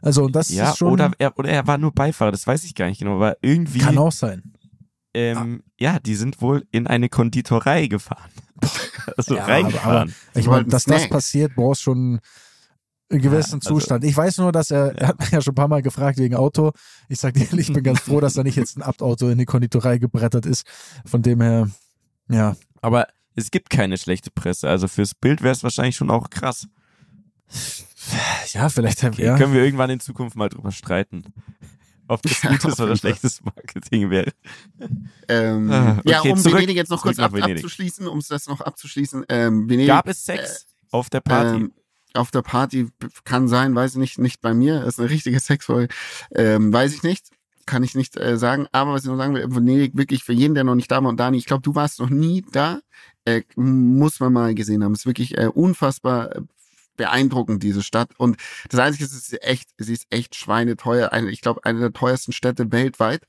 Also, 0.02 0.26
und 0.26 0.36
das 0.36 0.50
ja, 0.50 0.72
ist 0.72 0.78
schon. 0.78 0.92
Oder 0.92 1.12
er, 1.18 1.38
oder 1.38 1.50
er 1.50 1.68
war 1.68 1.78
nur 1.78 1.92
Beifahrer, 1.92 2.32
das 2.32 2.46
weiß 2.46 2.64
ich 2.64 2.76
gar 2.76 2.88
nicht 2.88 3.00
genau, 3.00 3.16
aber 3.16 3.38
irgendwie. 3.42 3.80
Kann 3.80 3.98
auch 3.98 4.12
sein. 4.12 4.54
Ähm, 5.14 5.62
ah. 5.62 5.72
Ja, 5.80 6.00
die 6.00 6.16
sind 6.16 6.42
wohl 6.42 6.68
in 6.72 6.88
eine 6.88 7.10
Konditorei 7.10 7.88
gefahren. 7.88 8.30
also 9.18 9.36
ja, 9.36 9.46
reingefahren. 9.46 10.10
Aber, 10.10 10.12
aber 10.32 10.40
ich 10.40 10.48
meine, 10.48 10.66
dass 10.66 10.84
das 10.84 11.10
passiert, 11.10 11.56
brauchst 11.56 11.82
schon 11.82 12.20
in 13.10 13.22
gewissen 13.22 13.52
ja, 13.52 13.56
also, 13.58 13.76
Zustand. 13.76 14.04
Ich 14.04 14.16
weiß 14.16 14.38
nur, 14.40 14.52
dass 14.52 14.72
er, 14.72 14.96
er 14.98 15.10
hat 15.10 15.20
mich 15.20 15.32
ja 15.32 15.42
schon 15.42 15.52
ein 15.52 15.56
paar 15.56 15.68
Mal 15.68 15.82
gefragt 15.82 16.18
wegen 16.18 16.36
Auto. 16.36 16.72
Ich 17.08 17.20
sage 17.20 17.40
ehrlich, 17.40 17.70
ich 17.70 17.74
bin 17.74 17.84
ganz 17.84 18.02
froh, 18.02 18.20
dass 18.20 18.34
da 18.34 18.44
nicht 18.44 18.56
jetzt 18.56 18.78
ein 18.78 18.82
Abtauto 18.82 19.30
in 19.30 19.38
die 19.38 19.46
Konditorei 19.46 19.98
gebrettert 19.98 20.46
ist. 20.46 20.66
Von 21.06 21.22
dem 21.22 21.42
her, 21.42 21.70
ja. 22.30 22.56
Aber 22.82 23.08
es 23.36 23.52
gibt 23.52 23.70
keine 23.70 23.98
schlechte 23.98 24.32
Presse. 24.32 24.70
Also 24.70 24.88
fürs 24.88 25.14
Bild 25.14 25.44
wäre 25.44 25.54
es 25.54 25.64
wahrscheinlich 25.64 25.96
schon 25.96 26.10
auch 26.10 26.30
krass. 26.30 26.68
Ja, 28.54 28.70
vielleicht 28.70 29.04
okay, 29.04 29.26
ja. 29.26 29.38
können 29.38 29.54
wir 29.54 29.64
irgendwann 29.64 29.90
in 29.90 30.00
Zukunft 30.00 30.36
mal 30.36 30.50
drüber 30.50 30.72
streiten. 30.72 31.26
Ob 32.08 32.22
das 32.22 32.42
gutes 32.42 32.80
oder 32.80 32.96
schlechtes 32.96 33.44
Marketing 33.44 34.10
wäre. 34.10 34.32
Ähm, 35.28 35.72
ah, 35.72 35.98
okay, 36.00 36.10
ja, 36.10 36.22
um 36.22 36.38
zurück, 36.38 36.56
Venedig 36.58 36.76
jetzt 36.76 36.90
noch 36.90 37.02
kurz 37.02 37.18
ab, 37.18 37.34
abzuschließen, 37.34 38.08
um 38.08 38.20
es 38.20 38.28
das 38.28 38.48
noch 38.48 38.62
abzuschließen. 38.62 39.26
Ähm, 39.30 39.70
Venedig, 39.70 39.88
Gab 39.88 40.08
es 40.08 40.24
Sex 40.24 40.64
äh, 40.64 40.66
auf 40.92 41.10
der 41.10 41.22
Party? 41.22 41.64
Ähm, 41.64 41.74
auf 42.16 42.32
der 42.32 42.42
Party 42.42 42.88
kann 43.24 43.48
sein, 43.48 43.76
weiß 43.76 43.92
ich 43.92 43.98
nicht, 43.98 44.20
nicht 44.20 44.42
bei 44.42 44.54
mir, 44.54 44.84
ist 44.84 45.00
eine 45.00 45.10
richtige 45.10 45.40
Sexfolge, 45.40 45.94
ähm, 46.34 46.72
weiß 46.72 46.94
ich 46.94 47.04
nicht, 47.04 47.30
kann 47.66 47.84
ich 47.84 47.96
nicht 47.96 48.18
äh, 48.18 48.38
sagen, 48.38 48.68
aber 48.72 48.94
was 48.94 49.04
ich 49.04 49.10
noch 49.10 49.18
sagen 49.18 49.34
will, 49.34 49.54
Venedig 49.54 49.98
wirklich 49.98 50.24
für 50.24 50.34
jeden, 50.34 50.56
der 50.56 50.64
noch 50.64 50.76
nicht 50.76 50.92
da 50.92 51.02
war 51.04 51.10
und 51.10 51.20
Dani, 51.20 51.38
ich 51.38 51.46
glaube, 51.46 51.64
du 51.64 51.76
warst 51.76 52.00
noch 52.00 52.10
nie 52.10 52.46
da, 52.52 52.80
äh, 53.26 53.42
muss 53.56 54.20
man 54.20 54.34
mal 54.34 54.56
gesehen 54.56 54.84
haben, 54.84 54.94
ist 54.94 55.06
wirklich 55.06 55.38
äh, 55.38 55.48
unfassbar 55.48 56.36
äh, 56.36 56.42
beeindruckend, 56.96 57.64
diese 57.64 57.84
Stadt. 57.84 58.10
Und 58.18 58.38
das 58.70 58.80
Einzige 58.80 59.06
ist, 59.06 59.12
sie 59.12 59.36
ist 59.36 59.44
echt, 59.44 59.70
sie 59.78 59.94
ist 59.94 60.08
echt 60.10 60.36
schweineteuer. 60.36 61.12
Eine, 61.12 61.30
ich 61.30 61.42
glaube, 61.42 61.66
eine 61.66 61.80
der 61.80 61.94
teuersten 61.94 62.32
Städte 62.32 62.72
weltweit. 62.72 63.28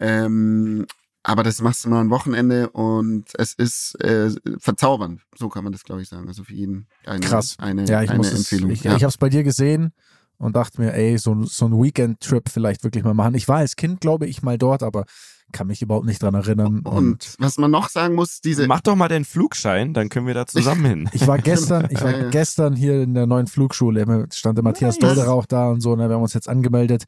Ähm, 0.00 0.86
aber 1.22 1.42
das 1.42 1.60
machst 1.60 1.84
du 1.84 1.88
mal 1.88 2.00
ein 2.00 2.10
Wochenende 2.10 2.70
und 2.70 3.26
es 3.34 3.52
ist 3.52 3.94
äh, 4.02 4.30
verzaubernd. 4.58 5.20
So 5.36 5.48
kann 5.48 5.64
man 5.64 5.72
das, 5.72 5.84
glaube 5.84 6.02
ich, 6.02 6.08
sagen. 6.08 6.26
Also 6.28 6.44
für 6.44 6.54
jeden 6.54 6.88
eine, 7.06 7.20
Krass. 7.20 7.56
eine, 7.58 7.84
ja, 7.84 8.02
ich 8.02 8.10
eine 8.10 8.18
muss 8.18 8.32
Empfehlung. 8.32 8.70
Es, 8.70 8.78
ich 8.78 8.84
ja. 8.84 8.96
ich 8.96 9.02
habe 9.02 9.10
es 9.10 9.18
bei 9.18 9.28
dir 9.28 9.44
gesehen 9.44 9.92
und 10.38 10.56
dachte 10.56 10.80
mir, 10.80 10.92
ey, 10.94 11.16
so, 11.18 11.44
so 11.44 11.66
ein 11.66 11.80
Weekend-Trip 11.80 12.48
vielleicht 12.48 12.82
wirklich 12.82 13.04
mal 13.04 13.14
machen. 13.14 13.34
Ich 13.34 13.46
war 13.46 13.58
als 13.58 13.76
Kind, 13.76 14.00
glaube 14.00 14.26
ich, 14.26 14.42
mal 14.42 14.58
dort, 14.58 14.82
aber 14.82 15.04
kann 15.52 15.68
mich 15.68 15.82
überhaupt 15.82 16.06
nicht 16.06 16.22
dran 16.22 16.34
erinnern. 16.34 16.80
Und, 16.80 16.86
und, 16.86 17.34
was 17.38 17.58
man 17.58 17.70
noch 17.70 17.88
sagen 17.88 18.14
muss, 18.14 18.40
diese. 18.40 18.66
Mach 18.66 18.80
doch 18.80 18.96
mal 18.96 19.08
den 19.08 19.24
Flugschein, 19.24 19.94
dann 19.94 20.08
können 20.08 20.26
wir 20.26 20.34
da 20.34 20.46
zusammen 20.46 20.84
hin. 20.84 21.10
Ich 21.12 21.26
war 21.26 21.38
gestern, 21.38 21.86
ich 21.90 22.00
war 22.02 22.12
gestern 22.30 22.74
hier 22.74 23.02
in 23.02 23.14
der 23.14 23.26
neuen 23.26 23.46
Flugschule, 23.46 24.26
stand 24.32 24.58
der 24.58 24.64
Matthias 24.64 24.98
nice. 24.98 25.14
Dolderer 25.14 25.32
auch 25.32 25.46
da 25.46 25.68
und 25.68 25.80
so, 25.80 25.94
ne, 25.94 26.08
wir 26.08 26.16
haben 26.16 26.22
uns 26.22 26.34
jetzt 26.34 26.48
angemeldet. 26.48 27.04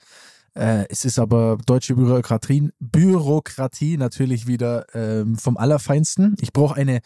Äh, 0.55 0.87
es 0.89 1.05
ist 1.05 1.19
aber 1.19 1.59
deutsche 1.67 1.95
Bürokratie, 1.97 2.71
Bürokratie 2.81 3.97
natürlich 3.97 4.47
wieder 4.47 4.87
ähm, 4.95 5.37
vom 5.37 5.57
Allerfeinsten. 5.57 6.37
Ich 6.41 6.53
brauche 6.53 6.77
eine 6.77 7.01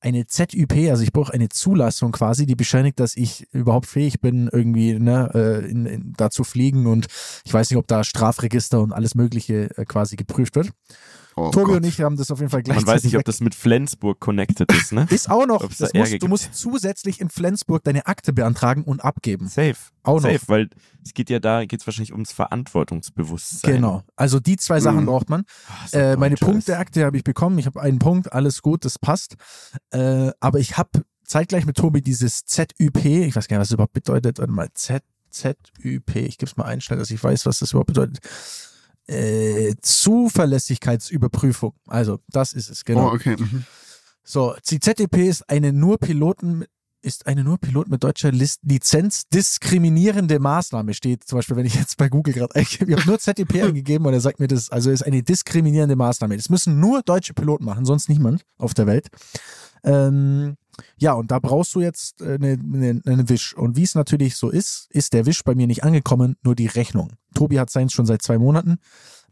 eine 0.00 0.26
ZÜP, 0.26 0.90
also 0.90 1.02
ich 1.02 1.12
brauche 1.12 1.32
eine 1.32 1.50
Zulassung 1.50 2.12
quasi, 2.12 2.46
die 2.46 2.56
bescheinigt, 2.56 2.98
dass 3.00 3.16
ich 3.16 3.46
überhaupt 3.52 3.86
fähig 3.86 4.20
bin, 4.20 4.48
irgendwie 4.50 4.98
ne, 4.98 5.30
äh, 5.34 5.70
in, 5.70 5.86
in, 5.86 6.12
da 6.16 6.30
zu 6.30 6.42
fliegen 6.42 6.86
und 6.86 7.06
ich 7.44 7.52
weiß 7.52 7.70
nicht, 7.70 7.76
ob 7.76 7.86
da 7.86 8.02
Strafregister 8.02 8.80
und 8.80 8.92
alles 8.92 9.14
Mögliche 9.14 9.76
äh, 9.76 9.84
quasi 9.84 10.16
geprüft 10.16 10.56
wird. 10.56 10.70
Oh 11.36 11.50
Tobi 11.50 11.66
Gott. 11.66 11.76
und 11.76 11.86
ich 11.86 12.00
haben 12.00 12.16
das 12.16 12.30
auf 12.30 12.38
jeden 12.38 12.50
Fall 12.50 12.62
gleichzeitig. 12.62 12.86
Man 12.86 12.94
weiß 12.94 13.04
nicht, 13.04 13.16
ob 13.16 13.24
das 13.24 13.40
mit 13.40 13.54
Flensburg 13.54 14.20
connected 14.20 14.70
ist, 14.72 14.92
ne? 14.92 15.06
Ist 15.10 15.30
auch 15.30 15.46
noch. 15.46 15.68
Da 15.68 15.88
musst, 15.94 16.22
du 16.22 16.28
musst 16.28 16.54
zusätzlich 16.54 17.20
in 17.20 17.28
Flensburg 17.28 17.84
deine 17.84 18.06
Akte 18.06 18.32
beantragen 18.32 18.84
und 18.84 19.04
abgeben. 19.04 19.48
Safe. 19.48 19.76
Auch 20.02 20.20
Safe, 20.20 20.34
noch. 20.34 20.48
weil 20.48 20.70
es 21.04 21.14
geht 21.14 21.30
ja 21.30 21.38
da, 21.38 21.64
geht 21.64 21.80
es 21.80 21.86
wahrscheinlich 21.86 22.12
ums 22.12 22.32
Verantwortungsbewusstsein. 22.32 23.76
Genau. 23.76 24.02
Also 24.16 24.40
die 24.40 24.56
zwei 24.56 24.80
Sachen 24.80 25.02
mhm. 25.02 25.06
braucht 25.06 25.30
man. 25.30 25.44
Oh, 25.92 25.96
äh, 25.96 26.16
meine 26.16 26.36
Punkteakte 26.36 27.04
habe 27.04 27.16
ich 27.16 27.24
bekommen. 27.24 27.58
Ich 27.58 27.66
habe 27.66 27.80
einen 27.80 27.98
Punkt, 27.98 28.32
alles 28.32 28.62
gut, 28.62 28.84
das 28.84 28.98
passt. 28.98 29.36
Äh, 29.90 30.30
aber 30.40 30.58
ich 30.58 30.76
habe 30.76 31.04
zeitgleich 31.24 31.64
mit 31.64 31.76
Tobi 31.76 32.02
dieses 32.02 32.44
ZÜP, 32.44 33.04
ich 33.04 33.36
weiß 33.36 33.46
gar 33.46 33.56
nicht, 33.56 33.60
was 33.62 33.68
das 33.68 33.74
überhaupt 33.74 33.92
bedeutet. 33.92 34.38
Warte 34.38 34.52
mal, 34.52 34.68
Z, 34.74 35.02
ZÜP, 35.30 36.16
ich 36.16 36.38
gebe 36.38 36.50
es 36.50 36.56
mal 36.56 36.64
ein, 36.64 36.80
schnell, 36.80 36.98
dass 36.98 37.10
ich 37.10 37.22
weiß, 37.22 37.46
was 37.46 37.60
das 37.60 37.70
überhaupt 37.70 37.88
bedeutet. 37.88 38.18
Äh, 39.06 39.74
Zuverlässigkeitsüberprüfung. 39.80 41.74
Also, 41.86 42.20
das 42.28 42.52
ist 42.52 42.70
es, 42.70 42.84
genau. 42.84 43.10
Oh, 43.10 43.14
okay. 43.14 43.36
Mhm. 43.38 43.64
So, 44.22 44.54
die 44.68 44.78
ZDP 44.78 45.28
ist 45.28 45.48
eine 45.48 45.72
nur 45.72 45.98
Piloten 45.98 46.64
ist 47.02 47.26
eine 47.26 47.44
nur 47.44 47.58
Pilot 47.58 47.88
mit 47.88 48.04
deutscher 48.04 48.30
Lizenz 48.30 49.26
diskriminierende 49.28 50.38
Maßnahme, 50.38 50.94
steht 50.94 51.24
zum 51.24 51.38
Beispiel, 51.38 51.56
wenn 51.56 51.66
ich 51.66 51.74
jetzt 51.74 51.96
bei 51.96 52.08
Google 52.08 52.34
gerade 52.34 52.54
eingebe, 52.54 52.90
ich 52.90 52.98
habe 52.98 53.08
nur 53.08 53.18
ZDP 53.18 53.62
eingegeben 53.68 54.06
und 54.06 54.12
er 54.12 54.20
sagt 54.20 54.40
mir 54.40 54.48
das, 54.48 54.70
also 54.70 54.90
ist 54.90 55.02
eine 55.02 55.22
diskriminierende 55.22 55.96
Maßnahme. 55.96 56.36
Das 56.36 56.50
müssen 56.50 56.78
nur 56.80 57.02
deutsche 57.02 57.34
Piloten 57.34 57.64
machen, 57.64 57.84
sonst 57.84 58.08
niemand 58.08 58.44
auf 58.58 58.74
der 58.74 58.86
Welt. 58.86 59.08
Ähm, 59.82 60.56
ja, 60.96 61.12
und 61.12 61.30
da 61.30 61.38
brauchst 61.38 61.74
du 61.74 61.80
jetzt 61.80 62.22
eine, 62.22 62.52
eine, 62.52 63.00
eine 63.04 63.28
Wisch. 63.28 63.54
Und 63.56 63.76
wie 63.76 63.82
es 63.82 63.94
natürlich 63.94 64.36
so 64.36 64.50
ist, 64.50 64.86
ist 64.90 65.12
der 65.12 65.26
Wisch 65.26 65.44
bei 65.44 65.54
mir 65.54 65.66
nicht 65.66 65.84
angekommen, 65.84 66.36
nur 66.42 66.54
die 66.54 66.66
Rechnung. 66.66 67.12
Tobi 67.34 67.58
hat 67.58 67.70
seins 67.70 67.92
schon 67.92 68.06
seit 68.06 68.22
zwei 68.22 68.38
Monaten. 68.38 68.78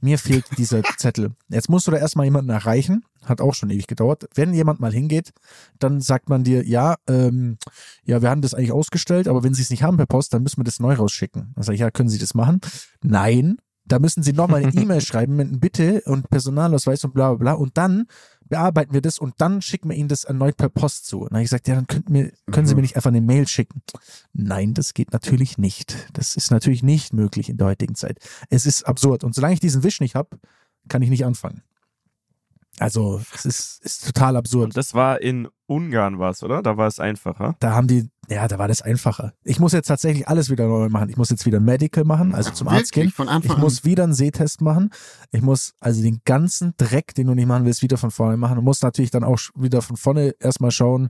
Mir 0.01 0.19
fehlt 0.19 0.45
dieser 0.59 0.83
Zettel. 0.97 1.33
Jetzt 1.49 1.69
musst 1.69 1.87
du 1.87 1.91
da 1.91 1.99
erstmal 1.99 2.27
jemanden 2.27 2.51
erreichen. 2.51 3.05
Hat 3.25 3.41
auch 3.41 3.55
schon 3.55 3.71
ewig 3.71 3.87
gedauert. 3.87 4.29
Wenn 4.35 4.55
jemand 4.55 4.81
mal 4.81 4.93
hingeht, 4.93 5.33
dann 5.79 6.01
sagt 6.01 6.29
man 6.29 6.45
dir, 6.45 6.67
ja, 6.67 6.97
ähm, 7.09 7.59
ja, 8.05 8.23
wir 8.23 8.31
haben 8.31 8.43
das 8.43 8.55
eigentlich 8.55 8.73
ausgestellt, 8.73 9.29
aber 9.29 9.43
wenn 9.43 9.55
Sie 9.55 9.63
es 9.63 9.71
nicht 9.71 9.83
haben 9.83 9.97
per 9.97 10.07
Post, 10.07 10.33
dann 10.33 10.43
müssen 10.43 10.59
wir 10.59 10.65
das 10.65 10.81
neu 10.81 10.95
rausschicken. 10.95 11.53
Dann 11.55 11.65
sage 11.65 11.75
ich, 11.75 11.81
ja, 11.81 11.91
können 11.91 12.09
Sie 12.09 12.19
das 12.19 12.35
machen? 12.35 12.61
Nein. 13.03 13.59
Da 13.89 13.99
müssen 13.99 14.23
Sie 14.23 14.33
nochmal 14.33 14.65
eine 14.65 14.75
E-Mail 14.81 15.01
schreiben 15.01 15.37
mit 15.37 15.49
einem 15.49 15.61
Bitte 15.61 16.03
und 16.05 16.31
Personalausweis 16.31 17.05
und 17.05 17.15
bla 17.15 17.35
bla 17.35 17.37
bla. 17.37 17.53
Und 17.55 17.77
dann 17.77 18.07
bearbeiten 18.49 18.93
wir 18.95 19.03
das 19.03 19.19
und 19.19 19.35
dann 19.39 19.61
schicken 19.63 19.91
wir 19.91 19.97
Ihnen 19.97 20.09
das 20.09 20.25
erneut 20.25 20.57
per 20.57 20.69
Post 20.69 21.07
zu. 21.07 21.21
Und 21.21 21.31
dann 21.31 21.37
habe 21.37 21.45
ich 21.45 21.51
gesagt, 21.51 21.69
ja, 21.69 21.75
dann 21.75 21.87
könnt 21.87 22.09
mir, 22.09 22.33
können 22.51 22.67
Sie 22.67 22.75
mir 22.75 22.81
mhm. 22.81 22.83
nicht 22.83 22.97
einfach 22.97 23.11
eine 23.11 23.21
Mail 23.21 23.47
schicken. 23.49 23.83
Nein, 24.33 24.75
das 24.75 24.95
geht 24.95 25.13
natürlich 25.13 25.59
nicht. 25.59 25.97
Das 26.13 26.37
ist 26.37 26.51
natürlich 26.51 26.83
nicht 26.83 27.13
möglich 27.13 27.49
in 27.49 27.57
der 27.57 27.67
heutigen 27.67 27.95
Zeit. 27.95 28.19
Es 28.51 28.67
ist 28.67 28.85
absurd. 28.85 29.25
Und 29.25 29.35
solange 29.35 29.55
ich 29.55 29.61
diesen 29.61 29.83
Wisch 29.83 30.01
nicht 30.01 30.15
habe, 30.15 30.39
kann 30.89 31.03
ich 31.03 31.11
nicht 31.11 31.25
anfangen. 31.25 31.63
Also, 32.81 33.21
es 33.35 33.45
ist, 33.45 33.85
ist 33.85 34.07
total 34.07 34.37
absurd. 34.37 34.67
Und 34.67 34.77
das 34.77 34.95
war 34.95 35.21
in 35.21 35.49
Ungarn 35.67 36.19
was, 36.19 36.43
oder? 36.43 36.63
Da 36.63 36.77
war 36.77 36.87
es 36.87 36.99
einfacher. 36.99 37.57
Da 37.61 37.73
haben 37.73 37.87
die, 37.87 38.09
ja, 38.29 38.49
da 38.49 38.59
war 38.59 38.69
das 38.69 38.83
einfacher. 38.83 39.35
Ich 39.45 39.61
muss 39.61 39.73
jetzt 39.73 39.89
tatsächlich 39.89 40.29
alles 40.29 40.51
wieder 40.51 40.67
neu 40.67 40.89
machen. 40.89 41.11
Ich 41.11 41.17
muss 41.17 41.31
jetzt 41.31 41.45
wieder 41.47 41.61
Medical 41.61 42.05
machen, 42.05 42.35
also 42.35 42.51
zum 42.51 42.69
Arzt 42.69 42.93
gehen. 42.93 43.11
Von 43.11 43.29
Anfang 43.29 43.57
ich 43.57 43.63
muss 43.63 43.85
wieder 43.85 44.05
einen 44.05 44.15
Sehtest 44.15 44.61
machen. 44.61 44.91
Ich 45.31 45.43
muss 45.43 45.75
also 45.81 46.03
den 46.03 46.21
ganzen 46.25 46.75
Dreck, 46.77 47.15
den 47.15 47.27
du 47.27 47.35
nicht 47.35 47.47
machen 47.47 47.65
willst, 47.65 47.83
wieder 47.83 47.99
von 47.99 48.11
vorne 48.11 48.37
machen. 48.37 48.59
Und 48.59 48.65
muss 48.65 48.83
natürlich 48.83 49.11
dann 49.11 49.25
auch 49.25 49.39
wieder 49.55 49.83
von 49.83 49.97
vorne 49.97 50.35
erstmal 50.41 50.71
schauen, 50.71 51.09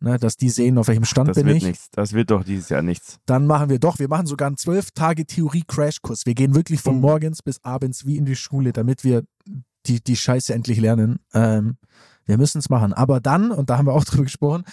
ne, 0.00 0.18
dass 0.18 0.36
die 0.36 0.48
sehen, 0.50 0.78
auf 0.78 0.88
welchem 0.88 1.04
Stand 1.04 1.30
Ach, 1.30 1.34
bin 1.34 1.48
ich. 1.48 1.62
Nichts. 1.62 1.90
Das 1.92 2.12
wird 2.12 2.30
doch 2.30 2.44
dieses 2.44 2.68
Jahr 2.68 2.82
nichts. 2.82 3.18
Dann 3.26 3.46
machen 3.46 3.68
wir 3.68 3.78
doch, 3.78 3.98
wir 3.98 4.08
machen 4.08 4.26
sogar 4.26 4.48
einen 4.48 4.56
zwölf 4.56 4.90
Tage 4.92 5.26
Theorie-Crashkurs. 5.26 6.26
Wir 6.26 6.34
gehen 6.34 6.54
wirklich 6.54 6.80
von 6.80 7.00
morgens 7.00 7.42
bis 7.42 7.62
abends 7.64 8.06
wie 8.06 8.16
in 8.16 8.24
die 8.24 8.36
Schule, 8.36 8.72
damit 8.72 9.04
wir 9.04 9.24
die, 9.90 10.02
die 10.02 10.16
Scheiße 10.16 10.54
endlich 10.54 10.80
lernen. 10.80 11.18
Ähm, 11.34 11.76
wir 12.26 12.38
müssen 12.38 12.58
es 12.58 12.70
machen. 12.70 12.92
Aber 12.92 13.20
dann, 13.20 13.50
und 13.50 13.70
da 13.70 13.78
haben 13.78 13.86
wir 13.86 13.92
auch 13.92 14.04
drüber 14.06 14.24
gesprochen, 14.24 14.64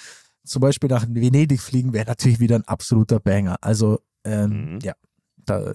zum 0.43 0.61
Beispiel 0.61 0.89
nach 0.89 1.05
Venedig 1.09 1.61
fliegen 1.61 1.91
wäre 1.91 2.05
natürlich 2.05 2.39
wieder 2.39 2.55
ein 2.55 2.67
absoluter 2.67 3.19
Banger. 3.19 3.57
Also, 3.61 3.99
ähm, 4.23 4.75
mhm. 4.75 4.79
ja. 4.81 4.93
Da, 5.45 5.71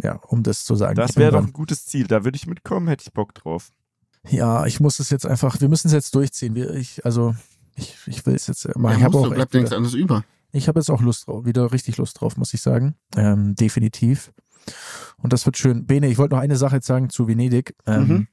ja, 0.00 0.14
um 0.28 0.44
das 0.44 0.62
zu 0.62 0.76
sagen. 0.76 0.94
Das 0.94 1.16
wäre 1.16 1.32
doch 1.32 1.42
ein 1.42 1.52
gutes 1.52 1.86
Ziel. 1.86 2.06
Da 2.06 2.22
würde 2.22 2.36
ich 2.36 2.46
mitkommen, 2.46 2.86
hätte 2.86 3.02
ich 3.04 3.12
Bock 3.12 3.34
drauf. 3.34 3.72
Ja, 4.28 4.64
ich 4.64 4.78
muss 4.78 5.00
es 5.00 5.10
jetzt 5.10 5.26
einfach, 5.26 5.60
wir 5.60 5.68
müssen 5.68 5.88
es 5.88 5.92
jetzt 5.92 6.14
durchziehen. 6.14 6.54
Wir, 6.54 6.72
ich, 6.74 7.04
also, 7.04 7.34
ich, 7.74 7.96
ich 8.06 8.24
will 8.26 8.36
es 8.36 8.46
jetzt 8.46 8.76
mal. 8.76 8.92
Ja, 8.92 8.98
ich 8.98 9.04
habe 9.04 9.18
auch. 9.18 9.28
Bleibt 9.28 9.54
nichts 9.54 9.72
anderes 9.72 9.94
über. 9.94 10.24
Ich 10.52 10.68
habe 10.68 10.78
jetzt 10.78 10.88
auch 10.88 11.02
Lust 11.02 11.26
drauf, 11.26 11.44
wieder 11.44 11.72
richtig 11.72 11.96
Lust 11.96 12.20
drauf, 12.20 12.36
muss 12.36 12.54
ich 12.54 12.62
sagen. 12.62 12.94
Ähm, 13.16 13.56
definitiv. 13.56 14.32
Und 15.16 15.32
das 15.32 15.44
wird 15.46 15.58
schön. 15.58 15.84
Bene, 15.86 16.06
ich 16.06 16.18
wollte 16.18 16.36
noch 16.36 16.42
eine 16.42 16.56
Sache 16.56 16.78
sagen 16.80 17.10
zu 17.10 17.26
Venedig. 17.26 17.74
Ähm, 17.86 18.06
mhm 18.06 18.28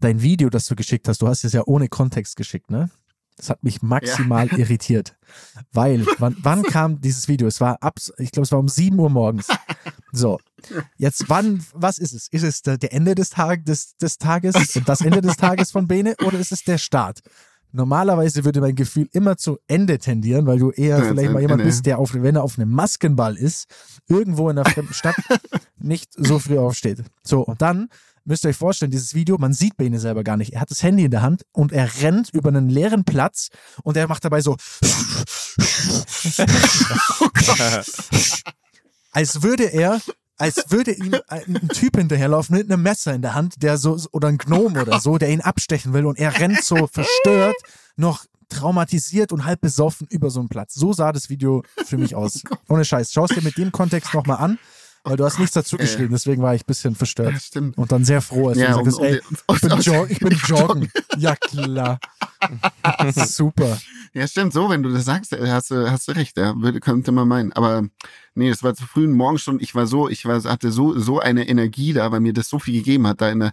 dein 0.00 0.22
Video, 0.22 0.50
das 0.50 0.66
du 0.66 0.74
geschickt 0.74 1.08
hast, 1.08 1.22
du 1.22 1.28
hast 1.28 1.44
es 1.44 1.52
ja 1.52 1.62
ohne 1.66 1.88
Kontext 1.88 2.36
geschickt, 2.36 2.70
ne? 2.70 2.90
Das 3.36 3.48
hat 3.48 3.64
mich 3.64 3.80
maximal 3.80 4.48
ja. 4.48 4.58
irritiert. 4.58 5.16
Weil, 5.72 6.06
wann, 6.18 6.36
wann 6.42 6.62
kam 6.64 7.00
dieses 7.00 7.26
Video? 7.26 7.48
Es 7.48 7.60
war 7.60 7.82
ab, 7.82 7.98
ich 8.18 8.32
glaube, 8.32 8.44
es 8.44 8.52
war 8.52 8.58
um 8.58 8.68
7 8.68 8.98
Uhr 8.98 9.08
morgens. 9.08 9.48
So. 10.12 10.38
Jetzt 10.98 11.28
wann, 11.28 11.64
was 11.72 11.98
ist 11.98 12.12
es? 12.12 12.28
Ist 12.28 12.42
es 12.42 12.60
der, 12.62 12.76
der 12.76 12.92
Ende 12.92 13.14
des, 13.14 13.30
Tag, 13.30 13.64
des, 13.64 13.96
des 13.96 14.18
Tages 14.18 14.76
und 14.76 14.86
das 14.86 15.00
Ende 15.00 15.22
des 15.22 15.36
Tages 15.36 15.70
von 15.70 15.88
Bene 15.88 16.14
oder 16.22 16.38
ist 16.38 16.52
es 16.52 16.64
der 16.64 16.76
Start? 16.76 17.20
Normalerweise 17.72 18.44
würde 18.44 18.60
mein 18.60 18.74
Gefühl 18.74 19.08
immer 19.12 19.36
zu 19.36 19.58
Ende 19.68 19.98
tendieren, 19.98 20.46
weil 20.46 20.58
du 20.58 20.70
eher 20.70 20.98
ja, 20.98 21.04
vielleicht 21.04 21.32
mal 21.32 21.40
jemand 21.40 21.62
bist, 21.62 21.86
der 21.86 21.98
auf, 21.98 22.14
wenn 22.14 22.34
er 22.34 22.42
auf 22.42 22.58
einem 22.58 22.70
Maskenball 22.70 23.36
ist, 23.36 23.68
irgendwo 24.08 24.50
in 24.50 24.58
einer 24.58 24.68
fremden 24.68 24.92
Stadt 24.92 25.14
nicht 25.78 26.12
so 26.16 26.38
früh 26.40 26.58
aufsteht. 26.58 27.04
So, 27.22 27.42
und 27.42 27.62
dann 27.62 27.88
müsst 28.30 28.44
ihr 28.44 28.50
euch 28.50 28.56
vorstellen, 28.56 28.90
dieses 28.92 29.14
Video, 29.14 29.36
man 29.38 29.52
sieht 29.52 29.76
Bene 29.76 29.98
selber 29.98 30.24
gar 30.24 30.38
nicht. 30.38 30.54
Er 30.54 30.60
hat 30.60 30.70
das 30.70 30.82
Handy 30.84 31.04
in 31.04 31.10
der 31.10 31.20
Hand 31.20 31.42
und 31.52 31.72
er 31.72 31.90
rennt 32.00 32.30
über 32.30 32.48
einen 32.48 32.70
leeren 32.70 33.04
Platz 33.04 33.48
und 33.82 33.96
er 33.96 34.06
macht 34.06 34.24
dabei 34.24 34.40
so. 34.40 34.56
als 39.10 39.42
würde 39.42 39.64
er, 39.64 40.00
als 40.36 40.70
würde 40.70 40.92
ihm 40.92 41.16
ein 41.26 41.68
Typ 41.70 41.96
hinterherlaufen 41.96 42.56
mit 42.56 42.70
einem 42.70 42.82
Messer 42.82 43.12
in 43.14 43.22
der 43.22 43.34
Hand, 43.34 43.62
der 43.62 43.76
so, 43.76 43.98
oder 44.12 44.28
ein 44.28 44.38
Gnom 44.38 44.76
oder 44.76 45.00
so, 45.00 45.18
der 45.18 45.30
ihn 45.30 45.40
abstechen 45.40 45.92
will 45.92 46.06
und 46.06 46.16
er 46.16 46.38
rennt 46.38 46.62
so 46.62 46.86
verstört, 46.86 47.56
noch 47.96 48.24
traumatisiert 48.48 49.32
und 49.32 49.44
halb 49.44 49.60
besoffen 49.60 50.06
über 50.08 50.30
so 50.30 50.38
einen 50.38 50.48
Platz. 50.48 50.74
So 50.74 50.92
sah 50.92 51.10
das 51.10 51.30
Video 51.30 51.64
für 51.84 51.98
mich 51.98 52.14
aus. 52.14 52.42
Ohne 52.68 52.84
Scheiß. 52.84 53.12
Schau 53.12 53.24
es 53.24 53.30
dir 53.30 53.42
mit 53.42 53.58
dem 53.58 53.72
Kontext 53.72 54.14
nochmal 54.14 54.38
an. 54.38 54.58
Weil 55.02 55.16
du 55.16 55.24
hast 55.24 55.38
nichts 55.38 55.54
dazu 55.54 55.78
geschrieben, 55.78 56.10
deswegen 56.12 56.42
war 56.42 56.54
ich 56.54 56.62
ein 56.62 56.66
bisschen 56.66 56.94
verstört. 56.94 57.32
Ja, 57.32 57.40
stimmt. 57.40 57.78
Und 57.78 57.90
dann 57.90 58.04
sehr 58.04 58.20
froh, 58.20 58.48
als 58.48 58.58
ja, 58.58 58.76
du 58.76 58.84
gesagt 58.84 59.02
hast, 59.02 59.10
ey, 59.10 59.20
ich 59.54 59.60
bin, 59.60 59.80
jog, 59.80 60.10
ich 60.10 60.18
bin 60.18 60.38
joggen. 60.46 60.92
Ja, 61.16 61.36
klar. 61.36 61.98
Super. 63.14 63.78
Ja, 64.12 64.26
stimmt, 64.26 64.52
so, 64.52 64.68
wenn 64.68 64.82
du 64.82 64.90
das 64.90 65.06
sagst, 65.06 65.32
äh, 65.32 65.50
hast 65.50 65.70
du, 65.70 65.90
hast 65.90 66.06
du 66.08 66.12
recht, 66.12 66.36
ja, 66.36 66.54
könnte 66.80 67.12
man 67.12 67.28
meinen. 67.28 67.52
Aber 67.52 67.88
nee, 68.34 68.50
es 68.50 68.62
war 68.62 68.74
zu 68.74 68.84
frühen 68.86 69.12
Morgensstunden, 69.12 69.62
ich 69.62 69.74
war 69.74 69.86
so, 69.86 70.08
ich 70.08 70.26
war, 70.26 70.42
hatte 70.44 70.70
so, 70.70 70.98
so 70.98 71.18
eine 71.18 71.48
Energie 71.48 71.94
da, 71.94 72.12
weil 72.12 72.20
mir 72.20 72.34
das 72.34 72.48
so 72.48 72.58
viel 72.58 72.74
gegeben 72.74 73.06
hat, 73.06 73.22
da 73.22 73.30
in 73.30 73.40
der, 73.40 73.52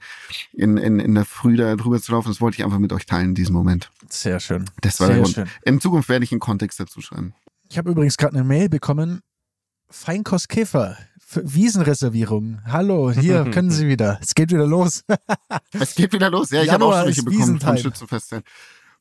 in, 0.51 0.75
in, 0.75 0.99
in 0.99 1.15
der 1.15 1.25
Früh 1.25 1.55
da 1.55 1.75
drüber 1.77 2.01
zu 2.01 2.11
laufen. 2.11 2.27
Das 2.27 2.41
wollte 2.41 2.57
ich 2.57 2.65
einfach 2.65 2.79
mit 2.79 2.91
euch 2.91 3.05
teilen 3.05 3.29
in 3.29 3.35
diesem 3.35 3.55
Moment. 3.55 3.89
Sehr 4.09 4.41
schön. 4.41 4.65
Das 4.81 4.99
war 4.99 5.07
Sehr 5.07 5.15
der 5.15 5.23
Grund. 5.23 5.35
Schön. 5.35 5.49
In 5.63 5.79
Zukunft 5.79 6.09
werde 6.09 6.25
ich 6.25 6.31
einen 6.31 6.41
Kontext 6.41 6.79
dazu 6.79 6.99
schreiben. 6.99 7.33
Ich 7.69 7.77
habe 7.77 7.91
übrigens 7.91 8.17
gerade 8.17 8.35
eine 8.35 8.43
Mail 8.43 8.67
bekommen. 8.67 9.21
Feinkost 9.89 10.49
Käfer 10.49 10.97
Wiesenreservierung. 11.35 12.59
Hallo, 12.65 13.11
hier 13.11 13.43
können 13.51 13.69
Sie 13.69 13.87
wieder. 13.87 14.19
Es 14.21 14.33
geht 14.33 14.51
wieder 14.51 14.65
los. 14.65 15.03
es 15.71 15.95
geht 15.95 16.13
wieder 16.13 16.29
los. 16.29 16.51
Ja, 16.51 16.63
ich 16.63 16.71
habe 16.71 16.85
auch 16.85 16.93
schon 16.93 17.05
welche 17.05 17.23
bekommen 17.23 17.59
vom 17.59 17.77
Schützenfest. 17.77 18.35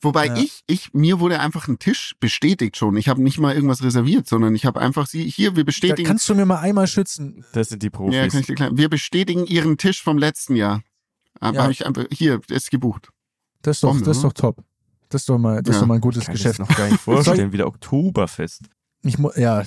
Wobei 0.00 0.26
ja. 0.26 0.36
ich, 0.36 0.60
ich, 0.66 0.92
mir 0.92 1.20
wurde 1.20 1.40
einfach 1.40 1.68
ein 1.68 1.78
Tisch 1.78 2.14
bestätigt 2.20 2.76
schon. 2.76 2.96
Ich 2.96 3.08
habe 3.08 3.22
nicht 3.22 3.38
mal 3.38 3.54
irgendwas 3.54 3.82
reserviert, 3.82 4.28
sondern 4.28 4.54
ich 4.54 4.66
habe 4.66 4.80
einfach 4.80 5.06
sie, 5.06 5.24
hier, 5.28 5.56
wir 5.56 5.64
bestätigen. 5.64 6.04
Da 6.04 6.08
kannst 6.08 6.28
du 6.28 6.34
mir 6.34 6.44
mal 6.44 6.58
einmal 6.58 6.86
schützen? 6.86 7.44
Das 7.52 7.70
sind 7.70 7.82
die 7.82 7.90
Profis. 7.90 8.14
Ja, 8.14 8.28
kann 8.28 8.40
ich 8.40 8.46
dir 8.46 8.54
klar. 8.54 8.70
Wir 8.76 8.90
bestätigen 8.90 9.46
ihren 9.46 9.78
Tisch 9.78 10.02
vom 10.02 10.18
letzten 10.18 10.54
Jahr. 10.54 10.82
Ja. 11.40 11.54
Habe 11.54 11.72
ich 11.72 11.86
einfach, 11.86 12.04
hier, 12.10 12.40
ist 12.48 12.70
gebucht. 12.70 13.08
Das 13.62 13.78
ist 13.78 13.84
doch, 13.84 13.90
Bombe, 13.90 14.04
das 14.04 14.18
ist 14.18 14.22
doch 14.22 14.32
top. 14.32 14.64
Das 15.08 15.22
ist 15.22 15.28
doch 15.28 15.38
mal, 15.38 15.62
das 15.62 15.68
ja. 15.68 15.76
ist 15.76 15.82
doch 15.82 15.86
mal 15.86 15.94
ein 15.94 16.00
gutes 16.00 16.26
kann 16.26 16.34
Geschäft. 16.34 16.60
Ich 16.60 16.68
noch 16.68 16.76
gar 16.76 16.88
nicht 16.88 17.00
vorstellen, 17.00 17.52
wieder 17.52 17.66
Oktoberfest. 17.66 18.62
Ich 19.02 19.16
ja, 19.36 19.62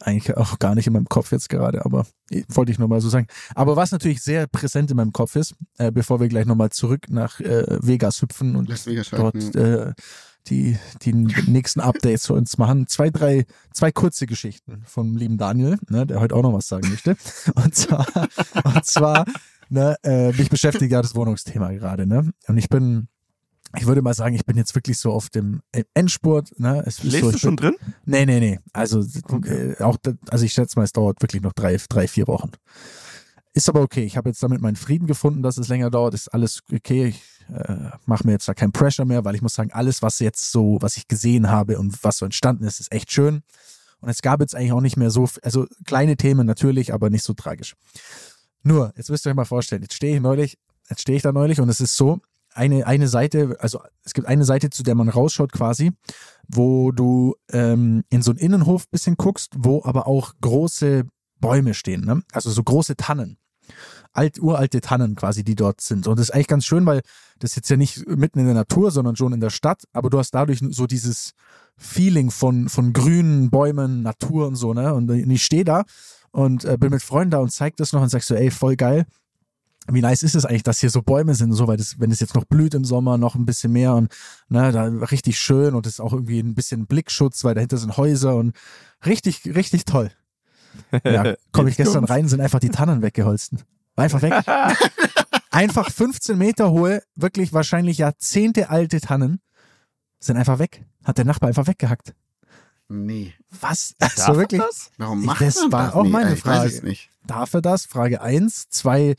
eigentlich 0.00 0.36
auch 0.36 0.58
gar 0.58 0.74
nicht 0.74 0.86
in 0.86 0.92
meinem 0.92 1.08
Kopf 1.08 1.32
jetzt 1.32 1.48
gerade, 1.48 1.84
aber 1.84 2.06
wollte 2.48 2.72
ich 2.72 2.78
nochmal 2.78 3.00
so 3.00 3.08
sagen. 3.08 3.26
Aber 3.54 3.76
was 3.76 3.92
natürlich 3.92 4.22
sehr 4.22 4.46
präsent 4.46 4.90
in 4.90 4.96
meinem 4.96 5.12
Kopf 5.12 5.36
ist, 5.36 5.54
äh, 5.78 5.90
bevor 5.90 6.20
wir 6.20 6.28
gleich 6.28 6.46
nochmal 6.46 6.70
zurück 6.70 7.06
nach 7.08 7.40
äh, 7.40 7.78
Vegas 7.80 8.22
hüpfen 8.22 8.56
und 8.56 8.68
dort 9.12 9.54
äh, 9.54 9.92
die, 10.48 10.78
die 11.02 11.12
nächsten 11.12 11.80
Updates 11.80 12.26
für 12.26 12.34
uns 12.34 12.58
machen. 12.58 12.86
Zwei, 12.86 13.10
drei, 13.10 13.44
zwei 13.72 13.92
kurze 13.92 14.26
Geschichten 14.26 14.82
vom 14.86 15.16
lieben 15.16 15.38
Daniel, 15.38 15.78
ne, 15.88 16.06
der 16.06 16.20
heute 16.20 16.34
auch 16.34 16.42
noch 16.42 16.52
was 16.52 16.68
sagen 16.68 16.88
möchte. 16.88 17.16
Und 17.54 17.74
zwar, 17.74 18.06
und 18.64 18.84
zwar, 18.84 19.24
ne, 19.68 19.96
äh, 20.02 20.32
mich 20.32 20.50
beschäftigt 20.50 20.92
ja 20.92 21.02
das 21.02 21.14
Wohnungsthema 21.14 21.70
gerade, 21.72 22.06
ne? 22.06 22.30
Und 22.46 22.56
ich 22.56 22.68
bin 22.68 23.08
ich 23.76 23.86
würde 23.86 24.02
mal 24.02 24.14
sagen, 24.14 24.34
ich 24.34 24.46
bin 24.46 24.56
jetzt 24.56 24.74
wirklich 24.74 24.98
so 24.98 25.12
auf 25.12 25.28
dem 25.28 25.60
Endspurt. 25.94 26.58
Ne? 26.58 26.82
Es 26.86 27.02
Lebst 27.02 27.20
so, 27.20 27.30
du 27.32 27.38
schon 27.38 27.56
bin, 27.56 27.72
drin? 27.72 27.76
Nee, 28.04 28.26
nee, 28.26 28.40
nee. 28.40 28.60
Also, 28.72 29.04
okay. 29.24 29.72
äh, 29.78 29.82
auch, 29.82 29.98
also 30.30 30.44
ich 30.44 30.52
schätze 30.52 30.78
mal, 30.78 30.84
es 30.84 30.92
dauert 30.92 31.20
wirklich 31.22 31.42
noch 31.42 31.52
drei, 31.52 31.76
drei 31.88 32.08
vier 32.08 32.26
Wochen. 32.26 32.50
Ist 33.52 33.68
aber 33.68 33.82
okay. 33.82 34.04
Ich 34.04 34.16
habe 34.16 34.30
jetzt 34.30 34.42
damit 34.42 34.60
meinen 34.60 34.76
Frieden 34.76 35.06
gefunden, 35.06 35.42
dass 35.42 35.58
es 35.58 35.68
länger 35.68 35.90
dauert. 35.90 36.14
Ist 36.14 36.28
alles 36.28 36.62
okay. 36.72 37.06
Ich 37.08 37.22
äh, 37.52 37.90
mache 38.06 38.26
mir 38.26 38.32
jetzt 38.32 38.48
da 38.48 38.54
keinen 38.54 38.72
Pressure 38.72 39.04
mehr, 39.04 39.24
weil 39.24 39.34
ich 39.34 39.42
muss 39.42 39.54
sagen, 39.54 39.72
alles, 39.72 40.02
was 40.02 40.18
jetzt 40.18 40.50
so, 40.50 40.78
was 40.80 40.96
ich 40.96 41.08
gesehen 41.08 41.50
habe 41.50 41.78
und 41.78 42.02
was 42.02 42.18
so 42.18 42.24
entstanden 42.24 42.64
ist, 42.64 42.80
ist 42.80 42.92
echt 42.92 43.12
schön. 43.12 43.42
Und 44.00 44.08
es 44.08 44.22
gab 44.22 44.40
jetzt 44.40 44.54
eigentlich 44.54 44.72
auch 44.72 44.80
nicht 44.80 44.96
mehr 44.96 45.10
so, 45.10 45.28
also 45.42 45.66
kleine 45.84 46.16
Themen 46.16 46.46
natürlich, 46.46 46.94
aber 46.94 47.10
nicht 47.10 47.24
so 47.24 47.34
tragisch. 47.34 47.74
Nur, 48.62 48.92
jetzt 48.96 49.10
müsst 49.10 49.26
ihr 49.26 49.30
euch 49.30 49.36
mal 49.36 49.44
vorstellen, 49.44 49.82
jetzt 49.82 49.94
stehe 49.94 50.16
ich 50.16 50.22
neulich, 50.22 50.58
jetzt 50.88 51.02
stehe 51.02 51.16
ich 51.16 51.22
da 51.22 51.32
neulich 51.32 51.60
und 51.60 51.68
es 51.68 51.80
ist 51.80 51.96
so, 51.96 52.20
eine, 52.54 52.86
eine 52.86 53.08
Seite, 53.08 53.56
also 53.60 53.80
es 54.04 54.14
gibt 54.14 54.26
eine 54.26 54.44
Seite, 54.44 54.70
zu 54.70 54.82
der 54.82 54.94
man 54.94 55.08
rausschaut 55.08 55.52
quasi, 55.52 55.92
wo 56.48 56.92
du 56.92 57.34
ähm, 57.52 58.04
in 58.10 58.22
so 58.22 58.30
einen 58.30 58.40
Innenhof 58.40 58.88
bisschen 58.88 59.16
guckst, 59.16 59.52
wo 59.56 59.82
aber 59.84 60.06
auch 60.06 60.32
große 60.40 61.04
Bäume 61.40 61.74
stehen, 61.74 62.04
ne? 62.04 62.22
also 62.32 62.50
so 62.50 62.62
große 62.62 62.96
Tannen. 62.96 63.38
Alt, 64.12 64.40
uralte 64.40 64.80
Tannen 64.80 65.14
quasi, 65.14 65.44
die 65.44 65.54
dort 65.54 65.82
sind. 65.82 66.06
Und 66.06 66.18
das 66.18 66.30
ist 66.30 66.34
eigentlich 66.34 66.48
ganz 66.48 66.64
schön, 66.64 66.86
weil 66.86 67.02
das 67.38 67.50
ist 67.50 67.56
jetzt 67.56 67.68
ja 67.68 67.76
nicht 67.76 68.08
mitten 68.08 68.40
in 68.40 68.46
der 68.46 68.54
Natur, 68.54 68.90
sondern 68.90 69.14
schon 69.14 69.34
in 69.34 69.40
der 69.40 69.50
Stadt, 69.50 69.84
aber 69.92 70.10
du 70.10 70.18
hast 70.18 70.30
dadurch 70.32 70.60
so 70.70 70.86
dieses 70.86 71.32
Feeling 71.76 72.30
von, 72.30 72.68
von 72.68 72.92
grünen 72.92 73.50
Bäumen, 73.50 74.02
Natur 74.02 74.48
und 74.48 74.56
so, 74.56 74.72
ne? 74.72 74.94
Und 74.94 75.10
ich 75.10 75.44
stehe 75.44 75.64
da 75.64 75.84
und 76.32 76.64
äh, 76.64 76.76
bin 76.78 76.90
mit 76.90 77.02
Freunden 77.02 77.32
da 77.32 77.38
und 77.38 77.52
zeig 77.52 77.76
das 77.76 77.92
noch 77.92 78.02
und 78.02 78.08
sagst 78.08 78.28
so, 78.28 78.34
ey, 78.34 78.50
voll 78.50 78.74
geil 78.74 79.06
wie 79.90 80.00
nice 80.00 80.22
ist 80.22 80.34
es 80.34 80.44
eigentlich, 80.44 80.62
dass 80.62 80.80
hier 80.80 80.90
so 80.90 81.02
Bäume 81.02 81.34
sind, 81.34 81.52
so 81.52 81.66
weil 81.66 81.76
das, 81.76 81.98
wenn 81.98 82.10
es 82.10 82.20
jetzt 82.20 82.34
noch 82.34 82.44
blüht 82.44 82.74
im 82.74 82.84
Sommer, 82.84 83.18
noch 83.18 83.34
ein 83.34 83.46
bisschen 83.46 83.72
mehr 83.72 83.94
und 83.94 84.12
ne, 84.48 84.70
da 84.72 84.84
richtig 84.84 85.38
schön 85.38 85.74
und 85.74 85.86
es 85.86 85.94
ist 85.94 86.00
auch 86.00 86.12
irgendwie 86.12 86.40
ein 86.40 86.54
bisschen 86.54 86.86
Blickschutz, 86.86 87.44
weil 87.44 87.54
dahinter 87.54 87.78
sind 87.78 87.96
Häuser 87.96 88.36
und 88.36 88.54
richtig, 89.06 89.42
richtig 89.46 89.84
toll. 89.84 90.10
Ja, 91.04 91.34
komme 91.52 91.70
ich 91.70 91.76
gestern 91.76 92.04
rein, 92.04 92.28
sind 92.28 92.40
einfach 92.40 92.60
die 92.60 92.70
Tannen 92.70 93.02
weggeholsten. 93.02 93.62
War 93.94 94.04
einfach 94.04 94.22
weg. 94.22 94.34
einfach 95.50 95.90
15 95.90 96.36
Meter 96.36 96.70
hohe, 96.70 97.02
wirklich 97.16 97.52
wahrscheinlich 97.52 97.98
Jahrzehnte 97.98 98.70
alte 98.70 99.00
Tannen 99.00 99.40
sind 100.20 100.36
einfach 100.36 100.58
weg. 100.58 100.84
Hat 101.04 101.18
der 101.18 101.24
Nachbar 101.24 101.48
einfach 101.48 101.66
weggehackt. 101.66 102.14
Nee. 102.88 103.34
Was? 103.60 103.94
Also 103.98 104.36
wirklich? 104.36 104.62
Das? 104.62 104.90
Warum 104.96 105.24
macht 105.24 105.42
das 105.42 105.56
man 105.56 105.72
war 105.72 105.86
das? 105.86 105.94
auch 105.94 106.04
nee, 106.04 106.10
meine 106.10 106.34
ich 106.34 106.40
Frage. 106.40 106.64
Weiß 106.64 106.74
es 106.74 106.82
nicht. 106.82 107.10
Darf 107.26 107.52
er 107.52 107.60
das? 107.60 107.84
Frage 107.84 108.22
eins. 108.22 108.68
Zwei, 108.70 109.14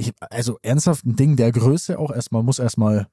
ich, 0.00 0.12
also 0.30 0.58
ernsthaft 0.62 1.06
ein 1.06 1.16
Ding 1.16 1.36
der 1.36 1.52
Größe 1.52 1.98
auch 1.98 2.10
erstmal, 2.10 2.42
muss 2.42 2.58
erstmal 2.58 3.06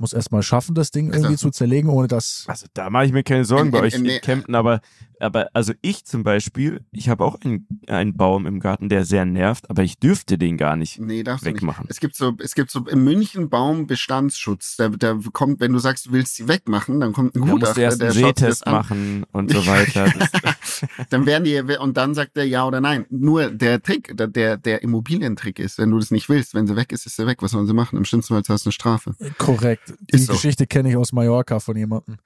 muss 0.00 0.14
erstmal 0.14 0.42
schaffen, 0.42 0.74
das 0.74 0.90
Ding 0.90 1.08
irgendwie 1.08 1.26
also, 1.26 1.48
zu 1.48 1.50
zerlegen, 1.50 1.90
ohne 1.90 2.08
dass. 2.08 2.44
Also 2.46 2.66
da 2.72 2.88
mache 2.88 3.04
ich 3.04 3.12
mir 3.12 3.22
keine 3.22 3.44
Sorgen 3.44 3.66
in, 3.66 3.72
bei 3.72 3.78
in, 3.78 3.84
euch 3.84 3.94
in, 3.94 4.06
in 4.06 4.20
Kempten, 4.22 4.54
aber, 4.54 4.80
aber 5.20 5.50
also 5.52 5.72
ich 5.82 6.04
zum 6.04 6.22
Beispiel, 6.22 6.84
ich 6.92 7.08
habe 7.08 7.24
auch 7.24 7.38
einen, 7.44 7.66
einen 7.86 8.16
Baum 8.16 8.46
im 8.46 8.60
Garten, 8.60 8.88
der 8.88 9.04
sehr 9.04 9.24
nervt, 9.24 9.68
aber 9.70 9.82
ich 9.82 9.98
dürfte 9.98 10.38
den 10.38 10.56
gar 10.56 10.76
nicht 10.76 11.00
nee, 11.00 11.24
wegmachen. 11.24 11.84
Nicht. 11.84 11.90
Es 11.90 12.00
gibt 12.00 12.16
so, 12.16 12.34
es 12.38 12.54
gibt 12.54 12.70
so 12.70 12.86
im 12.86 13.04
München 13.04 13.50
Baumbestandsschutz. 13.50 14.76
Da, 14.76 14.88
da 14.88 15.18
kommt, 15.32 15.60
wenn 15.60 15.72
du 15.72 15.78
sagst, 15.78 16.06
du 16.06 16.12
willst 16.12 16.36
sie 16.36 16.48
wegmachen, 16.48 17.00
dann 17.00 17.12
kommt 17.12 17.34
ein 17.34 17.40
Gutachter, 17.40 17.74
der 17.74 17.84
erst 17.84 18.02
einen 18.02 18.12
Sehtest 18.12 18.66
machen 18.66 19.24
und 19.32 19.50
so 19.50 19.66
weiter. 19.66 20.12
dann 21.10 21.26
werden 21.26 21.44
die 21.44 21.60
und 21.78 21.96
dann 21.96 22.14
sagt 22.14 22.36
er 22.36 22.44
ja 22.44 22.66
oder 22.66 22.80
nein. 22.80 23.06
Nur 23.10 23.50
der 23.50 23.82
Trick, 23.82 24.14
der 24.16 24.56
der 24.56 24.82
Immobilientrick 24.82 25.58
ist, 25.58 25.78
wenn 25.78 25.90
du 25.90 25.98
das 25.98 26.10
nicht 26.10 26.28
willst, 26.28 26.54
wenn 26.54 26.66
sie 26.66 26.76
weg 26.76 26.92
ist, 26.92 27.06
ist 27.06 27.16
sie 27.16 27.26
weg. 27.26 27.42
Was 27.42 27.52
sollen 27.52 27.66
sie 27.66 27.74
machen? 27.74 27.96
Im 27.96 28.04
schlimmsten 28.04 28.34
Fall 28.34 28.42
hast 28.48 28.64
du 28.64 28.68
eine 28.68 28.72
Strafe. 28.72 29.14
Korrekt. 29.38 29.94
Die 30.12 30.18
so. 30.18 30.32
Geschichte 30.32 30.66
kenne 30.66 30.90
ich 30.90 30.96
aus 30.96 31.12
Mallorca 31.12 31.60
von 31.60 31.76
jemandem. 31.76 32.16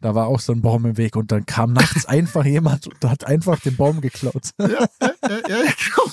Da 0.00 0.14
war 0.14 0.28
auch 0.28 0.40
so 0.40 0.52
ein 0.52 0.62
Baum 0.62 0.86
im 0.86 0.96
Weg 0.96 1.14
und 1.16 1.30
dann 1.30 1.44
kam 1.46 1.72
nachts 1.72 2.04
einfach 2.06 2.44
jemand 2.44 2.86
und 2.86 3.04
hat 3.04 3.24
einfach 3.24 3.60
den 3.60 3.76
Baum 3.76 4.00
geklaut. 4.00 4.50
ja, 4.58 4.68
ja, 4.68 4.88
ja, 5.00 5.40
genau, 5.84 6.10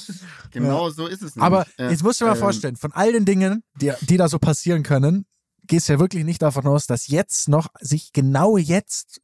genau 0.52 0.90
so 0.90 1.08
ist 1.08 1.22
es. 1.22 1.36
Nämlich. 1.36 1.44
Aber 1.44 1.66
jetzt 1.78 2.04
musst 2.04 2.20
du 2.20 2.26
dir 2.26 2.32
mal 2.32 2.38
ähm, 2.38 2.42
vorstellen, 2.42 2.76
von 2.76 2.92
all 2.92 3.14
den 3.14 3.26
Dingen, 3.26 3.64
die, 3.76 3.94
die 4.02 4.18
da 4.18 4.28
so 4.28 4.40
passieren 4.40 4.84
können, 4.84 5.26
gehst 5.68 5.88
du 5.88 5.94
ja 5.94 6.00
wirklich 6.00 6.26
nicht 6.26 6.42
davon 6.42 6.66
aus, 6.68 6.88
dass 6.88 7.08
jetzt 7.08 7.50
noch 7.50 7.68
sich 7.80 8.14
genau 8.14 8.58
jetzt, 8.58 9.22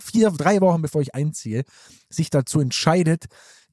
vier, 0.00 0.30
drei 0.30 0.60
Wochen 0.60 0.82
bevor 0.82 1.00
ich 1.00 1.14
einziehe, 1.14 1.64
sich 2.08 2.30
dazu 2.30 2.60
entscheidet, 2.60 3.26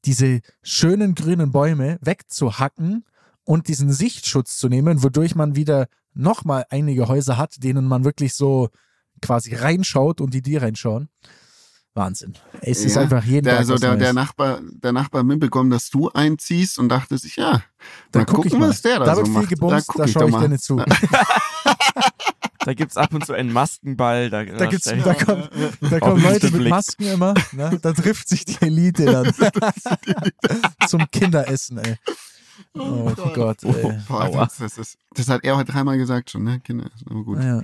diese 0.05 0.41
schönen 0.63 1.15
grünen 1.15 1.51
Bäume 1.51 1.99
wegzuhacken 2.01 3.05
und 3.43 3.67
diesen 3.67 3.91
Sichtschutz 3.91 4.57
zu 4.57 4.67
nehmen, 4.67 5.03
wodurch 5.03 5.35
man 5.35 5.55
wieder 5.55 5.87
nochmal 6.13 6.65
einige 6.69 7.07
Häuser 7.07 7.37
hat, 7.37 7.63
denen 7.63 7.85
man 7.85 8.03
wirklich 8.03 8.33
so 8.33 8.69
quasi 9.21 9.55
reinschaut 9.55 10.21
und 10.21 10.33
die 10.33 10.41
dir 10.41 10.61
reinschauen. 10.61 11.09
Wahnsinn. 11.93 12.35
Es 12.61 12.85
ist 12.85 12.97
einfach 12.97 13.23
jeden 13.25 13.43
der, 13.43 13.53
Tag 13.55 13.59
Also 13.59 13.75
der, 13.75 13.97
der, 13.97 14.13
Nachbar, 14.13 14.61
der 14.61 14.93
Nachbar 14.93 15.23
mitbekommen, 15.23 15.69
dass 15.69 15.89
du 15.89 16.09
einziehst 16.09 16.79
und 16.79 16.87
dachte 16.87 17.17
sich, 17.17 17.35
ja, 17.35 17.63
dann 18.11 18.25
guck 18.25 18.43
gucken, 18.43 18.61
was 18.61 18.81
der 18.81 18.99
da, 18.99 19.05
da 19.05 19.15
so 19.15 19.23
macht. 19.23 19.49
Gebumst, 19.49 19.89
da, 19.89 19.93
da 19.97 20.07
schaue 20.07 20.29
ich, 20.29 20.35
ich 20.35 20.41
dir 20.41 20.47
nicht 20.47 20.63
zu. 20.63 20.81
da 22.59 22.73
gibt 22.73 22.91
es 22.91 22.97
ab 22.97 23.13
und 23.13 23.25
zu 23.25 23.33
einen 23.33 23.51
Maskenball. 23.51 24.29
Da, 24.29 24.45
da, 24.45 24.67
gibt's, 24.67 24.85
da, 24.85 25.13
kommen, 25.13 25.49
da 25.81 25.99
kommen 25.99 26.23
Leute 26.23 26.49
mit 26.51 26.69
Masken 26.69 27.07
immer. 27.07 27.33
Ne? 27.51 27.77
Da 27.81 27.91
trifft 27.91 28.29
sich 28.29 28.45
die 28.45 28.57
Elite 28.61 29.05
dann. 29.05 29.33
Zum 30.87 31.11
Kinderessen, 31.11 31.79
ey. 31.79 31.97
Oh, 32.73 33.11
oh 33.17 33.33
Gott, 33.33 33.63
ey. 33.65 34.01
Oh, 34.07 34.31
das, 34.33 34.57
das, 34.57 34.77
ist, 34.77 34.97
das, 35.13 35.27
hat 35.27 35.43
er 35.43 35.57
heute 35.57 35.73
dreimal 35.73 35.97
gesagt 35.97 36.29
schon, 36.29 36.43
ne? 36.43 36.61
Kinderessen, 36.61 37.05
aber 37.09 37.23
gut. 37.25 37.43
Ja. 37.43 37.63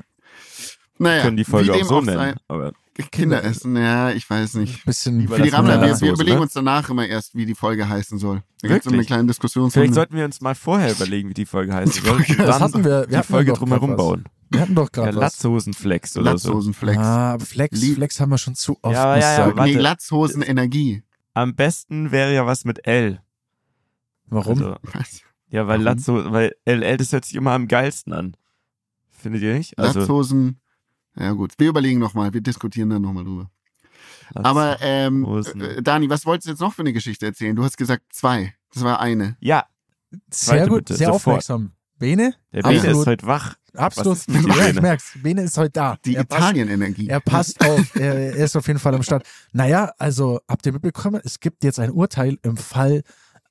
Naja, 1.00 1.24
können 1.24 1.38
die 1.38 1.43
Folge 1.43 1.74
auch 1.74 1.84
so 1.84 2.02
nennen. 2.02 2.36
Aber 2.48 2.74
Kinderessen, 3.12 3.76
ja, 3.76 4.12
ich 4.12 4.28
weiß 4.28 4.56
nicht. 4.56 4.84
Bisschen 4.86 5.28
Für 5.28 5.41
die 5.41 5.50
Rammler, 5.50 5.82
wir, 5.82 6.02
wir 6.02 6.14
überlegen 6.14 6.38
ne? 6.38 6.41
uns 6.41 6.54
danach 6.54 6.89
immer 6.89 7.08
erst, 7.08 7.36
wie 7.36 7.45
die 7.45 7.54
Folge 7.54 7.88
heißen 7.88 8.18
soll. 8.18 8.41
Da 8.62 8.68
gibt 8.68 8.86
es 8.86 8.91
eine 8.91 9.06
kleine 9.06 9.28
Diskussion. 9.28 9.70
Vielleicht 9.70 9.93
sollten 9.93 10.16
wir 10.16 10.26
uns 10.26 10.41
mal 10.41 10.56
vorher 10.56 10.91
überlegen, 10.91 11.30
wie 11.30 11.34
die 11.34 11.45
Folge 11.45 11.74
heißen 11.74 12.04
soll. 12.04 12.26
Das 12.38 12.60
hatten 12.60 12.84
wir. 12.84 13.10
wir 13.10 13.22
die 13.22 13.28
Folge 13.28 13.54
drumherum 13.54 13.95
bauen. 13.95 14.26
Wir 14.50 14.62
hatten 14.62 14.76
doch 14.76 14.91
gerade 14.91 15.14
ja, 15.14 15.20
Latzhosenflex 15.20 16.18
oder 16.18 16.32
Latzhosenflex. 16.32 16.98
Ah, 16.98 17.34
aber 17.34 17.45
Flex, 17.45 17.80
Flex 17.80 18.20
haben 18.20 18.30
wir 18.30 18.38
schon 18.38 18.56
zu 18.56 18.78
oft. 18.82 18.93
Ja, 18.93 19.18
ja, 19.18 19.50
ja, 19.50 19.64
nee, 19.66 19.74
Latzhosen-Energie. 19.74 21.04
Am 21.34 21.54
besten 21.54 22.12
wäre 22.12 22.34
ja 22.34 22.45
was 22.45 22.66
mit 22.66 22.88
L. 22.88 23.22
Warum? 24.26 24.64
Also, 24.64 24.78
ja, 25.50 25.68
weil 25.68 25.82
Latzhosen, 25.82 26.32
weil 26.32 26.56
LL, 26.66 26.98
das 26.98 27.12
hört 27.12 27.26
sich 27.26 27.36
immer 27.36 27.52
am 27.52 27.68
geilsten 27.68 28.14
an. 28.14 28.36
Findet 29.10 29.41
ihr 29.41 29.54
nicht? 29.54 29.78
Also, 29.78 30.00
Latzhosen 30.00 30.62
ja 31.20 31.32
gut, 31.32 31.53
wir 31.57 31.70
überlegen 31.70 31.99
nochmal, 31.99 32.34
wir 32.34 32.41
diskutieren 32.41 32.89
dann 32.89 33.01
nochmal 33.01 33.24
drüber. 33.24 33.49
Lass 34.34 34.45
Aber 34.45 34.78
ähm, 34.82 35.26
äh, 35.26 35.82
Dani, 35.82 36.09
was 36.09 36.26
wolltest 36.26 36.47
du 36.47 36.51
jetzt 36.51 36.59
noch 36.59 36.74
für 36.74 36.82
eine 36.82 36.93
Geschichte 36.93 37.26
erzählen? 37.26 37.55
Du 37.55 37.63
hast 37.63 37.78
gesagt 37.78 38.03
zwei. 38.11 38.53
Das 38.74 38.84
war 38.84 38.99
eine. 38.99 39.38
Ja. 39.39 39.65
Sehr 40.30 40.68
gut, 40.68 40.80
bitte, 40.80 40.95
sehr 40.95 41.07
sofort. 41.07 41.22
aufmerksam. 41.22 41.72
Bene? 41.97 42.36
Der 42.53 42.61
Bene 42.61 42.78
Absolut. 42.78 43.01
ist 43.01 43.07
heute 43.07 43.28
wach. 43.28 43.55
Absolut. 43.74 44.18
Ja, 44.28 44.70
ich 44.70 44.82
merk's. 44.82 45.13
Bene 45.22 45.43
ist 45.43 45.57
heute 45.57 45.72
da. 45.72 45.97
Die 46.05 46.15
Italien-Energie. 46.15 47.07
Er 47.07 47.20
passt 47.20 47.63
auf. 47.63 47.95
er, 47.95 48.36
er, 48.36 48.45
ist 48.45 48.55
auf 48.55 48.68
jeden 48.68 48.80
Fall 48.80 48.95
am 48.95 49.03
Start. 49.03 49.26
Naja, 49.51 49.91
also 49.97 50.39
habt 50.47 50.65
ihr 50.65 50.74
mitbekommen, 50.74 51.22
es 51.24 51.39
gibt 51.39 51.63
jetzt 51.63 51.80
ein 51.80 51.91
Urteil 51.91 52.38
im 52.43 52.57
Fall 52.57 53.03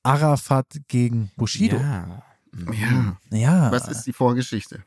Arafat 0.03 0.67
gegen 0.87 1.31
Bushido. 1.35 1.77
Ja. 1.77 2.23
Ja. 2.71 3.17
ja. 3.31 3.71
Was 3.71 3.87
ist 3.87 4.03
die 4.03 4.13
Vorgeschichte? 4.13 4.83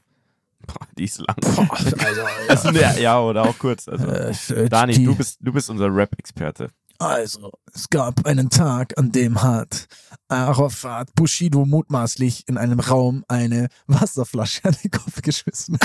Boah, 0.73 0.87
die 0.97 1.05
ist 1.05 1.19
lang. 1.19 1.37
Boah, 1.41 1.69
also, 2.05 2.23
also 2.49 2.71
ja. 2.71 2.93
ja, 2.97 3.21
oder 3.21 3.43
auch 3.43 3.59
kurz. 3.59 3.89
Also, 3.89 4.07
äh, 4.55 4.69
Dani, 4.69 4.95
die, 4.95 5.05
du 5.05 5.15
bist, 5.15 5.39
du 5.41 5.53
bist 5.53 5.71
unser 5.71 5.95
Rap-Experte. 5.95 6.71
Also, 7.01 7.53
es 7.73 7.89
gab 7.89 8.27
einen 8.27 8.51
Tag, 8.51 8.99
an 8.99 9.11
dem 9.11 9.43
hat 9.43 9.87
Arafat 10.29 11.15
Bushido 11.15 11.65
mutmaßlich 11.65 12.47
in 12.47 12.59
einem 12.59 12.79
Raum 12.79 13.25
eine 13.27 13.69
Wasserflasche 13.87 14.61
an 14.65 14.77
den 14.85 14.91
Kopf 14.91 15.23
geschmissen. 15.23 15.79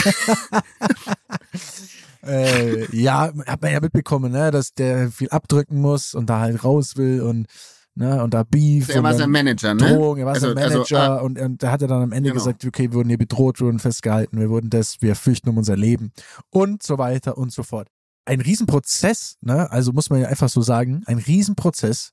äh, 2.24 2.94
ja, 2.94 3.32
hat 3.48 3.62
man 3.62 3.72
ja 3.72 3.80
mitbekommen, 3.80 4.34
ne, 4.34 4.52
dass 4.52 4.74
der 4.74 5.10
viel 5.10 5.30
abdrücken 5.30 5.80
muss 5.80 6.16
und 6.16 6.30
da 6.30 6.42
halt 6.42 6.66
raus 6.66 6.98
will 6.98 7.22
und 7.22 7.48
ne, 7.96 8.24
und 8.24 8.34
da 8.34 8.44
Beef. 8.44 8.90
Er 8.90 9.04
war 9.04 9.14
sein 9.14 9.32
Manager, 9.32 9.74
ne? 9.74 9.96
Drohung, 9.96 10.18
er 10.18 10.26
war 10.26 10.34
also, 10.34 10.48
sein 10.48 10.58
also, 10.58 10.78
Manager 10.78 11.00
also, 11.00 11.14
ah, 11.14 11.22
und, 11.22 11.40
und 11.40 11.62
der 11.62 11.72
hatte 11.72 11.88
dann 11.88 12.04
am 12.04 12.12
Ende 12.12 12.30
genau. 12.30 12.44
gesagt, 12.44 12.66
okay, 12.66 12.92
wir 12.92 12.94
wurden 12.94 13.10
hier 13.10 13.18
bedroht, 13.18 13.60
wir 13.60 13.68
wurden 13.68 13.80
festgehalten, 13.80 14.40
wir 14.40 14.50
wurden 14.50 14.70
das, 14.70 15.02
wir 15.02 15.16
fürchten 15.16 15.50
um 15.50 15.58
unser 15.58 15.76
Leben 15.76 16.12
und 16.50 16.84
so 16.84 16.98
weiter 16.98 17.38
und 17.38 17.52
so 17.52 17.64
fort. 17.64 17.88
Ein 18.26 18.42
Riesenprozess, 18.42 19.38
ne, 19.42 19.72
also 19.72 19.92
muss 19.94 20.10
man 20.10 20.20
ja 20.20 20.28
einfach 20.28 20.50
so 20.50 20.62
sagen, 20.62 21.04
ein 21.06 21.18
Riesenprozess, 21.18 22.12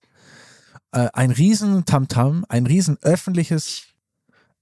äh, 0.92 1.08
ein 1.12 1.30
riesen 1.30 1.84
Tamtam, 1.84 2.44
ein 2.48 2.66
riesen 2.66 2.98
öffentliches 3.02 3.84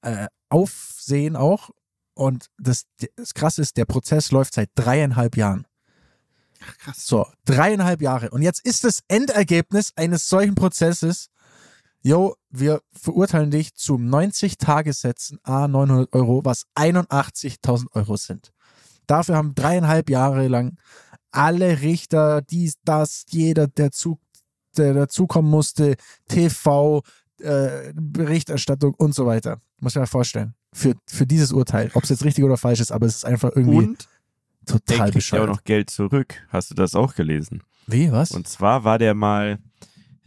äh, 0.03 0.27
Aufsehen 0.49 1.37
auch 1.37 1.71
und 2.15 2.47
das, 2.59 2.85
das 3.17 3.35
Krasse 3.35 3.63
ist, 3.63 3.77
der 3.77 3.85
Prozess 3.85 4.31
läuft 4.31 4.55
seit 4.55 4.71
dreieinhalb 4.75 5.37
Jahren. 5.37 5.67
Ach, 6.63 6.79
krass. 6.79 7.07
So, 7.07 7.27
dreieinhalb 7.45 8.03
Jahre. 8.03 8.31
Und 8.31 8.43
jetzt 8.43 8.65
ist 8.65 8.85
das 8.85 9.01
Endergebnis 9.09 9.93
eines 9.97 10.29
solchen 10.29 10.55
Prozesses, 10.55 11.29
yo, 12.03 12.37
wir 12.51 12.81
verurteilen 12.93 13.51
dich 13.51 13.75
zu 13.75 13.99
90 13.99 14.59
Tagessätzen, 14.59 15.39
a 15.43 15.69
900 15.69 16.13
Euro, 16.13 16.45
was 16.45 16.65
81.000 16.77 17.87
Euro 17.93 18.17
sind. 18.17 18.53
Dafür 19.07 19.37
haben 19.37 19.55
dreieinhalb 19.55 20.09
Jahre 20.09 20.49
lang 20.49 20.77
alle 21.33 21.81
Richter, 21.81 22.43
dies, 22.43 22.75
das, 22.85 23.25
jeder, 23.31 23.67
der, 23.69 23.91
zu, 23.93 24.19
der 24.77 24.95
dazukommen 24.95 25.51
musste, 25.51 25.97
TV, 26.29 27.03
äh, 27.41 27.93
Berichterstattung 27.95 28.95
und 28.95 29.15
so 29.15 29.27
weiter. 29.27 29.61
Muss 29.81 29.95
ich 29.95 30.01
mir 30.01 30.07
vorstellen. 30.07 30.55
Für, 30.73 30.95
für 31.07 31.27
dieses 31.27 31.53
Urteil. 31.53 31.91
Ob 31.95 32.05
es 32.05 32.11
jetzt 32.11 32.25
richtig 32.25 32.45
oder 32.45 32.57
falsch 32.57 32.81
ist, 32.81 32.93
aber 32.93 33.07
es 33.07 33.17
ist 33.17 33.25
einfach 33.25 33.51
irgendwie 33.55 33.79
Und 33.79 34.09
total 34.71 34.81
der 34.87 34.97
kriegt 34.97 34.97
ja 34.97 35.05
auch 35.05 35.13
bescheuert. 35.13 35.49
noch 35.49 35.65
Geld 35.65 35.91
zurück. 35.91 36.47
Hast 36.49 36.71
du 36.71 36.75
das 36.75 36.95
auch 36.95 37.15
gelesen? 37.15 37.63
Wie, 37.87 38.11
was? 38.13 38.31
Und 38.31 38.49
zwar 38.49 38.85
war 38.85 38.99
der 38.99 39.15
mal, 39.15 39.59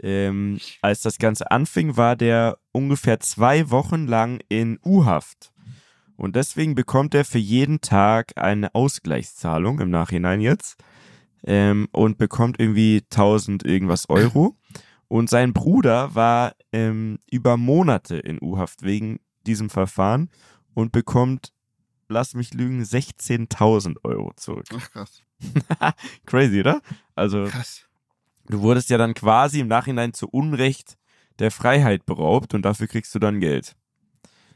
ähm, 0.02 0.60
als 0.82 1.02
das 1.02 1.18
Ganze 1.18 1.52
anfing, 1.52 1.98
war 1.98 2.16
der 2.16 2.58
ungefähr 2.72 3.20
zwei 3.20 3.70
Wochen 3.70 4.08
lang 4.08 4.40
in 4.50 4.80
U-Haft. 4.86 5.52
Und 6.16 6.36
deswegen 6.36 6.76
bekommt 6.76 7.16
er 7.16 7.26
für 7.26 7.40
jeden 7.40 7.82
Tag 7.82 8.34
eine 8.38 8.74
Ausgleichszahlung 8.76 9.80
im 9.80 9.90
Nachhinein 9.90 10.42
jetzt 10.42 10.78
ähm, 11.46 11.88
und 11.92 12.18
bekommt 12.18 12.60
irgendwie 12.60 13.02
1000 13.12 13.66
irgendwas 13.66 14.10
Euro. 14.10 14.58
Und 15.08 15.30
sein 15.30 15.54
Bruder 15.54 16.16
war 16.16 16.56
ähm, 16.72 17.20
über 17.30 17.58
Monate 17.58 18.18
in 18.18 18.40
U-Haft 18.42 18.84
wegen 18.84 19.20
diesem 19.46 19.70
Verfahren 19.70 20.30
und 20.74 20.92
bekommt, 20.92 21.52
lass 22.10 22.34
mich 22.34 22.54
lügen, 22.54 22.82
16.000 22.84 23.98
Euro 24.04 24.32
zurück. 24.36 24.66
Ach 24.76 24.92
krass. 24.92 25.22
Crazy, 26.26 26.60
oder? 26.62 26.82
Also 27.16 27.46
Krass. 27.50 27.86
du 28.48 28.62
wurdest 28.62 28.90
ja 28.90 28.98
dann 28.98 29.14
quasi 29.14 29.60
im 29.60 29.68
Nachhinein 29.68 30.14
zu 30.14 30.28
Unrecht 30.30 30.98
der 31.40 31.52
Freiheit 31.52 32.06
beraubt 32.06 32.54
und 32.54 32.64
dafür 32.64 32.88
kriegst 32.88 33.14
du 33.16 33.20
dann 33.20 33.40
Geld. 33.40 33.76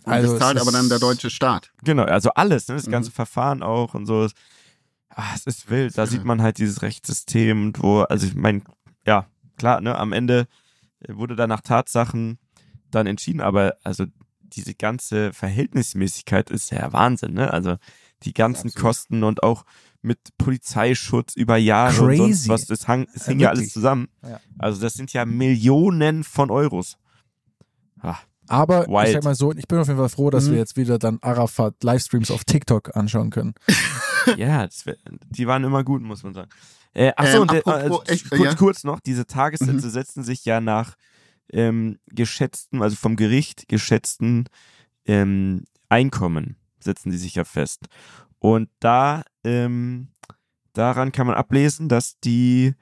Und 0.04 0.14
Also 0.14 0.30
das 0.34 0.40
zahlt 0.40 0.58
aber 0.60 0.72
dann 0.72 0.88
der 0.90 1.00
deutsche 1.00 1.30
Staat. 1.30 1.72
Genau, 1.84 2.04
also 2.04 2.30
alles, 2.36 2.68
ne? 2.68 2.76
das 2.76 2.88
Mhm. 2.88 2.92
ganze 2.92 3.12
Verfahren 3.12 3.64
auch 3.64 3.94
und 3.94 4.06
so. 4.06 4.28
Ah, 5.10 5.32
es 5.36 5.46
ist 5.48 5.70
wild. 5.70 5.98
Da 5.98 6.06
sieht 6.06 6.24
man 6.24 6.42
halt 6.42 6.60
dieses 6.60 6.82
Rechtssystem 6.82 7.74
wo, 7.78 8.02
also 8.02 8.28
ich 8.28 8.36
meine, 8.36 8.62
ja, 9.06 9.28
klar, 9.58 9.82
ne, 9.82 9.98
am 9.98 10.14
Ende 10.14 10.48
wurde 11.08 11.36
da 11.36 11.48
nach 11.48 11.62
Tatsachen 11.62 12.38
dann 12.92 13.08
entschieden, 13.08 13.42
aber 13.42 13.76
also 13.84 14.06
diese 14.54 14.74
ganze 14.76 15.34
Verhältnismäßigkeit 15.34 16.50
ist 16.50 16.72
ja 16.72 16.92
Wahnsinn, 16.94 17.34
ne? 17.34 17.52
Also 17.52 17.76
die 18.24 18.34
ganzen 18.34 18.68
Absolut. 18.68 18.84
Kosten 18.86 19.24
und 19.24 19.44
auch 19.44 19.64
mit 20.02 20.20
Polizeischutz 20.38 21.36
über 21.36 21.58
Jahre 21.58 22.02
und 22.04 22.18
sonst 22.18 22.40
Crazy. 22.48 22.50
was, 22.50 22.66
das, 22.66 22.88
hang, 22.88 23.08
das 23.14 23.26
Ja, 23.26 23.32
hing 23.32 23.40
ja 23.40 23.50
alles 23.50 23.74
zusammen. 23.74 24.08
Ja. 24.24 24.40
Also 24.58 24.80
das 24.82 24.94
sind 24.94 25.12
ja 25.14 25.26
Millionen 25.26 26.24
von 26.24 26.50
Euros. 26.52 26.98
Ah, 28.02 28.18
Aber 28.48 28.88
Wild. 28.88 29.08
ich 29.08 29.14
sag 29.14 29.24
mal 29.24 29.36
so, 29.36 29.52
ich 29.54 29.68
bin 29.68 29.80
auf 29.80 29.88
jeden 29.88 30.00
Fall 30.00 30.10
froh, 30.10 30.30
dass 30.30 30.46
Mhm. 30.48 30.52
wir 30.52 30.58
jetzt 30.60 30.78
wieder 30.78 30.98
dann 31.00 31.20
Arafat 31.22 31.76
Livestreams 31.84 32.32
auf 32.32 32.44
TikTok 32.46 32.96
anschauen 32.96 33.30
können. 33.32 33.54
ja, 34.38 34.68
wär, 34.86 34.96
die 35.30 35.48
waren 35.48 35.64
immer 35.64 35.84
gut, 35.84 36.02
muss 36.02 36.24
man 36.24 36.34
sagen. 36.34 36.50
Äh, 36.94 37.12
achso, 37.16 37.38
Ähm, 37.38 37.42
und 37.44 37.52
der, 37.52 37.68
apropos, 37.68 38.08
echt, 38.10 38.30
kurz, 38.30 38.56
kurz 38.56 38.84
noch, 38.84 39.00
diese 39.00 39.26
Tagessätze 39.28 39.90
setzen 39.90 40.24
sich 40.24 40.46
ja 40.46 40.62
nach 40.62 40.96
ähm, 41.52 42.00
geschätzten, 42.08 42.82
also 42.82 42.96
vom 42.96 43.16
Gericht 43.16 43.68
geschätzten 43.68 44.46
ähm, 45.06 45.64
Einkommen, 45.90 46.58
setzen 46.80 47.12
die 47.12 47.18
sich 47.18 47.36
ja 47.36 47.44
fest. 47.44 47.88
Und 48.40 48.70
da, 48.80 49.24
ähm, 49.44 50.10
daran 50.74 51.12
kann 51.12 51.28
man 51.28 51.36
ablesen, 51.36 51.90
dass 51.90 52.20
die 52.20 52.74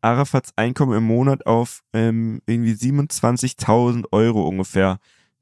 Arafats 0.00 0.52
Einkommen 0.56 0.96
im 0.96 1.04
Monat 1.04 1.46
auf 1.46 1.82
ähm, 1.92 2.40
irgendwie 2.46 2.72
27.000 2.72 4.04
Euro 4.12 4.46
ungefähr 4.46 5.00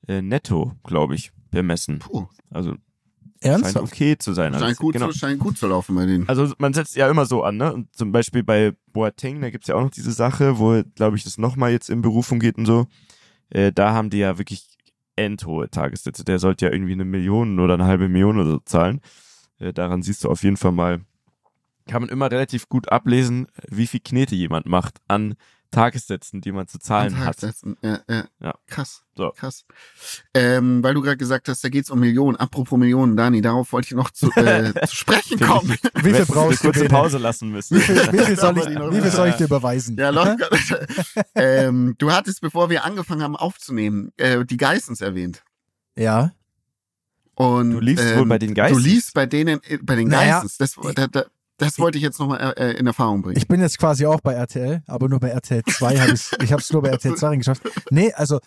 äh, 0.09 0.23
netto, 0.23 0.73
glaube 0.85 1.15
ich, 1.15 1.33
bemessen. 1.51 1.99
Puh. 1.99 2.29
Also 2.51 2.77
scheint 3.47 3.65
Ernsthaft? 3.65 3.93
okay 3.93 4.19
zu 4.19 4.33
sein. 4.33 4.55
Scheint 4.55 4.77
gut, 4.77 4.93
genau. 4.95 5.11
zu, 5.11 5.19
scheint 5.19 5.39
gut 5.39 5.59
zu 5.59 5.67
laufen 5.67 5.95
bei 5.95 6.07
denen. 6.07 6.29
Also 6.29 6.53
man 6.59 6.75
setzt 6.75 6.97
ja 6.97 7.09
immer 7.09 7.27
so 7.27 7.43
an, 7.43 7.57
ne? 7.57 7.73
Und 7.73 7.95
zum 7.95 8.13
Beispiel 8.13 8.43
bei 8.43 8.73
Boateng, 8.93 9.41
da 9.41 9.51
gibt's 9.51 9.69
ja 9.69 9.75
auch 9.75 9.83
noch 9.83 9.91
diese 9.91 10.13
Sache, 10.13 10.59
wo, 10.59 10.83
glaube 10.95 11.17
ich, 11.17 11.25
das 11.25 11.39
nochmal 11.39 11.73
jetzt 11.73 11.91
in 11.91 12.03
Berufung 12.03 12.39
geht 12.39 12.59
und 12.59 12.67
so. 12.67 12.87
Äh, 13.51 13.73
da 13.73 13.93
haben 13.93 14.11
die 14.11 14.19
ja 14.19 14.39
wirklich 14.39 14.67
endhohe 15.17 15.71
Tagessätze. 15.71 16.25
Der 16.25 16.39
sollte 16.39 16.67
ja 16.67 16.73
irgendwie 16.73 16.93
eine 16.93 17.05
Million 17.05 17.59
oder 17.61 17.75
eine 17.75 17.87
halbe 17.87 18.09
Million 18.09 18.39
oder 18.39 18.51
so 18.51 18.59
zahlen. 18.59 19.01
Äh, 19.59 19.73
daran 19.73 20.03
siehst 20.03 20.25
du 20.25 20.31
auf 20.31 20.43
jeden 20.43 20.57
Fall 20.57 20.73
mal, 20.73 21.01
kann 21.87 22.03
man 22.03 22.11
immer 22.11 22.31
relativ 22.31 22.69
gut 22.69 22.91
ablesen, 22.91 23.47
wie 23.69 23.87
viel 23.87 24.01
Knete 24.01 24.35
jemand 24.35 24.67
macht 24.67 24.99
an 25.09 25.35
Tagessätzen, 25.71 26.41
die 26.41 26.53
man 26.53 26.67
zu 26.67 26.79
zahlen 26.79 27.19
hat. 27.19 27.43
Ja, 27.83 28.01
ja. 28.09 28.25
Ja. 28.41 28.55
Krass. 28.67 29.03
So. 29.17 29.31
Krass. 29.31 29.65
Ähm, 30.35 30.83
weil 30.83 30.95
du 30.95 31.03
gerade 31.03 31.17
gesagt 31.17 31.49
hast, 31.49 31.65
da 31.65 31.69
geht's 31.69 31.91
um 31.91 32.01
Millionen. 32.01 32.37
Apropos 32.37 32.79
Millionen, 32.79 33.17
Dani, 33.17 33.41
darauf 33.41 33.73
wollte 33.73 33.87
ich 33.87 33.95
noch 33.95 34.11
zu, 34.11 34.31
äh, 34.33 34.73
zu 34.87 34.97
sprechen 34.97 35.41
kommen. 35.41 35.71
Wie 35.95 36.01
viel 36.01 36.15
Hättest 36.15 36.31
du 36.31 36.33
eine 36.35 36.43
brauchst 36.49 36.65
du 36.65 36.73
kurze? 36.73 36.89
Pause 36.89 37.19
lassen 37.19 37.51
müssen. 37.51 37.77
Wie 37.77 37.81
viel, 37.81 37.97
wie 38.13 38.19
viel, 38.25 38.37
soll, 38.39 38.59
ich, 38.59 38.67
wie 38.67 39.01
viel 39.01 39.11
soll 39.11 39.29
ich 39.29 39.37
dir 39.37 39.45
überweisen? 39.45 39.97
Ja, 39.97 40.11
läuft 40.11 40.39
gerade. 40.39 40.87
ähm, 41.35 41.95
du 41.99 42.13
hattest, 42.13 42.41
bevor 42.41 42.71
wir 42.71 42.85
angefangen 42.85 43.23
haben 43.23 43.37
aufzunehmen, 43.37 44.13
äh, 44.17 44.45
die 44.45 44.57
Geissens 44.57 45.01
erwähnt. 45.01 45.43
Ja. 45.97 46.33
Und, 47.35 47.73
Du 47.73 47.81
liefst 47.81 48.05
ähm, 48.05 48.19
wohl 48.21 48.27
bei 48.27 48.39
den 48.39 48.55
Geissens? 48.55 48.83
Du 48.83 48.89
liest 48.89 49.15
bei 49.15 49.27
denen, 49.27 49.61
äh, 49.65 49.79
bei 49.83 49.97
den 49.97 50.09
Naja, 50.09 50.41
Geissens. 50.41 50.57
Das, 50.57 50.77
da, 50.95 51.07
da, 51.07 51.25
das 51.59 51.79
wollte 51.79 51.99
ich 51.99 52.05
jetzt 52.05 52.19
nochmal 52.19 52.55
äh, 52.57 52.73
in 52.73 52.87
Erfahrung 52.87 53.23
bringen. 53.23 53.37
Ich 53.37 53.49
bin 53.49 53.61
jetzt 53.61 53.79
quasi 53.79 54.07
auch 54.07 54.21
bei 54.21 54.35
RTL, 54.35 54.83
aber 54.87 55.09
nur 55.09 55.21
bei 55.21 55.29
RTL 55.29 55.63
2 55.65 55.99
habe 55.99 56.13
ich 56.13 56.33
ich 56.43 56.53
habe 56.53 56.61
es 56.61 56.73
nur 56.73 56.83
bei 56.83 56.91
RTL 56.91 57.17
2 57.17 57.37
geschafft. 57.37 57.63
Nee, 57.91 58.13
also 58.13 58.41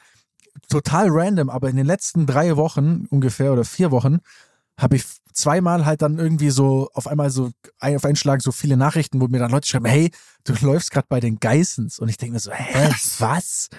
total 0.69 1.07
random, 1.09 1.49
aber 1.49 1.69
in 1.69 1.75
den 1.75 1.85
letzten 1.85 2.25
drei 2.25 2.55
Wochen 2.57 3.05
ungefähr 3.09 3.53
oder 3.53 3.65
vier 3.65 3.91
Wochen 3.91 4.19
habe 4.77 4.95
ich 4.95 5.03
zweimal 5.33 5.85
halt 5.85 6.01
dann 6.01 6.17
irgendwie 6.17 6.49
so 6.49 6.89
auf 6.93 7.07
einmal 7.07 7.29
so 7.29 7.51
auf 7.79 8.05
einen 8.05 8.15
Schlag 8.15 8.41
so 8.41 8.51
viele 8.51 8.77
Nachrichten, 8.77 9.21
wo 9.21 9.27
mir 9.27 9.39
dann 9.39 9.51
Leute 9.51 9.67
schreiben, 9.67 9.85
hey, 9.85 10.11
du 10.43 10.53
läufst 10.61 10.91
gerade 10.91 11.07
bei 11.09 11.19
den 11.19 11.39
Geissens 11.39 11.99
und 11.99 12.09
ich 12.09 12.17
denke 12.17 12.33
mir 12.33 12.39
so, 12.39 12.51
hä, 12.51 12.89
was? 13.19 13.69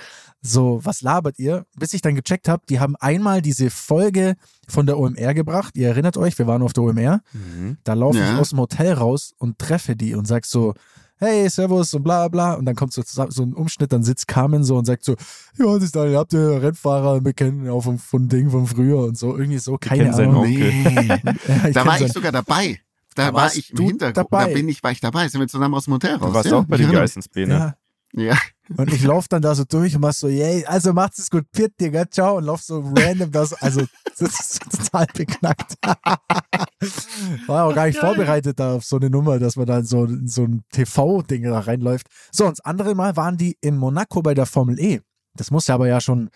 So, 0.42 0.80
was 0.82 1.02
labert 1.02 1.38
ihr? 1.38 1.66
Bis 1.76 1.92
ich 1.92 2.00
dann 2.00 2.14
gecheckt 2.14 2.48
habe, 2.48 2.62
die 2.68 2.80
haben 2.80 2.96
einmal 2.96 3.42
diese 3.42 3.68
Folge 3.68 4.36
von 4.68 4.86
der 4.86 4.98
OMR 4.98 5.34
gebracht. 5.34 5.76
Ihr 5.76 5.88
erinnert 5.88 6.16
euch, 6.16 6.38
wir 6.38 6.46
waren 6.46 6.62
auf 6.62 6.72
der 6.72 6.84
OMR. 6.84 7.20
Mhm. 7.32 7.76
Da 7.84 7.92
laufe 7.92 8.18
Ja. 8.18 8.32
ich 8.34 8.38
aus 8.38 8.50
dem 8.50 8.58
Hotel 8.60 8.92
raus 8.94 9.34
und 9.38 9.58
treffe 9.58 9.96
die 9.96 10.14
und 10.14 10.26
sag 10.26 10.46
so, 10.46 10.72
hey, 11.18 11.46
servus 11.50 11.92
und 11.92 12.02
bla 12.04 12.26
bla. 12.28 12.54
Und 12.54 12.64
dann 12.64 12.74
kommt 12.74 12.94
so, 12.94 13.02
zusammen- 13.02 13.30
so 13.30 13.42
ein 13.42 13.52
Umschnitt, 13.52 13.92
dann 13.92 14.02
sitzt 14.02 14.26
Carmen 14.28 14.64
so 14.64 14.78
und 14.78 14.86
sagt 14.86 15.04
so, 15.04 15.12
ja, 15.58 15.74
das 15.74 15.82
ist 15.84 15.94
da, 15.96 16.06
ihr 16.06 16.16
habt 16.16 16.32
ihr 16.32 16.62
Rennfahrer, 16.62 17.22
wir 17.22 17.32
kennen 17.34 17.68
auch 17.68 17.82
vom, 17.82 17.98
vom 17.98 18.26
Ding 18.28 18.48
von 18.48 18.66
früher 18.66 19.00
und 19.00 19.18
so. 19.18 19.36
Irgendwie 19.36 19.58
so, 19.58 19.76
keine 19.76 20.14
Ahnung. 20.14 20.36
Onkel. 20.36 20.72
Ja, 21.46 21.68
ich 21.68 21.74
da 21.74 21.84
war 21.84 21.94
ich 21.96 22.00
sein- 22.00 22.12
sogar 22.12 22.32
dabei. 22.32 22.80
Da, 23.14 23.26
Da 23.26 23.34
war 23.34 23.54
ich 23.54 23.70
im 23.72 23.78
Hintergrund. 23.84 24.16
dabei. 24.16 24.46
Da 24.48 24.54
bin 24.54 24.68
ich, 24.70 24.82
war 24.82 24.92
ich 24.92 25.00
dabei. 25.00 25.28
Sind 25.28 25.40
wir 25.40 25.48
zusammen 25.48 25.74
aus 25.74 25.84
dem 25.84 25.92
Hotel 25.94 26.14
raus. 26.14 26.28
Du 26.28 26.34
warst 26.34 26.48
ja, 26.50 26.56
auch 26.56 26.64
bei 26.64 26.76
ich 26.76 26.80
den 26.80 26.84
erinnere 26.86 27.02
Geissens, 27.02 27.28
Bene. 27.28 27.74
Ja. 28.14 28.22
Ja. 28.24 28.36
Und 28.76 28.92
ich 28.92 29.02
laufe 29.02 29.26
dann 29.28 29.42
da 29.42 29.54
so 29.54 29.64
durch 29.64 29.94
und 29.96 30.02
mach 30.02 30.12
so, 30.12 30.28
yay, 30.28 30.64
also 30.64 30.92
macht's 30.92 31.18
es 31.18 31.30
gut, 31.30 31.50
Piet, 31.50 31.72
Digga, 31.80 32.08
ciao, 32.08 32.36
und 32.36 32.44
lauf 32.44 32.62
so 32.62 32.80
random 32.80 33.32
das, 33.32 33.52
also, 33.54 33.84
das 34.04 34.20
ist 34.20 34.60
total 34.70 35.06
beknackt. 35.12 35.74
War 37.46 37.64
auch 37.64 37.74
gar 37.74 37.86
nicht 37.86 37.98
vorbereitet 37.98 38.60
da 38.60 38.76
auf 38.76 38.84
so 38.84 38.96
eine 38.96 39.10
Nummer, 39.10 39.38
dass 39.38 39.56
man 39.56 39.66
dann 39.66 39.84
so, 39.84 40.04
in 40.04 40.28
so 40.28 40.44
ein 40.44 40.62
TV-Ding 40.72 41.44
da 41.44 41.58
reinläuft. 41.58 42.06
So, 42.30 42.46
und 42.46 42.58
das 42.58 42.64
andere 42.64 42.94
Mal 42.94 43.16
waren 43.16 43.36
die 43.36 43.56
in 43.60 43.76
Monaco 43.76 44.22
bei 44.22 44.34
der 44.34 44.46
Formel 44.46 44.78
E. 44.78 45.00
Das 45.34 45.50
muss 45.50 45.66
ja 45.66 45.74
aber 45.74 45.88
ja 45.88 46.00
schon, 46.00 46.30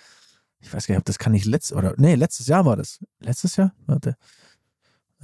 ich 0.61 0.73
weiß 0.73 0.87
gar 0.87 0.95
nicht, 0.95 1.01
ob 1.01 1.05
das 1.05 1.19
kann 1.19 1.33
nicht 1.33 1.47
letztes, 1.47 1.77
oder, 1.77 1.95
nee, 1.99 2.17
letztes 2.17 2.49
Jahr 2.49 2.65
war 2.65 2.77
das. 2.77 2.99
Letztes 3.21 3.57
Jahr? 3.57 3.73
Warte. 3.87 4.17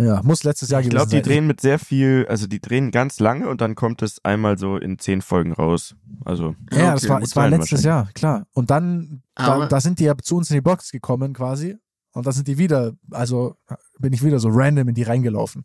Ja, 0.01 0.22
muss 0.22 0.44
letztes 0.44 0.70
Jahr 0.70 0.80
Ich 0.80 0.86
gewesen 0.86 0.96
glaube, 0.96 1.11
die 1.11 1.16
sein. 1.16 1.22
drehen 1.24 1.46
mit 1.46 1.61
sehr 1.61 1.78
viel, 1.78 2.26
also 2.28 2.46
die 2.46 2.61
drehen 2.61 2.90
ganz 2.90 3.20
lange 3.20 3.48
und 3.48 3.61
dann 3.61 3.74
kommt 3.74 4.03
es 4.03 4.24
einmal 4.24 4.59
so 4.59 4.76
in 4.76 4.98
zehn 4.98 5.22
Folgen 5.22 5.53
raus. 5.53 5.94
Also 6.24 6.55
Ja, 6.72 6.92
das 6.92 7.03
Okay, 7.05 7.09
war, 7.11 7.20
muss 7.20 7.28
es 7.30 7.36
war 7.36 7.51
sein 7.51 7.61
letztes 7.61 7.82
Jahr, 7.84 8.09
klar. 8.14 8.46
Und 8.53 8.70
dann, 8.70 9.22
da, 9.34 9.66
da 9.66 9.80
sind 9.80 9.98
die 9.98 10.05
ja 10.05 10.16
zu 10.16 10.36
uns 10.36 10.51
in 10.51 10.55
die 10.57 10.61
Box 10.61 10.90
gekommen 10.90 11.32
quasi. 11.32 11.76
Und 12.12 12.26
da 12.26 12.32
sind 12.32 12.48
die 12.48 12.59
wieder, 12.59 12.92
also 13.12 13.55
bin 13.98 14.12
ich 14.12 14.24
wieder 14.24 14.40
so 14.40 14.48
random 14.51 14.88
in 14.88 14.94
die 14.94 15.05
reingelaufen. 15.05 15.62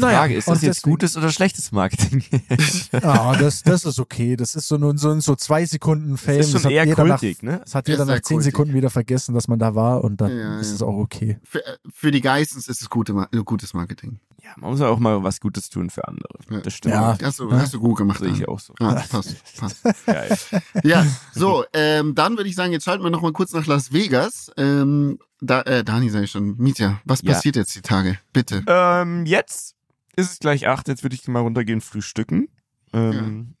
Frage, 0.00 0.34
ist 0.36 0.48
das 0.48 0.62
jetzt 0.62 0.78
deswegen- 0.78 0.92
gutes 0.92 1.16
oder 1.16 1.30
schlechtes 1.30 1.72
Marketing? 1.72 2.22
Ah, 3.02 3.36
das, 3.36 3.62
das 3.62 3.84
ist 3.84 3.98
okay. 3.98 4.36
Das 4.36 4.54
ist 4.54 4.68
so 4.68 4.76
nur 4.78 4.96
so, 4.98 5.18
so 5.20 5.34
zwei 5.36 5.64
Sekunden 5.66 6.16
Fame. 6.16 6.38
das 6.38 6.46
ist 6.46 6.52
schon 6.52 6.64
hat 6.64 6.70
eher 6.72 6.84
jeder 6.84 6.96
kultig, 7.04 7.42
ne? 7.42 7.52
Nach, 7.52 7.60
das 7.60 7.74
hat 7.74 7.88
jeder 7.88 8.04
nach 8.04 8.20
zehn 8.20 8.36
kultig. 8.38 8.52
Sekunden 8.52 8.74
wieder 8.74 8.90
vergessen, 8.90 9.34
dass 9.34 9.48
man 9.48 9.58
da 9.58 9.74
war 9.74 10.02
und 10.04 10.20
dann 10.20 10.36
Ja, 10.36 10.58
ist 10.60 10.68
ja. 10.70 10.74
es 10.76 10.82
auch 10.82 10.96
okay. 10.96 11.38
Für, 11.44 11.62
für 11.92 12.10
die 12.10 12.20
Geissens 12.20 12.68
ist 12.68 12.80
es 12.82 12.88
gute, 12.90 13.12
äh, 13.32 13.38
gutes 13.44 13.74
Marketing. 13.74 14.20
Ja, 14.42 14.50
man 14.56 14.70
muss 14.70 14.80
ja 14.80 14.88
auch 14.88 14.98
mal 14.98 15.22
was 15.22 15.40
Gutes 15.40 15.68
tun 15.68 15.90
für 15.90 16.06
andere. 16.08 16.32
Ja. 16.50 16.60
Das 16.60 16.72
stimmt. 16.72 16.94
Ja. 16.94 17.18
Hast 17.22 17.38
du, 17.40 17.52
hast 17.52 17.74
du 17.74 17.80
gut 17.80 17.98
gemacht. 17.98 18.20
Sehe 18.20 18.30
ich 18.32 18.48
auch 18.48 18.60
so. 18.60 18.72
Ja, 18.80 18.94
passt, 19.10 19.36
passt. 19.58 19.82
Geil. 20.06 20.36
Ja, 20.84 21.04
so, 21.34 21.64
ähm, 21.74 22.14
dann 22.14 22.36
würde 22.36 22.48
ich 22.48 22.54
sagen, 22.56 22.72
jetzt 22.72 22.84
schalten 22.84 23.02
wir 23.04 23.10
noch 23.10 23.20
mal 23.22 23.32
kurz 23.32 23.52
nach 23.52 23.66
Las 23.66 23.92
Vegas. 23.92 24.50
Ähm, 24.56 25.18
da, 25.40 25.62
äh, 25.62 25.84
Dani 25.84 26.08
sag 26.10 26.22
ich 26.24 26.30
schon, 26.30 26.56
Mietja, 26.56 27.00
was 27.04 27.22
Ja. 27.22 27.32
passiert 27.34 27.56
jetzt 27.56 27.74
die 27.76 27.82
Tage? 27.82 28.18
Bitte. 28.32 28.62
ähm, 28.66 29.26
jetzt 29.26 29.74
ist 30.18 30.32
es 30.32 30.38
gleich 30.38 30.66
acht. 30.68 30.88
Jetzt 30.88 31.02
würde 31.02 31.14
ich 31.16 31.26
mal 31.28 31.40
runtergehen, 31.40 31.80
frühstücken. 31.80 32.48
Ähm, 32.92 33.54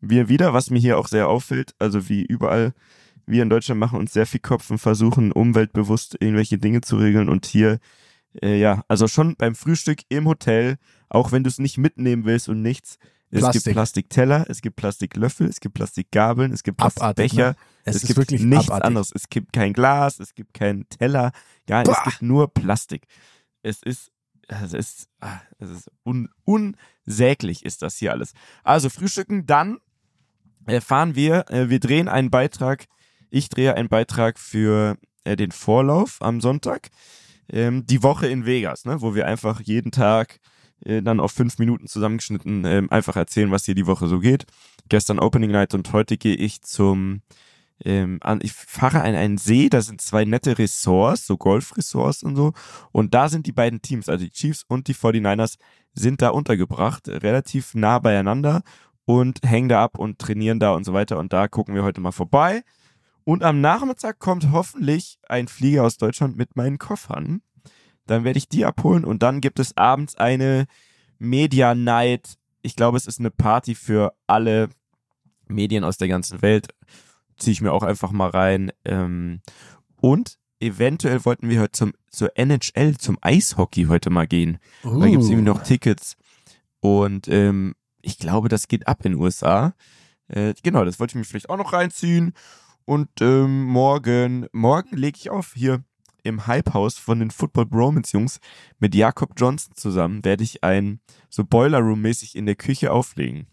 Wir 0.00 0.28
wieder, 0.28 0.52
was 0.52 0.70
mir 0.70 0.78
hier 0.80 0.98
auch 0.98 1.08
sehr 1.08 1.28
auffällt, 1.28 1.74
also 1.78 2.08
wie 2.08 2.22
überall, 2.22 2.74
wir 3.26 3.42
in 3.42 3.50
Deutschland 3.50 3.80
machen 3.80 3.98
uns 3.98 4.12
sehr 4.12 4.26
viel 4.26 4.40
Kopf 4.40 4.70
und 4.70 4.78
versuchen 4.78 5.32
umweltbewusst 5.32 6.16
irgendwelche 6.20 6.58
Dinge 6.58 6.80
zu 6.80 6.96
regeln 6.96 7.28
und 7.28 7.46
hier 7.46 7.78
Äh, 8.40 8.58
ja, 8.58 8.82
also 8.88 9.08
schon 9.08 9.36
beim 9.36 9.54
Frühstück 9.54 10.00
im 10.08 10.26
Hotel, 10.26 10.78
auch 11.08 11.32
wenn 11.32 11.44
du 11.44 11.48
es 11.48 11.58
nicht 11.58 11.78
mitnehmen 11.78 12.24
willst 12.24 12.48
und 12.48 12.62
nichts. 12.62 12.98
Es 13.30 13.40
Plastik. 13.40 13.64
gibt 13.64 13.74
Plastikteller, 13.74 14.46
es 14.48 14.60
gibt 14.60 14.76
Plastiklöffel, 14.76 15.48
es 15.48 15.60
gibt 15.60 15.74
Plastikgabeln, 15.74 16.52
es 16.52 16.62
gibt 16.62 16.78
Plastikbecher, 16.78 17.50
ne? 17.50 17.56
Es 17.84 17.96
es, 17.96 18.02
ist 18.02 18.08
gibt 18.08 18.18
wirklich 18.18 18.42
nichts 18.42 18.68
abartig. 18.68 18.86
anderes. 18.86 19.12
Es 19.14 19.28
gibt 19.28 19.52
kein 19.52 19.72
Glas, 19.72 20.20
es 20.20 20.34
gibt 20.34 20.54
keinen 20.54 20.88
Teller, 20.88 21.32
gar 21.66 21.82
es 21.88 22.02
gibt 22.04 22.22
nur 22.22 22.52
Plastik. 22.52 23.06
Es 23.62 23.82
ist, 23.82 24.11
es 24.48 24.72
ist, 24.72 25.08
ah, 25.20 25.40
es 25.58 25.70
ist 25.70 25.90
un, 26.04 26.28
unsäglich 26.44 27.64
ist 27.64 27.82
das 27.82 27.96
hier 27.96 28.12
alles. 28.12 28.32
Also 28.62 28.90
frühstücken, 28.90 29.46
dann 29.46 29.78
fahren 30.80 31.14
wir, 31.14 31.50
äh, 31.50 31.70
wir 31.70 31.80
drehen 31.80 32.08
einen 32.08 32.30
Beitrag, 32.30 32.86
ich 33.30 33.48
drehe 33.48 33.74
einen 33.74 33.88
Beitrag 33.88 34.38
für 34.38 34.96
äh, 35.24 35.36
den 35.36 35.52
Vorlauf 35.52 36.18
am 36.20 36.40
Sonntag, 36.40 36.90
ähm, 37.48 37.86
die 37.86 38.02
Woche 38.02 38.26
in 38.26 38.46
Vegas, 38.46 38.84
ne, 38.84 39.00
wo 39.00 39.14
wir 39.14 39.26
einfach 39.26 39.60
jeden 39.60 39.90
Tag 39.90 40.38
äh, 40.84 41.02
dann 41.02 41.20
auf 41.20 41.32
fünf 41.32 41.58
Minuten 41.58 41.86
zusammengeschnitten 41.86 42.64
ähm, 42.64 42.90
einfach 42.90 43.16
erzählen, 43.16 43.50
was 43.50 43.64
hier 43.64 43.74
die 43.74 43.86
Woche 43.86 44.06
so 44.06 44.20
geht. 44.20 44.46
Gestern 44.88 45.18
Opening 45.18 45.50
Night 45.50 45.74
und 45.74 45.92
heute 45.92 46.16
gehe 46.16 46.36
ich 46.36 46.62
zum 46.62 47.22
ähm, 47.84 48.20
ich 48.40 48.52
fahre 48.52 49.02
an 49.02 49.14
einen 49.14 49.38
See, 49.38 49.68
da 49.68 49.80
sind 49.80 50.00
zwei 50.00 50.24
nette 50.24 50.58
Ressorts, 50.58 51.26
so 51.26 51.36
Golfressorts 51.36 52.22
und 52.22 52.36
so. 52.36 52.52
Und 52.92 53.14
da 53.14 53.28
sind 53.28 53.46
die 53.46 53.52
beiden 53.52 53.82
Teams, 53.82 54.08
also 54.08 54.24
die 54.24 54.30
Chiefs 54.30 54.64
und 54.68 54.88
die 54.88 54.94
49ers, 54.94 55.56
sind 55.94 56.22
da 56.22 56.30
untergebracht, 56.30 57.08
relativ 57.08 57.74
nah 57.74 57.98
beieinander 57.98 58.62
und 59.04 59.40
hängen 59.44 59.68
da 59.68 59.82
ab 59.82 59.98
und 59.98 60.18
trainieren 60.18 60.58
da 60.58 60.72
und 60.72 60.84
so 60.84 60.92
weiter. 60.92 61.18
Und 61.18 61.32
da 61.32 61.48
gucken 61.48 61.74
wir 61.74 61.82
heute 61.82 62.00
mal 62.00 62.12
vorbei. 62.12 62.62
Und 63.24 63.42
am 63.44 63.60
Nachmittag 63.60 64.18
kommt 64.18 64.50
hoffentlich 64.50 65.18
ein 65.28 65.48
Flieger 65.48 65.84
aus 65.84 65.96
Deutschland 65.96 66.36
mit 66.36 66.56
meinen 66.56 66.78
Koffern. 66.78 67.42
Dann 68.06 68.24
werde 68.24 68.38
ich 68.38 68.48
die 68.48 68.64
abholen 68.64 69.04
und 69.04 69.22
dann 69.22 69.40
gibt 69.40 69.58
es 69.58 69.76
abends 69.76 70.16
eine 70.16 70.66
Media 71.18 71.74
Night. 71.74 72.34
Ich 72.62 72.74
glaube, 72.74 72.96
es 72.96 73.06
ist 73.06 73.20
eine 73.20 73.30
Party 73.30 73.74
für 73.74 74.14
alle 74.26 74.70
Medien 75.46 75.84
aus 75.84 75.98
der 75.98 76.08
ganzen 76.08 76.42
Welt. 76.42 76.68
Ziehe 77.42 77.52
ich 77.52 77.60
mir 77.60 77.72
auch 77.72 77.82
einfach 77.82 78.12
mal 78.12 78.30
rein. 78.30 78.70
Ähm, 78.84 79.40
und 79.96 80.38
eventuell 80.60 81.24
wollten 81.24 81.48
wir 81.48 81.60
heute 81.60 81.72
zum, 81.72 81.92
zur 82.10 82.36
NHL, 82.36 82.96
zum 82.98 83.18
Eishockey 83.20 83.84
heute 83.84 84.10
mal 84.10 84.26
gehen. 84.26 84.58
Da 84.82 85.06
gibt 85.08 85.22
es 85.22 85.28
Uh. 85.28 85.32
irgendwie 85.32 85.50
noch 85.50 85.62
Tickets. 85.62 86.16
Und 86.80 87.28
ähm, 87.28 87.74
ich 88.00 88.18
glaube, 88.18 88.48
das 88.48 88.68
geht 88.68 88.86
ab 88.86 89.04
in 89.04 89.12
den 89.12 89.20
USA. 89.20 89.74
Äh, 90.28 90.54
genau, 90.62 90.84
das 90.84 91.00
wollte 91.00 91.12
ich 91.12 91.16
mir 91.16 91.24
vielleicht 91.24 91.50
auch 91.50 91.56
noch 91.56 91.72
reinziehen. 91.72 92.32
Und 92.84 93.08
ähm, 93.20 93.64
morgen, 93.64 94.46
morgen 94.52 94.96
lege 94.96 95.18
ich 95.18 95.30
auf 95.30 95.52
hier 95.54 95.84
im 96.22 96.46
Hype-Haus 96.46 96.98
von 96.98 97.18
den 97.18 97.30
Football 97.30 97.66
Bromance 97.66 98.12
Jungs 98.12 98.40
mit 98.78 98.94
Jakob 98.94 99.32
Johnson 99.36 99.74
zusammen, 99.74 100.24
werde 100.24 100.44
ich 100.44 100.62
ein 100.62 101.00
so 101.28 101.44
Boiler 101.44 101.80
Room-mäßig 101.80 102.36
in 102.36 102.46
der 102.46 102.54
Küche 102.54 102.92
auflegen. 102.92 103.46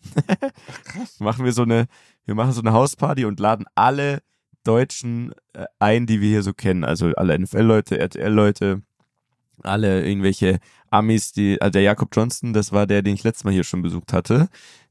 machen 1.20 1.45
wir 1.45 1.53
so 1.53 1.63
eine, 1.63 1.88
wir 2.26 2.36
machen 2.36 2.51
so 2.51 2.61
eine 2.61 2.74
Hausparty 2.74 3.26
und 3.26 3.39
laden 3.39 3.65
alle 3.76 4.22
Deutschen 4.63 5.34
äh, 5.53 5.65
ein, 5.80 6.05
die 6.05 6.22
wir 6.22 6.30
hier 6.30 6.43
so 6.43 6.53
kennen. 6.53 6.84
Also 6.84 7.07
alle 7.15 7.38
NFL-Leute, 7.39 7.97
RTL-Leute, 7.97 8.82
alle 9.63 10.05
irgendwelche 10.05 10.59
Amis, 10.89 11.32
die, 11.32 11.61
also 11.61 11.72
der 11.72 11.82
Jakob 11.82 12.09
Johnson, 12.15 12.53
das 12.53 12.72
war 12.72 12.88
der, 12.88 13.01
den 13.01 13.15
ich 13.15 13.24
letztes 13.24 13.43
Mal 13.43 13.53
hier 13.53 13.63
schon 13.63 13.82
besucht 13.82 14.13
hatte. 14.13 14.49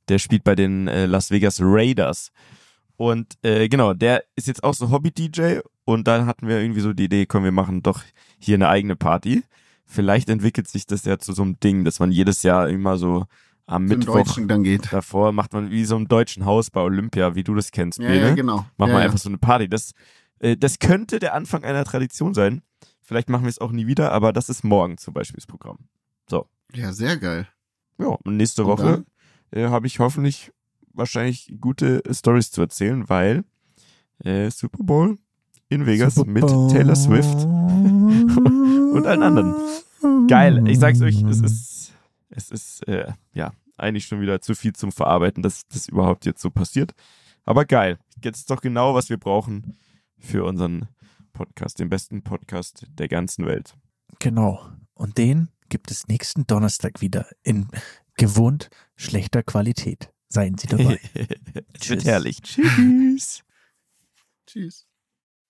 Der 0.09 0.19
spielt 0.19 0.45
bei 0.45 0.55
den 0.55 0.89
äh, 0.89 1.07
Las 1.07 1.31
Vegas 1.31 1.61
Raiders. 1.61 2.33
Und 2.97 3.39
äh, 3.43 3.69
genau, 3.69 3.95
der 3.95 4.25
ist 4.35 4.49
jetzt 4.49 4.65
auch 4.65 4.75
so 4.75 4.91
Hobby-DJ 4.91 5.61
und 5.89 6.07
dann 6.07 6.27
hatten 6.27 6.47
wir 6.47 6.61
irgendwie 6.61 6.83
so 6.83 6.93
die 6.93 7.05
Idee, 7.05 7.25
komm, 7.25 7.45
wir 7.45 7.51
machen 7.51 7.83
doch 7.83 8.03
hier 8.39 8.57
eine 8.57 8.69
eigene 8.69 8.95
Party. 8.95 9.43
Vielleicht 9.87 10.29
entwickelt 10.29 10.69
sich 10.69 10.85
das 10.85 11.07
ja 11.07 11.19
zu 11.19 11.33
so 11.33 11.41
einem 11.41 11.59
Ding, 11.61 11.87
dass 11.87 11.99
man 11.99 12.13
jedes 12.13 12.43
Jahr 12.43 12.69
immer 12.69 12.99
so 12.99 13.25
am 13.65 13.89
Zum 13.89 13.99
Mittwoch 13.99 14.39
dann 14.47 14.65
geht. 14.65 14.93
davor 14.93 15.33
macht 15.33 15.55
man 15.55 15.71
wie 15.71 15.87
so 15.87 15.97
im 15.97 16.07
deutschen 16.07 16.45
Haus 16.45 16.69
bei 16.69 16.83
Olympia, 16.83 17.35
wie 17.37 17.43
du 17.43 17.55
das 17.55 17.71
kennst, 17.71 17.99
Ja, 18.01 18.13
ja, 18.13 18.35
genau. 18.35 18.67
Machen 18.77 18.91
ja, 18.91 18.97
wir 18.97 18.99
ja. 18.99 19.05
einfach 19.07 19.17
so 19.17 19.31
eine 19.31 19.39
Party. 19.39 19.67
Das, 19.67 19.93
äh, 20.41 20.59
das 20.59 20.79
könnte 20.79 21.21
der 21.21 21.33
Anfang 21.33 21.65
einer 21.65 21.85
Tradition 21.87 22.35
sein. 22.35 22.61
Vielleicht 23.01 23.31
machen 23.31 23.45
wir 23.45 23.51
es 23.51 23.59
auch 23.59 23.73
nie 23.73 23.87
wieder, 23.87 24.13
aber 24.13 24.35
das 24.35 24.51
ist 24.51 24.65
morgen 24.65 24.99
zum 24.99 25.15
Beispiel 25.15 25.39
das 25.39 25.47
Programm. 25.47 25.79
Ja, 26.75 26.93
sehr 26.93 27.17
geil. 27.17 27.49
Ja, 27.97 28.09
und 28.09 28.37
nächste 28.37 28.65
Und 28.65 28.69
Woche 28.69 29.05
äh, 29.53 29.69
habe 29.69 29.87
ich 29.87 30.01
hoffentlich 30.01 30.53
wahrscheinlich 30.93 31.55
gute 31.59 32.03
Stories 32.11 32.51
zu 32.51 32.61
erzählen, 32.61 33.09
weil 33.09 33.45
äh, 34.23 34.51
Super 34.51 34.85
Bowl 34.85 35.17
in 35.69 35.87
Vegas 35.87 36.15
Super 36.15 36.31
mit. 36.31 36.47
Taylor 36.47 36.97
Swift 36.97 37.45
und 37.45 39.07
allen 39.07 39.23
anderen. 39.23 39.55
Geil, 40.29 40.67
ich 40.69 40.79
sag's 40.79 41.01
euch, 41.01 41.23
es 41.23 41.41
ist, 41.41 41.93
es 42.31 42.51
ist, 42.51 42.89
äh, 42.89 43.13
ja, 43.33 43.53
eigentlich 43.77 44.07
schon 44.07 44.21
wieder 44.21 44.41
zu 44.41 44.55
viel 44.55 44.73
zum 44.73 44.93
Verarbeiten, 44.93 45.43
dass 45.43 45.67
das 45.69 45.89
überhaupt 45.89 46.27
jetzt 46.27 46.41
so 46.41 46.51
passiert. 46.51 46.93
Aber 47.45 47.65
geil, 47.65 47.99
jetzt 48.23 48.39
ist 48.39 48.51
doch 48.51 48.61
genau, 48.61 48.95
was 48.95 49.09
wir 49.09 49.17
brauchen 49.17 49.79
für 50.19 50.45
unseren 50.45 50.89
Podcast, 51.33 51.79
den 51.79 51.89
besten 51.89 52.23
Podcast 52.23 52.87
der 52.91 53.09
ganzen 53.09 53.47
Welt. 53.47 53.75
Genau. 54.19 54.61
Und 54.95 55.19
den 55.19 55.49
gibt 55.69 55.91
es 55.91 56.09
nächsten 56.09 56.47
Donnerstag 56.47 57.01
wieder 57.01 57.27
in 57.43 57.69
gewohnt 58.17 58.69
schlechter 58.97 59.43
Qualität. 59.43 60.13
Seien 60.29 60.59
Sie 60.59 60.67
dabei. 60.67 61.01
Tschüss. 61.81 62.05
herrlich. 62.05 62.43
Tschüss. 62.43 63.45
Tschüss. 64.47 64.88